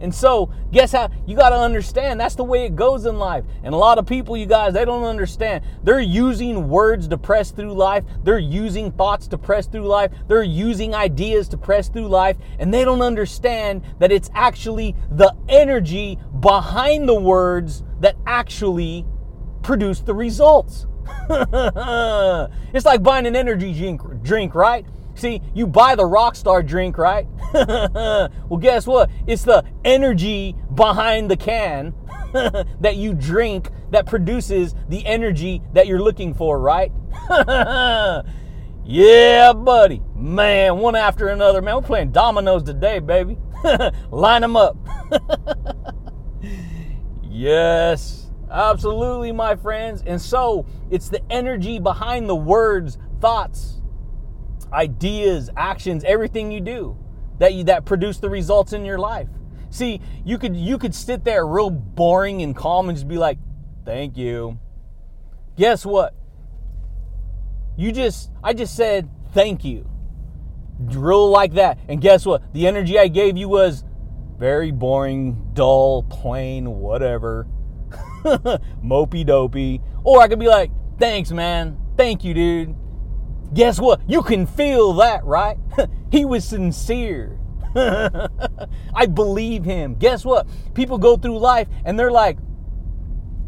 And 0.00 0.14
so, 0.14 0.50
guess 0.72 0.92
how? 0.92 1.10
You 1.26 1.36
got 1.36 1.50
to 1.50 1.56
understand 1.56 2.18
that's 2.18 2.34
the 2.34 2.44
way 2.44 2.64
it 2.64 2.74
goes 2.74 3.06
in 3.06 3.18
life. 3.18 3.44
And 3.62 3.74
a 3.74 3.76
lot 3.76 3.98
of 3.98 4.06
people, 4.06 4.36
you 4.36 4.46
guys, 4.46 4.72
they 4.72 4.84
don't 4.84 5.04
understand. 5.04 5.62
They're 5.84 6.00
using 6.00 6.68
words 6.68 7.06
to 7.08 7.18
press 7.18 7.50
through 7.50 7.74
life, 7.74 8.04
they're 8.24 8.38
using 8.38 8.90
thoughts 8.92 9.28
to 9.28 9.38
press 9.38 9.66
through 9.66 9.86
life, 9.86 10.10
they're 10.26 10.42
using 10.42 10.94
ideas 10.94 11.48
to 11.48 11.58
press 11.58 11.88
through 11.88 12.08
life, 12.08 12.36
and 12.58 12.72
they 12.72 12.84
don't 12.84 13.02
understand 13.02 13.82
that 13.98 14.10
it's 14.10 14.30
actually 14.34 14.96
the 15.10 15.34
energy 15.48 16.18
behind 16.40 17.08
the 17.08 17.14
words 17.14 17.84
that 18.00 18.16
actually 18.26 19.04
produce 19.62 20.00
the 20.00 20.14
results. 20.14 20.86
it's 21.30 22.86
like 22.86 23.02
buying 23.02 23.26
an 23.26 23.36
energy 23.36 23.72
drink, 23.72 24.02
drink 24.22 24.54
right? 24.54 24.86
See, 25.20 25.42
you 25.52 25.66
buy 25.66 25.96
the 25.96 26.04
Rockstar 26.04 26.66
drink, 26.66 26.96
right? 26.96 27.26
well, 27.52 28.58
guess 28.58 28.86
what? 28.86 29.10
It's 29.26 29.42
the 29.42 29.62
energy 29.84 30.56
behind 30.74 31.30
the 31.30 31.36
can 31.36 31.92
that 32.80 32.96
you 32.96 33.12
drink 33.12 33.68
that 33.90 34.06
produces 34.06 34.74
the 34.88 35.04
energy 35.04 35.60
that 35.74 35.86
you're 35.86 36.00
looking 36.00 36.32
for, 36.32 36.58
right? 36.58 36.90
yeah, 38.82 39.52
buddy. 39.52 40.00
Man, 40.16 40.78
one 40.78 40.96
after 40.96 41.28
another. 41.28 41.60
Man, 41.60 41.74
we're 41.74 41.82
playing 41.82 42.12
dominoes 42.12 42.62
today, 42.62 42.98
baby. 42.98 43.36
Line 44.10 44.40
them 44.40 44.56
up. 44.56 44.78
yes, 47.22 48.30
absolutely, 48.50 49.32
my 49.32 49.54
friends. 49.54 50.02
And 50.06 50.18
so 50.18 50.64
it's 50.88 51.10
the 51.10 51.20
energy 51.30 51.78
behind 51.78 52.26
the 52.26 52.36
words, 52.36 52.96
thoughts, 53.20 53.79
ideas, 54.72 55.50
actions, 55.56 56.04
everything 56.04 56.52
you 56.52 56.60
do 56.60 56.96
that 57.38 57.54
you 57.54 57.64
that 57.64 57.84
produce 57.84 58.18
the 58.18 58.30
results 58.30 58.72
in 58.72 58.84
your 58.84 58.98
life. 58.98 59.28
See, 59.70 60.00
you 60.24 60.38
could 60.38 60.56
you 60.56 60.78
could 60.78 60.94
sit 60.94 61.24
there 61.24 61.46
real 61.46 61.70
boring 61.70 62.42
and 62.42 62.54
calm 62.54 62.88
and 62.88 62.96
just 62.96 63.08
be 63.08 63.18
like, 63.18 63.38
"Thank 63.84 64.16
you." 64.16 64.58
Guess 65.56 65.84
what? 65.84 66.14
You 67.76 67.92
just 67.92 68.30
I 68.42 68.52
just 68.52 68.76
said 68.76 69.08
thank 69.32 69.64
you. 69.64 69.88
Drill 70.86 71.30
like 71.30 71.54
that. 71.54 71.78
And 71.88 72.00
guess 72.00 72.24
what? 72.26 72.52
The 72.52 72.66
energy 72.66 72.98
I 72.98 73.08
gave 73.08 73.36
you 73.36 73.48
was 73.48 73.84
very 74.38 74.70
boring, 74.70 75.50
dull, 75.52 76.02
plain, 76.04 76.78
whatever. 76.78 77.46
Mopey 78.82 79.24
dopey. 79.26 79.80
Or 80.02 80.20
I 80.20 80.28
could 80.28 80.38
be 80.38 80.48
like, 80.48 80.70
thanks, 80.98 81.30
man. 81.30 81.78
Thank 81.96 82.24
you, 82.24 82.32
dude. 82.32 82.74
Guess 83.52 83.80
what? 83.80 84.00
You 84.08 84.22
can 84.22 84.46
feel 84.46 84.92
that, 84.94 85.24
right? 85.24 85.58
he 86.12 86.24
was 86.24 86.44
sincere. 86.44 87.38
I 87.74 89.06
believe 89.12 89.64
him. 89.64 89.94
Guess 89.94 90.24
what? 90.24 90.46
People 90.74 90.98
go 90.98 91.16
through 91.16 91.38
life 91.38 91.68
and 91.84 91.98
they're 91.98 92.10
like, 92.10 92.38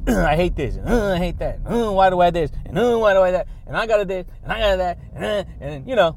I 0.06 0.34
hate 0.34 0.56
this, 0.56 0.76
uh, 0.78 1.12
I 1.14 1.18
hate 1.18 1.38
that. 1.38 1.60
Uh, 1.64 1.92
why 1.92 2.10
do 2.10 2.20
I 2.20 2.30
this? 2.30 2.50
And 2.66 2.76
uh, 2.76 2.96
why 2.98 3.14
do 3.14 3.20
I 3.20 3.30
that? 3.30 3.46
And 3.66 3.76
I 3.76 3.86
got 3.86 4.06
this, 4.08 4.26
and 4.42 4.52
I 4.52 4.58
got 4.58 4.76
that, 4.76 4.98
uh, 5.16 5.44
and 5.60 5.88
you 5.88 5.94
know, 5.94 6.16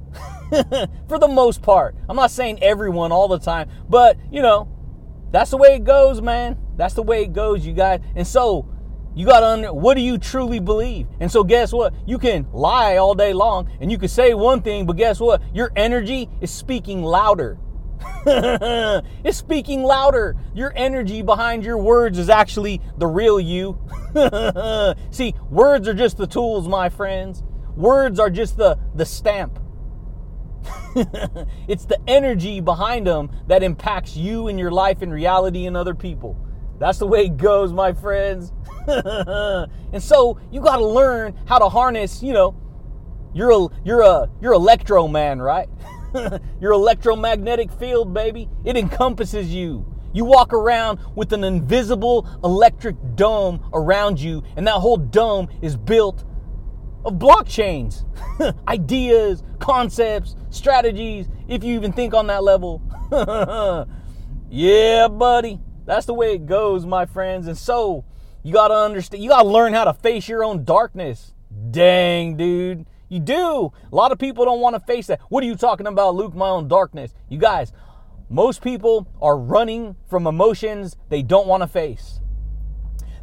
for 1.07 1.19
the 1.19 1.27
most 1.27 1.61
part, 1.61 1.95
I'm 2.09 2.15
not 2.15 2.31
saying 2.31 2.63
everyone 2.63 3.11
all 3.11 3.27
the 3.27 3.37
time, 3.37 3.69
but 3.87 4.17
you 4.31 4.41
know, 4.41 4.67
that's 5.31 5.51
the 5.51 5.57
way 5.57 5.75
it 5.75 5.83
goes, 5.83 6.19
man. 6.19 6.57
That's 6.77 6.95
the 6.95 7.03
way 7.03 7.23
it 7.23 7.33
goes, 7.33 7.65
you 7.65 7.73
guys. 7.73 8.01
And 8.15 8.25
so, 8.25 8.67
you 9.15 9.25
got 9.25 9.39
to 9.39 9.45
under 9.47 9.73
what 9.73 9.95
do 9.95 10.01
you 10.01 10.17
truly 10.17 10.59
believe? 10.59 11.07
And 11.19 11.31
so 11.31 11.43
guess 11.43 11.71
what? 11.71 11.93
You 12.05 12.19
can 12.19 12.47
lie 12.51 12.97
all 12.97 13.15
day 13.15 13.33
long 13.33 13.69
and 13.79 13.91
you 13.91 13.97
can 13.97 14.09
say 14.09 14.33
one 14.33 14.61
thing, 14.61 14.85
but 14.85 14.97
guess 14.97 15.19
what? 15.19 15.41
Your 15.53 15.71
energy 15.75 16.29
is 16.41 16.51
speaking 16.51 17.01
louder. 17.01 17.57
it's 18.27 19.37
speaking 19.37 19.83
louder. 19.83 20.35
Your 20.53 20.73
energy 20.75 21.21
behind 21.21 21.63
your 21.63 21.77
words 21.77 22.19
is 22.19 22.29
actually 22.29 22.81
the 22.97 23.07
real 23.07 23.39
you. 23.39 23.79
See, 25.11 25.33
words 25.49 25.87
are 25.87 25.93
just 25.93 26.17
the 26.17 26.27
tools, 26.27 26.67
my 26.67 26.89
friends. 26.89 27.43
Words 27.75 28.19
are 28.19 28.29
just 28.29 28.57
the 28.57 28.77
the 28.95 29.05
stamp. 29.05 29.59
it's 31.67 31.85
the 31.85 31.99
energy 32.07 32.61
behind 32.61 33.05
them 33.05 33.29
that 33.47 33.63
impacts 33.63 34.15
you 34.15 34.47
and 34.47 34.59
your 34.59 34.71
life 34.71 35.01
and 35.01 35.11
reality 35.11 35.65
and 35.65 35.77
other 35.77 35.93
people. 35.93 36.37
That's 36.79 36.97
the 36.97 37.07
way 37.07 37.25
it 37.25 37.37
goes, 37.37 37.71
my 37.71 37.93
friends. 37.93 38.51
and 38.87 40.01
so 40.01 40.39
you 40.51 40.61
got 40.61 40.77
to 40.77 40.85
learn 40.85 41.35
how 41.45 41.59
to 41.59 41.69
harness, 41.69 42.21
you 42.21 42.33
know, 42.33 42.55
you're 43.33 43.51
a 43.51 43.67
you're 43.83 44.01
a 44.01 44.07
uh, 44.07 44.27
you're 44.41 44.53
electro 44.53 45.07
man, 45.07 45.41
right? 45.41 45.67
your 46.61 46.71
electromagnetic 46.71 47.71
field, 47.73 48.13
baby. 48.13 48.49
It 48.63 48.77
encompasses 48.77 49.53
you. 49.53 49.85
You 50.13 50.23
walk 50.23 50.53
around 50.53 50.99
with 51.15 51.33
an 51.33 51.43
invisible 51.43 52.29
electric 52.43 52.95
dome 53.15 53.69
around 53.73 54.21
you, 54.21 54.43
and 54.55 54.65
that 54.67 54.75
whole 54.75 54.95
dome 54.95 55.49
is 55.61 55.75
built 55.75 56.23
of 57.03 57.15
blockchains, 57.15 58.05
ideas, 58.67 59.43
concepts, 59.59 60.37
strategies, 60.49 61.27
if 61.47 61.63
you 61.63 61.75
even 61.75 61.91
think 61.91 62.13
on 62.13 62.27
that 62.27 62.43
level. 62.43 62.81
yeah, 64.49 65.07
buddy. 65.09 65.59
That's 65.85 66.05
the 66.05 66.13
way 66.13 66.33
it 66.33 66.45
goes, 66.45 66.85
my 66.85 67.05
friends. 67.05 67.47
And 67.47 67.57
so, 67.57 68.05
you 68.43 68.53
got 68.53 68.67
to 68.67 68.75
understand, 68.75 69.23
you 69.23 69.29
got 69.29 69.43
to 69.43 69.49
learn 69.49 69.73
how 69.73 69.85
to 69.85 69.93
face 69.93 70.27
your 70.27 70.43
own 70.43 70.63
darkness. 70.63 71.33
Dang, 71.71 72.37
dude. 72.37 72.85
You 73.09 73.19
do. 73.19 73.71
A 73.91 73.95
lot 73.95 74.11
of 74.11 74.19
people 74.19 74.45
don't 74.45 74.59
want 74.59 74.75
to 74.75 74.79
face 74.79 75.07
that. 75.07 75.21
What 75.29 75.43
are 75.43 75.47
you 75.47 75.55
talking 75.55 75.87
about, 75.87 76.15
Luke? 76.15 76.35
My 76.35 76.49
own 76.49 76.67
darkness. 76.67 77.13
You 77.29 77.37
guys, 77.37 77.71
most 78.29 78.61
people 78.61 79.07
are 79.21 79.37
running 79.37 79.95
from 80.09 80.27
emotions 80.27 80.95
they 81.09 81.21
don't 81.21 81.47
want 81.47 81.61
to 81.61 81.67
face. 81.67 82.19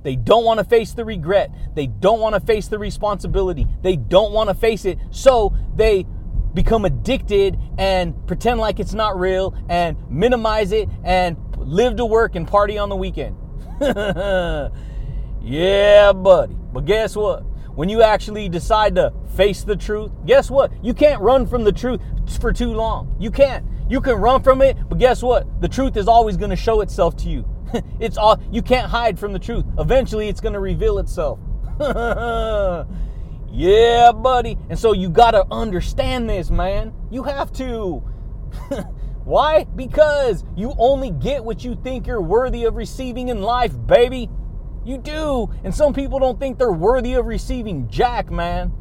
They 0.02 0.16
don't 0.16 0.44
want 0.44 0.58
to 0.58 0.64
face 0.64 0.94
the 0.94 1.04
regret. 1.04 1.50
They 1.74 1.86
don't 1.86 2.20
want 2.20 2.34
to 2.34 2.40
face 2.40 2.68
the 2.68 2.78
responsibility. 2.78 3.66
They 3.82 3.96
don't 3.96 4.32
want 4.32 4.48
to 4.48 4.54
face 4.54 4.84
it. 4.84 4.98
So 5.10 5.56
they 5.76 6.06
become 6.54 6.84
addicted 6.84 7.58
and 7.78 8.26
pretend 8.26 8.60
like 8.60 8.78
it's 8.80 8.94
not 8.94 9.18
real 9.18 9.54
and 9.68 9.96
minimize 10.10 10.72
it 10.72 10.88
and 11.04 11.36
live 11.66 11.96
to 11.96 12.04
work 12.04 12.34
and 12.34 12.46
party 12.46 12.78
on 12.78 12.88
the 12.88 12.96
weekend. 12.96 13.36
yeah, 15.42 16.12
buddy. 16.12 16.56
But 16.72 16.84
guess 16.84 17.16
what? 17.16 17.44
When 17.74 17.88
you 17.88 18.02
actually 18.02 18.48
decide 18.48 18.94
to 18.96 19.12
face 19.34 19.64
the 19.64 19.76
truth, 19.76 20.12
guess 20.26 20.50
what? 20.50 20.72
You 20.84 20.94
can't 20.94 21.20
run 21.20 21.46
from 21.46 21.64
the 21.64 21.72
truth 21.72 22.00
for 22.40 22.52
too 22.52 22.72
long. 22.72 23.16
You 23.18 23.30
can't. 23.30 23.64
You 23.88 24.00
can 24.00 24.14
run 24.14 24.42
from 24.42 24.62
it, 24.62 24.76
but 24.88 24.98
guess 24.98 25.22
what? 25.22 25.60
The 25.60 25.68
truth 25.68 25.96
is 25.96 26.08
always 26.08 26.36
going 26.36 26.50
to 26.50 26.56
show 26.56 26.80
itself 26.80 27.16
to 27.18 27.28
you. 27.28 27.46
it's 28.00 28.16
all 28.16 28.40
you 28.50 28.62
can't 28.62 28.90
hide 28.90 29.18
from 29.18 29.32
the 29.32 29.38
truth. 29.38 29.64
Eventually 29.78 30.28
it's 30.28 30.40
going 30.40 30.52
to 30.54 30.60
reveal 30.60 30.98
itself. 30.98 31.38
yeah, 33.50 34.12
buddy. 34.12 34.58
And 34.68 34.78
so 34.78 34.92
you 34.92 35.08
got 35.08 35.32
to 35.32 35.46
understand 35.50 36.28
this, 36.28 36.50
man. 36.50 36.92
You 37.10 37.22
have 37.24 37.52
to. 37.54 38.02
Why? 39.24 39.64
Because 39.64 40.44
you 40.56 40.74
only 40.78 41.10
get 41.10 41.44
what 41.44 41.64
you 41.64 41.76
think 41.82 42.06
you're 42.06 42.20
worthy 42.20 42.64
of 42.64 42.74
receiving 42.74 43.28
in 43.28 43.42
life, 43.42 43.74
baby. 43.86 44.28
You 44.84 44.98
do. 44.98 45.50
And 45.62 45.74
some 45.74 45.92
people 45.92 46.18
don't 46.18 46.40
think 46.40 46.58
they're 46.58 46.72
worthy 46.72 47.14
of 47.14 47.26
receiving 47.26 47.88
jack, 47.88 48.30
man. 48.30 48.72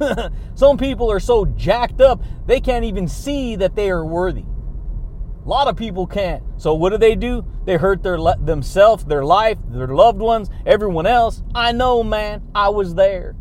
some 0.54 0.76
people 0.76 1.10
are 1.10 1.20
so 1.20 1.44
jacked 1.44 2.00
up, 2.00 2.22
they 2.46 2.60
can't 2.60 2.84
even 2.84 3.08
see 3.08 3.56
that 3.56 3.74
they 3.74 3.90
are 3.90 4.04
worthy. 4.04 4.44
A 5.44 5.48
lot 5.48 5.68
of 5.68 5.76
people 5.76 6.06
can't. 6.06 6.42
So 6.58 6.74
what 6.74 6.90
do 6.90 6.98
they 6.98 7.16
do? 7.16 7.44
They 7.64 7.76
hurt 7.76 8.02
their 8.02 8.18
themselves, 8.40 9.04
their 9.04 9.24
life, 9.24 9.58
their 9.68 9.88
loved 9.88 10.20
ones, 10.20 10.50
everyone 10.66 11.06
else. 11.06 11.42
I 11.54 11.72
know, 11.72 12.02
man. 12.02 12.42
I 12.54 12.68
was 12.68 12.94
there. 12.94 13.34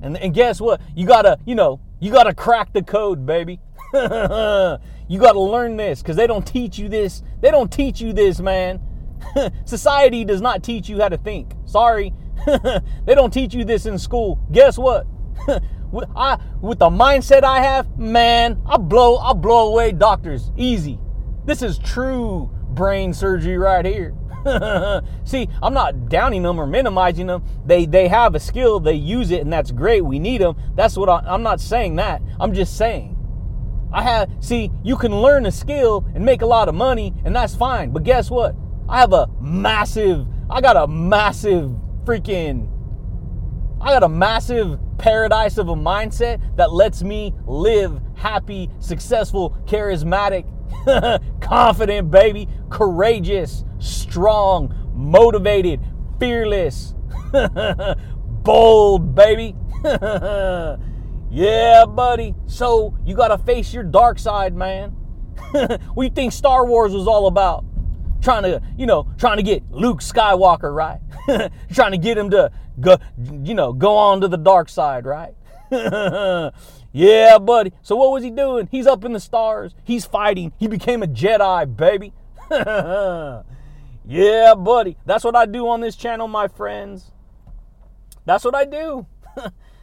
And, 0.00 0.16
and 0.16 0.34
guess 0.34 0.60
what? 0.60 0.80
You 0.96 1.06
gotta, 1.06 1.38
you 1.44 1.54
know, 1.54 1.80
you 2.00 2.10
gotta 2.10 2.34
crack 2.34 2.72
the 2.72 2.82
code, 2.82 3.26
baby. 3.26 3.60
you 5.12 5.20
gotta 5.20 5.38
learn 5.38 5.76
this 5.76 6.00
because 6.00 6.16
they 6.16 6.26
don't 6.26 6.46
teach 6.46 6.78
you 6.78 6.88
this. 6.88 7.22
They 7.42 7.50
don't 7.50 7.70
teach 7.70 8.00
you 8.00 8.14
this, 8.14 8.40
man. 8.40 8.80
Society 9.66 10.24
does 10.24 10.40
not 10.40 10.62
teach 10.62 10.88
you 10.88 11.02
how 11.02 11.10
to 11.10 11.18
think. 11.18 11.52
Sorry. 11.66 12.14
they 12.46 13.14
don't 13.14 13.30
teach 13.30 13.52
you 13.52 13.62
this 13.66 13.84
in 13.84 13.98
school. 13.98 14.40
Guess 14.52 14.78
what? 14.78 15.06
I, 16.16 16.38
with 16.62 16.78
the 16.78 16.88
mindset 16.88 17.44
I 17.44 17.60
have, 17.60 17.98
man, 17.98 18.62
I 18.64 18.78
blow, 18.78 19.18
I 19.18 19.34
blow 19.34 19.68
away 19.68 19.92
doctors 19.92 20.50
easy. 20.56 20.98
This 21.44 21.60
is 21.60 21.78
true 21.78 22.50
brain 22.70 23.12
surgery 23.12 23.58
right 23.58 23.84
here. 23.84 24.14
See, 25.24 25.46
I'm 25.62 25.74
not 25.74 26.08
downing 26.08 26.42
them 26.42 26.58
or 26.58 26.66
minimizing 26.66 27.26
them. 27.26 27.44
They 27.66 27.84
they 27.84 28.08
have 28.08 28.34
a 28.34 28.40
skill, 28.40 28.80
they 28.80 28.94
use 28.94 29.30
it, 29.30 29.42
and 29.42 29.52
that's 29.52 29.72
great. 29.72 30.00
We 30.00 30.18
need 30.18 30.40
them. 30.40 30.56
That's 30.74 30.96
what 30.96 31.10
I, 31.10 31.18
I'm 31.26 31.42
not 31.42 31.60
saying 31.60 31.96
that. 31.96 32.22
I'm 32.40 32.54
just 32.54 32.78
saying. 32.78 33.11
I 33.92 34.02
have 34.02 34.30
see, 34.40 34.70
you 34.82 34.96
can 34.96 35.14
learn 35.14 35.46
a 35.46 35.52
skill 35.52 36.06
and 36.14 36.24
make 36.24 36.42
a 36.42 36.46
lot 36.46 36.68
of 36.68 36.74
money, 36.74 37.12
and 37.24 37.34
that's 37.34 37.54
fine. 37.54 37.90
But 37.90 38.04
guess 38.04 38.30
what? 38.30 38.54
I 38.88 39.00
have 39.00 39.12
a 39.12 39.28
massive, 39.40 40.26
I 40.50 40.60
got 40.60 40.76
a 40.76 40.86
massive 40.86 41.70
freaking, 42.04 42.68
I 43.80 43.90
got 43.90 44.02
a 44.02 44.08
massive 44.08 44.78
paradise 44.98 45.58
of 45.58 45.68
a 45.68 45.74
mindset 45.74 46.56
that 46.56 46.72
lets 46.72 47.02
me 47.02 47.34
live 47.46 48.00
happy, 48.14 48.70
successful, 48.78 49.56
charismatic, 49.66 50.46
confident, 51.40 52.10
baby, 52.10 52.48
courageous, 52.70 53.64
strong, 53.78 54.74
motivated, 54.94 55.80
fearless, 56.18 56.94
bold, 58.42 59.14
baby. 59.14 59.54
yeah, 61.32 61.84
buddy. 61.86 62.34
So 62.46 62.96
you 63.04 63.16
got 63.16 63.28
to 63.28 63.38
face 63.38 63.74
your 63.74 63.84
dark 63.84 64.18
side, 64.18 64.54
man. 64.54 64.96
you 65.96 66.10
think 66.10 66.32
Star 66.32 66.66
Wars 66.66 66.92
was 66.92 67.08
all 67.08 67.26
about? 67.26 67.64
trying 68.22 68.44
to, 68.44 68.62
you 68.76 68.86
know, 68.86 69.06
trying 69.18 69.36
to 69.36 69.42
get 69.42 69.70
Luke 69.70 70.00
Skywalker, 70.00 70.74
right? 70.74 71.00
trying 71.72 71.92
to 71.92 71.98
get 71.98 72.16
him 72.16 72.30
to 72.30 72.50
go, 72.80 72.96
you 73.18 73.54
know, 73.54 73.72
go 73.72 73.96
on 73.96 74.20
to 74.20 74.28
the 74.28 74.38
dark 74.38 74.68
side, 74.68 75.04
right? 75.04 75.34
yeah, 76.92 77.38
buddy. 77.38 77.72
So 77.82 77.96
what 77.96 78.12
was 78.12 78.22
he 78.22 78.30
doing? 78.30 78.68
He's 78.70 78.86
up 78.86 79.04
in 79.04 79.12
the 79.12 79.20
stars. 79.20 79.74
He's 79.84 80.06
fighting. 80.06 80.52
He 80.58 80.68
became 80.68 81.02
a 81.02 81.06
Jedi, 81.06 81.76
baby. 81.76 82.12
yeah, 84.06 84.54
buddy. 84.54 84.96
That's 85.04 85.24
what 85.24 85.36
I 85.36 85.46
do 85.46 85.68
on 85.68 85.80
this 85.80 85.96
channel, 85.96 86.28
my 86.28 86.48
friends. 86.48 87.10
That's 88.24 88.44
what 88.44 88.54
I 88.54 88.64
do. 88.64 89.06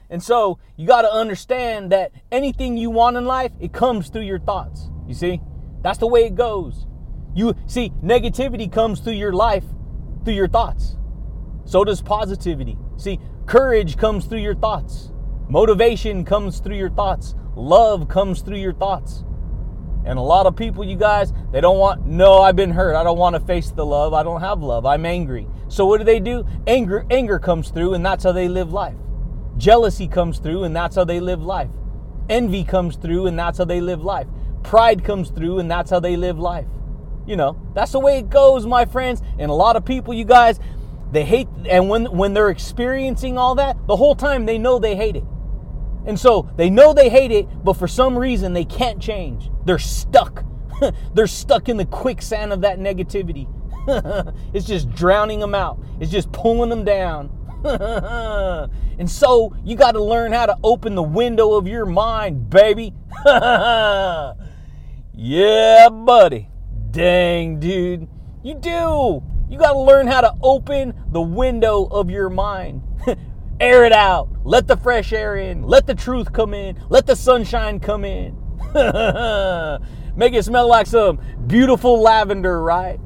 And 0.10 0.24
so 0.24 0.60
you 0.76 0.88
got 0.88 1.03
to 1.03 1.12
understand 1.12 1.91
that 1.91 2.12
anything 2.32 2.78
you 2.78 2.89
want 2.89 3.18
in 3.18 3.26
life, 3.26 3.51
it 3.60 3.74
comes 3.74 4.10
through 4.10 4.24
your 4.24 4.39
thoughts. 4.39 4.89
You 5.07 5.14
see? 5.14 5.41
That's 5.82 5.99
the 5.99 6.07
way 6.07 6.26
it 6.26 6.36
goes. 6.36 6.88
You 7.36 7.55
see, 7.68 7.91
negativity 8.03 8.72
comes 8.72 8.99
through 8.99 9.14
your 9.14 9.34
life 9.34 9.64
through 10.26 10.34
your 10.34 10.47
thoughts. 10.47 10.97
So 11.66 11.84
does 11.84 12.01
positivity. 12.01 12.78
See, 12.97 13.20
courage 13.45 13.97
comes 13.97 14.26
through 14.26 14.39
your 14.39 14.55
thoughts. 14.55 15.12
Motivation 15.47 16.26
comes 16.26 16.60
through 16.60 16.78
your 16.78 16.89
thoughts. 16.89 17.36
Love 17.55 18.07
comes 18.07 18.41
through 18.41 18.57
your 18.57 18.74
thoughts. 18.74 19.24
And 20.05 20.18
a 20.18 20.22
lot 20.22 20.45
of 20.45 20.55
people, 20.55 20.84
you 20.84 20.95
guys, 20.95 21.34
they 21.51 21.62
don't 21.62 21.78
want, 21.78 22.05
no, 22.05 22.39
I've 22.39 22.55
been 22.55 22.72
hurt. 22.72 22.95
I 22.95 23.03
don't 23.03 23.18
want 23.18 23.36
to 23.36 23.39
face 23.41 23.70
the 23.72 23.86
love. 23.86 24.14
I 24.14 24.24
don't 24.24 24.41
have 24.41 24.62
love. 24.62 24.86
I'm 24.86 25.05
angry. 25.05 25.47
So 25.68 25.86
what 25.86 25.99
do 25.99 26.03
they 26.03 26.20
do? 26.20 26.45
Anger, 26.68 27.05
anger 27.12 27.38
comes 27.38 27.70
through, 27.70 27.93
and 27.93 28.05
that's 28.05 28.24
how 28.24 28.32
they 28.32 28.47
live 28.47 28.72
life. 28.74 28.95
Jealousy 29.60 30.07
comes 30.07 30.39
through, 30.39 30.64
and 30.64 30.76
that's 30.76 30.95
how 30.95 31.03
they 31.03 31.20
live 31.20 31.43
life. 31.43 31.70
Envy 32.30 32.64
comes 32.64 32.95
through, 32.95 33.28
and 33.28 33.38
that's 33.38 33.57
how 33.57 33.66
they 33.66 33.82
live 33.82 34.01
life. 34.01 34.26
Pride 34.64 35.03
comes 35.03 35.30
through, 35.30 35.60
and 35.60 35.70
that's 35.70 35.91
how 35.91 35.99
they 35.99 36.16
live 36.16 36.39
life. 36.39 36.66
You 37.28 37.36
know, 37.36 37.62
that's 37.76 37.91
the 37.91 37.99
way 37.99 38.20
it 38.20 38.30
goes, 38.30 38.66
my 38.66 38.86
friends. 38.86 39.22
And 39.38 39.51
a 39.51 39.53
lot 39.53 39.76
of 39.76 39.84
people, 39.84 40.14
you 40.14 40.24
guys, 40.24 40.60
they 41.12 41.26
hate, 41.26 41.49
and 41.70 41.89
when 41.89 42.05
when 42.05 42.34
they're 42.34 42.49
experiencing 42.49 43.38
all 43.38 43.55
that, 43.55 43.76
the 43.88 43.95
whole 43.95 44.16
time 44.16 44.45
they 44.45 44.57
know 44.57 44.80
they 44.80 44.95
hate 44.95 45.16
it. 45.16 45.26
And 46.05 46.18
so 46.18 46.49
they 46.55 46.70
know 46.70 46.93
they 46.93 47.10
hate 47.10 47.32
it, 47.32 47.47
but 47.64 47.74
for 47.74 47.88
some 47.88 48.18
reason 48.18 48.53
they 48.53 48.66
can't 48.66 49.01
change. 49.01 49.51
They're 49.66 49.78
stuck. 49.78 50.45
They're 51.14 51.28
stuck 51.28 51.68
in 51.68 51.76
the 51.76 51.86
quicksand 51.86 52.53
of 52.53 52.62
that 52.62 52.80
negativity. 52.80 53.47
it's 54.53 54.66
just 54.66 54.89
drowning 54.91 55.41
them 55.41 55.53
out. 55.53 55.78
It's 55.99 56.12
just 56.12 56.32
pulling 56.32 56.70
them 56.70 56.86
down. 56.86 57.30
and 58.99 59.10
so 59.10 59.55
you 59.66 59.76
got 59.76 59.91
to 59.91 60.03
learn 60.03 60.32
how 60.32 60.45
to 60.45 60.57
open 60.64 60.95
the 60.95 61.03
window 61.03 61.53
of 61.53 61.68
your 61.68 61.86
mind, 61.86 62.49
baby. 62.49 62.93
yeah, 65.14 65.89
buddy. 65.89 66.49
Dang, 66.91 67.60
dude. 67.60 68.07
You 68.43 68.55
do. 68.55 69.22
You 69.49 69.57
got 69.57 69.74
to 69.74 69.80
learn 69.80 70.07
how 70.07 70.22
to 70.22 70.34
open 70.41 70.93
the 71.12 71.22
window 71.22 71.86
of 71.86 72.10
your 72.10 72.30
mind. 72.30 72.82
Air 73.60 73.84
it 73.84 73.91
out. 73.91 74.30
Let 74.45 74.68
the 74.68 74.78
fresh 74.78 75.12
air 75.12 75.36
in. 75.36 75.64
Let 75.64 75.86
the 75.86 75.95
truth 75.95 76.32
come 76.32 76.53
in. 76.53 76.82
Let 76.88 77.05
the 77.05 77.16
sunshine 77.16 77.82
come 77.82 78.05
in. 78.05 78.38
Make 80.16 80.34
it 80.34 80.45
smell 80.45 80.70
like 80.70 80.88
some 80.88 81.20
beautiful 81.45 82.01
lavender, 82.01 82.62
right? 82.62 82.99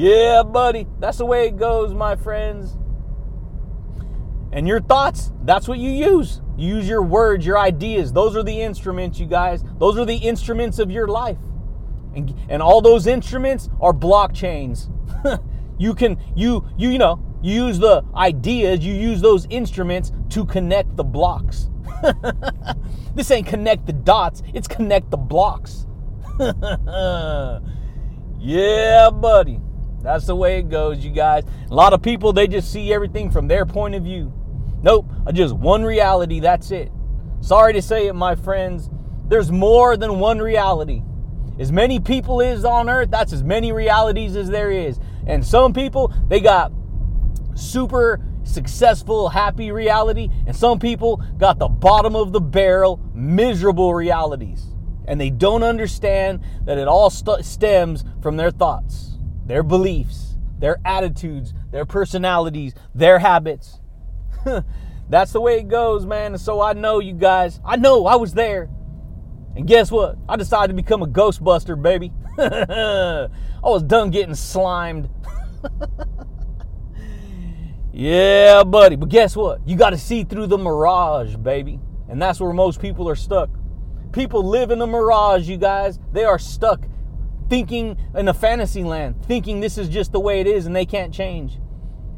Yeah, 0.00 0.42
buddy. 0.42 0.86
That's 0.98 1.18
the 1.18 1.26
way 1.26 1.46
it 1.46 1.58
goes, 1.58 1.92
my 1.92 2.16
friends. 2.16 2.76
And 4.50 4.66
your 4.66 4.80
thoughts, 4.80 5.30
that's 5.44 5.68
what 5.68 5.78
you 5.78 5.90
use. 5.90 6.40
You 6.56 6.76
use 6.76 6.88
your 6.88 7.02
words, 7.02 7.44
your 7.44 7.58
ideas. 7.58 8.10
Those 8.10 8.34
are 8.34 8.42
the 8.42 8.62
instruments, 8.62 9.20
you 9.20 9.26
guys. 9.26 9.62
Those 9.78 9.98
are 9.98 10.06
the 10.06 10.16
instruments 10.16 10.78
of 10.78 10.90
your 10.90 11.06
life. 11.06 11.36
And, 12.14 12.34
and 12.48 12.62
all 12.62 12.80
those 12.80 13.06
instruments 13.06 13.68
are 13.78 13.92
blockchains. 13.92 14.90
you 15.78 15.94
can 15.94 16.16
you 16.34 16.66
you 16.78 16.90
you 16.90 16.98
know, 16.98 17.22
you 17.42 17.66
use 17.66 17.78
the 17.78 18.02
ideas, 18.14 18.80
you 18.80 18.94
use 18.94 19.20
those 19.20 19.46
instruments 19.50 20.12
to 20.30 20.46
connect 20.46 20.96
the 20.96 21.04
blocks. 21.04 21.68
this 23.14 23.30
ain't 23.30 23.46
connect 23.46 23.86
the 23.86 23.92
dots, 23.92 24.42
it's 24.54 24.66
connect 24.66 25.10
the 25.10 25.18
blocks. 25.18 25.86
yeah, 28.40 29.10
buddy. 29.10 29.60
That's 30.02 30.26
the 30.26 30.34
way 30.34 30.58
it 30.58 30.68
goes, 30.68 31.04
you 31.04 31.10
guys. 31.10 31.44
A 31.70 31.74
lot 31.74 31.92
of 31.92 32.02
people, 32.02 32.32
they 32.32 32.46
just 32.46 32.72
see 32.72 32.92
everything 32.92 33.30
from 33.30 33.48
their 33.48 33.66
point 33.66 33.94
of 33.94 34.02
view. 34.02 34.32
Nope, 34.82 35.06
uh, 35.26 35.32
just 35.32 35.54
one 35.54 35.84
reality, 35.84 36.40
that's 36.40 36.70
it. 36.70 36.90
Sorry 37.40 37.72
to 37.74 37.82
say 37.82 38.06
it, 38.06 38.14
my 38.14 38.34
friends. 38.34 38.88
There's 39.28 39.52
more 39.52 39.96
than 39.96 40.18
one 40.18 40.38
reality. 40.38 41.02
As 41.58 41.70
many 41.70 42.00
people 42.00 42.40
is 42.40 42.64
on 42.64 42.88
earth, 42.88 43.10
that's 43.10 43.32
as 43.32 43.42
many 43.42 43.72
realities 43.72 44.36
as 44.36 44.48
there 44.48 44.70
is. 44.70 44.98
And 45.26 45.44
some 45.44 45.72
people, 45.74 46.12
they 46.28 46.40
got 46.40 46.72
super 47.54 48.20
successful, 48.42 49.28
happy 49.28 49.70
reality, 49.70 50.30
and 50.46 50.56
some 50.56 50.78
people 50.78 51.18
got 51.36 51.58
the 51.58 51.68
bottom 51.68 52.16
of 52.16 52.32
the 52.32 52.40
barrel, 52.40 53.00
miserable 53.14 53.94
realities. 53.94 54.66
And 55.06 55.20
they 55.20 55.30
don't 55.30 55.62
understand 55.62 56.40
that 56.64 56.78
it 56.78 56.88
all 56.88 57.10
st- 57.10 57.44
stems 57.44 58.04
from 58.22 58.36
their 58.36 58.50
thoughts, 58.50 59.09
their 59.50 59.64
beliefs, 59.64 60.36
their 60.60 60.76
attitudes, 60.84 61.52
their 61.72 61.84
personalities, 61.84 62.72
their 62.94 63.18
habits. 63.18 63.80
That's 65.08 65.32
the 65.32 65.40
way 65.40 65.58
it 65.58 65.66
goes, 65.66 66.06
man. 66.06 66.34
And 66.34 66.40
so 66.40 66.60
I 66.60 66.72
know 66.72 67.00
you 67.00 67.14
guys, 67.14 67.58
I 67.64 67.74
know 67.74 68.06
I 68.06 68.14
was 68.14 68.32
there. 68.32 68.70
And 69.56 69.66
guess 69.66 69.90
what? 69.90 70.16
I 70.28 70.36
decided 70.36 70.68
to 70.68 70.80
become 70.80 71.02
a 71.02 71.08
Ghostbuster, 71.08 71.82
baby. 71.82 72.12
I 72.38 73.28
was 73.64 73.82
done 73.82 74.10
getting 74.10 74.36
slimed. 74.36 75.10
yeah, 77.92 78.62
buddy. 78.62 78.94
But 78.94 79.08
guess 79.08 79.34
what? 79.34 79.66
You 79.66 79.74
got 79.74 79.90
to 79.90 79.98
see 79.98 80.22
through 80.22 80.46
the 80.46 80.58
mirage, 80.58 81.34
baby. 81.34 81.80
And 82.08 82.22
that's 82.22 82.38
where 82.38 82.52
most 82.52 82.80
people 82.80 83.08
are 83.08 83.16
stuck. 83.16 83.50
People 84.12 84.44
live 84.44 84.70
in 84.70 84.80
a 84.80 84.86
mirage, 84.86 85.48
you 85.48 85.56
guys. 85.56 85.98
They 86.12 86.22
are 86.22 86.38
stuck 86.38 86.86
thinking 87.50 87.98
in 88.14 88.28
a 88.28 88.34
fantasy 88.34 88.84
land, 88.84 89.22
thinking 89.26 89.60
this 89.60 89.76
is 89.76 89.88
just 89.88 90.12
the 90.12 90.20
way 90.20 90.40
it 90.40 90.46
is 90.46 90.64
and 90.64 90.74
they 90.74 90.86
can't 90.86 91.12
change. 91.12 91.58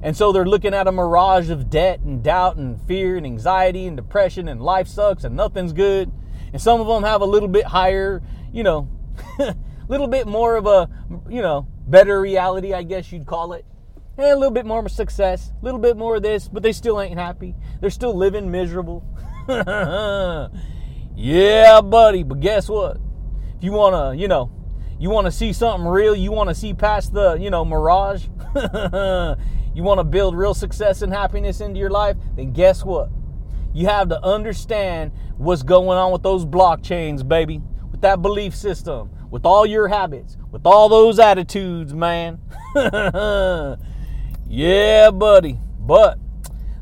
And 0.02 0.16
so 0.16 0.30
they're 0.30 0.46
looking 0.46 0.74
at 0.74 0.86
a 0.86 0.92
mirage 0.92 1.48
of 1.48 1.70
debt 1.70 2.00
and 2.00 2.22
doubt 2.22 2.56
and 2.56 2.80
fear 2.82 3.16
and 3.16 3.24
anxiety 3.24 3.86
and 3.86 3.96
depression 3.96 4.48
and 4.48 4.62
life 4.62 4.86
sucks 4.86 5.24
and 5.24 5.34
nothing's 5.34 5.72
good 5.72 6.12
and 6.52 6.60
some 6.60 6.80
of 6.80 6.86
them 6.86 7.02
have 7.02 7.22
a 7.22 7.24
little 7.24 7.48
bit 7.48 7.64
higher, 7.64 8.22
you 8.52 8.62
know, 8.62 8.88
a 9.38 9.56
little 9.88 10.06
bit 10.06 10.26
more 10.26 10.56
of 10.56 10.66
a, 10.66 10.88
you 11.28 11.40
know, 11.40 11.66
better 11.86 12.20
reality, 12.20 12.74
I 12.74 12.82
guess 12.82 13.10
you'd 13.10 13.26
call 13.26 13.54
it. 13.54 13.64
And 14.18 14.26
a 14.26 14.36
little 14.36 14.50
bit 14.50 14.66
more 14.66 14.86
success, 14.88 15.52
a 15.60 15.64
little 15.64 15.80
bit 15.80 15.96
more 15.96 16.16
of 16.16 16.22
this, 16.22 16.46
but 16.48 16.62
they 16.62 16.72
still 16.72 17.00
ain't 17.00 17.18
happy. 17.18 17.54
They're 17.80 17.88
still 17.88 18.14
living 18.14 18.50
miserable. 18.50 19.02
yeah, 21.16 21.80
buddy, 21.80 22.22
but 22.22 22.40
guess 22.40 22.68
what? 22.68 22.98
If 23.56 23.64
you 23.64 23.72
want 23.72 23.94
to, 23.94 24.20
you 24.20 24.28
know, 24.28 24.50
you 25.02 25.10
want 25.10 25.24
to 25.24 25.32
see 25.32 25.52
something 25.52 25.84
real, 25.84 26.14
you 26.14 26.30
want 26.30 26.48
to 26.48 26.54
see 26.54 26.72
past 26.72 27.12
the, 27.12 27.32
you 27.32 27.50
know, 27.50 27.64
mirage, 27.64 28.26
you 29.74 29.82
want 29.82 29.98
to 29.98 30.04
build 30.04 30.36
real 30.36 30.54
success 30.54 31.02
and 31.02 31.12
happiness 31.12 31.60
into 31.60 31.80
your 31.80 31.90
life, 31.90 32.16
then 32.36 32.52
guess 32.52 32.84
what? 32.84 33.10
You 33.74 33.88
have 33.88 34.10
to 34.10 34.24
understand 34.24 35.10
what's 35.38 35.64
going 35.64 35.98
on 35.98 36.12
with 36.12 36.22
those 36.22 36.46
blockchains, 36.46 37.26
baby, 37.26 37.60
with 37.90 38.00
that 38.02 38.22
belief 38.22 38.54
system, 38.54 39.10
with 39.28 39.44
all 39.44 39.66
your 39.66 39.88
habits, 39.88 40.36
with 40.52 40.64
all 40.64 40.88
those 40.88 41.18
attitudes, 41.18 41.92
man. 41.92 42.38
yeah, 44.46 45.10
buddy. 45.10 45.58
But 45.80 46.20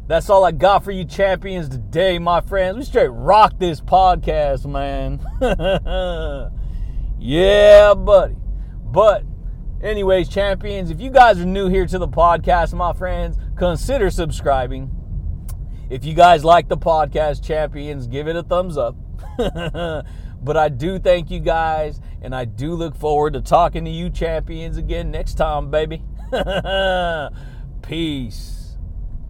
that's 0.09 0.29
all 0.29 0.45
I 0.45 0.53
got 0.53 0.85
for 0.85 0.91
you 0.91 1.07
champions 1.07 1.71
today, 1.71 2.19
my 2.19 2.43
friends. 2.43 2.77
We 2.77 2.85
straight 2.85 3.09
rock 3.09 3.59
this 3.59 3.81
podcast, 3.81 4.67
man. 4.67 5.21
yeah, 7.21 7.95
buddy. 7.95 8.37
But 8.83 9.25
anyways, 9.83 10.29
champions, 10.29 10.91
if 10.91 11.01
you 11.01 11.11
guys 11.11 11.39
are 11.39 11.47
new 11.47 11.69
here 11.69 11.87
to 11.87 11.99
the 11.99 12.09
podcast, 12.09 12.73
my 12.73 12.93
friends, 12.93 13.37
consider 13.57 14.11
subscribing 14.11 14.91
if 15.91 16.05
you 16.05 16.15
guys 16.15 16.45
like 16.45 16.69
the 16.69 16.79
podcast, 16.79 17.45
champions, 17.45 18.07
give 18.07 18.29
it 18.29 18.37
a 18.37 18.45
thumbs 18.45 18.79
up. 18.79 18.95
but 19.37 20.57
I 20.57 20.69
do 20.69 21.01
thank 21.01 21.33
you 21.33 21.41
guys, 21.41 22.01
and 22.23 22.33
I 22.33 22.45
do 22.45 22.75
look 22.75 22.95
forward 22.95 23.33
to 23.33 23.41
talking 23.41 23.85
to 23.85 23.91
you, 23.91 24.09
champions, 24.09 24.77
again 24.77 25.11
next 25.11 25.35
time, 25.35 25.69
baby. 25.71 26.05
Peace. 27.83 28.60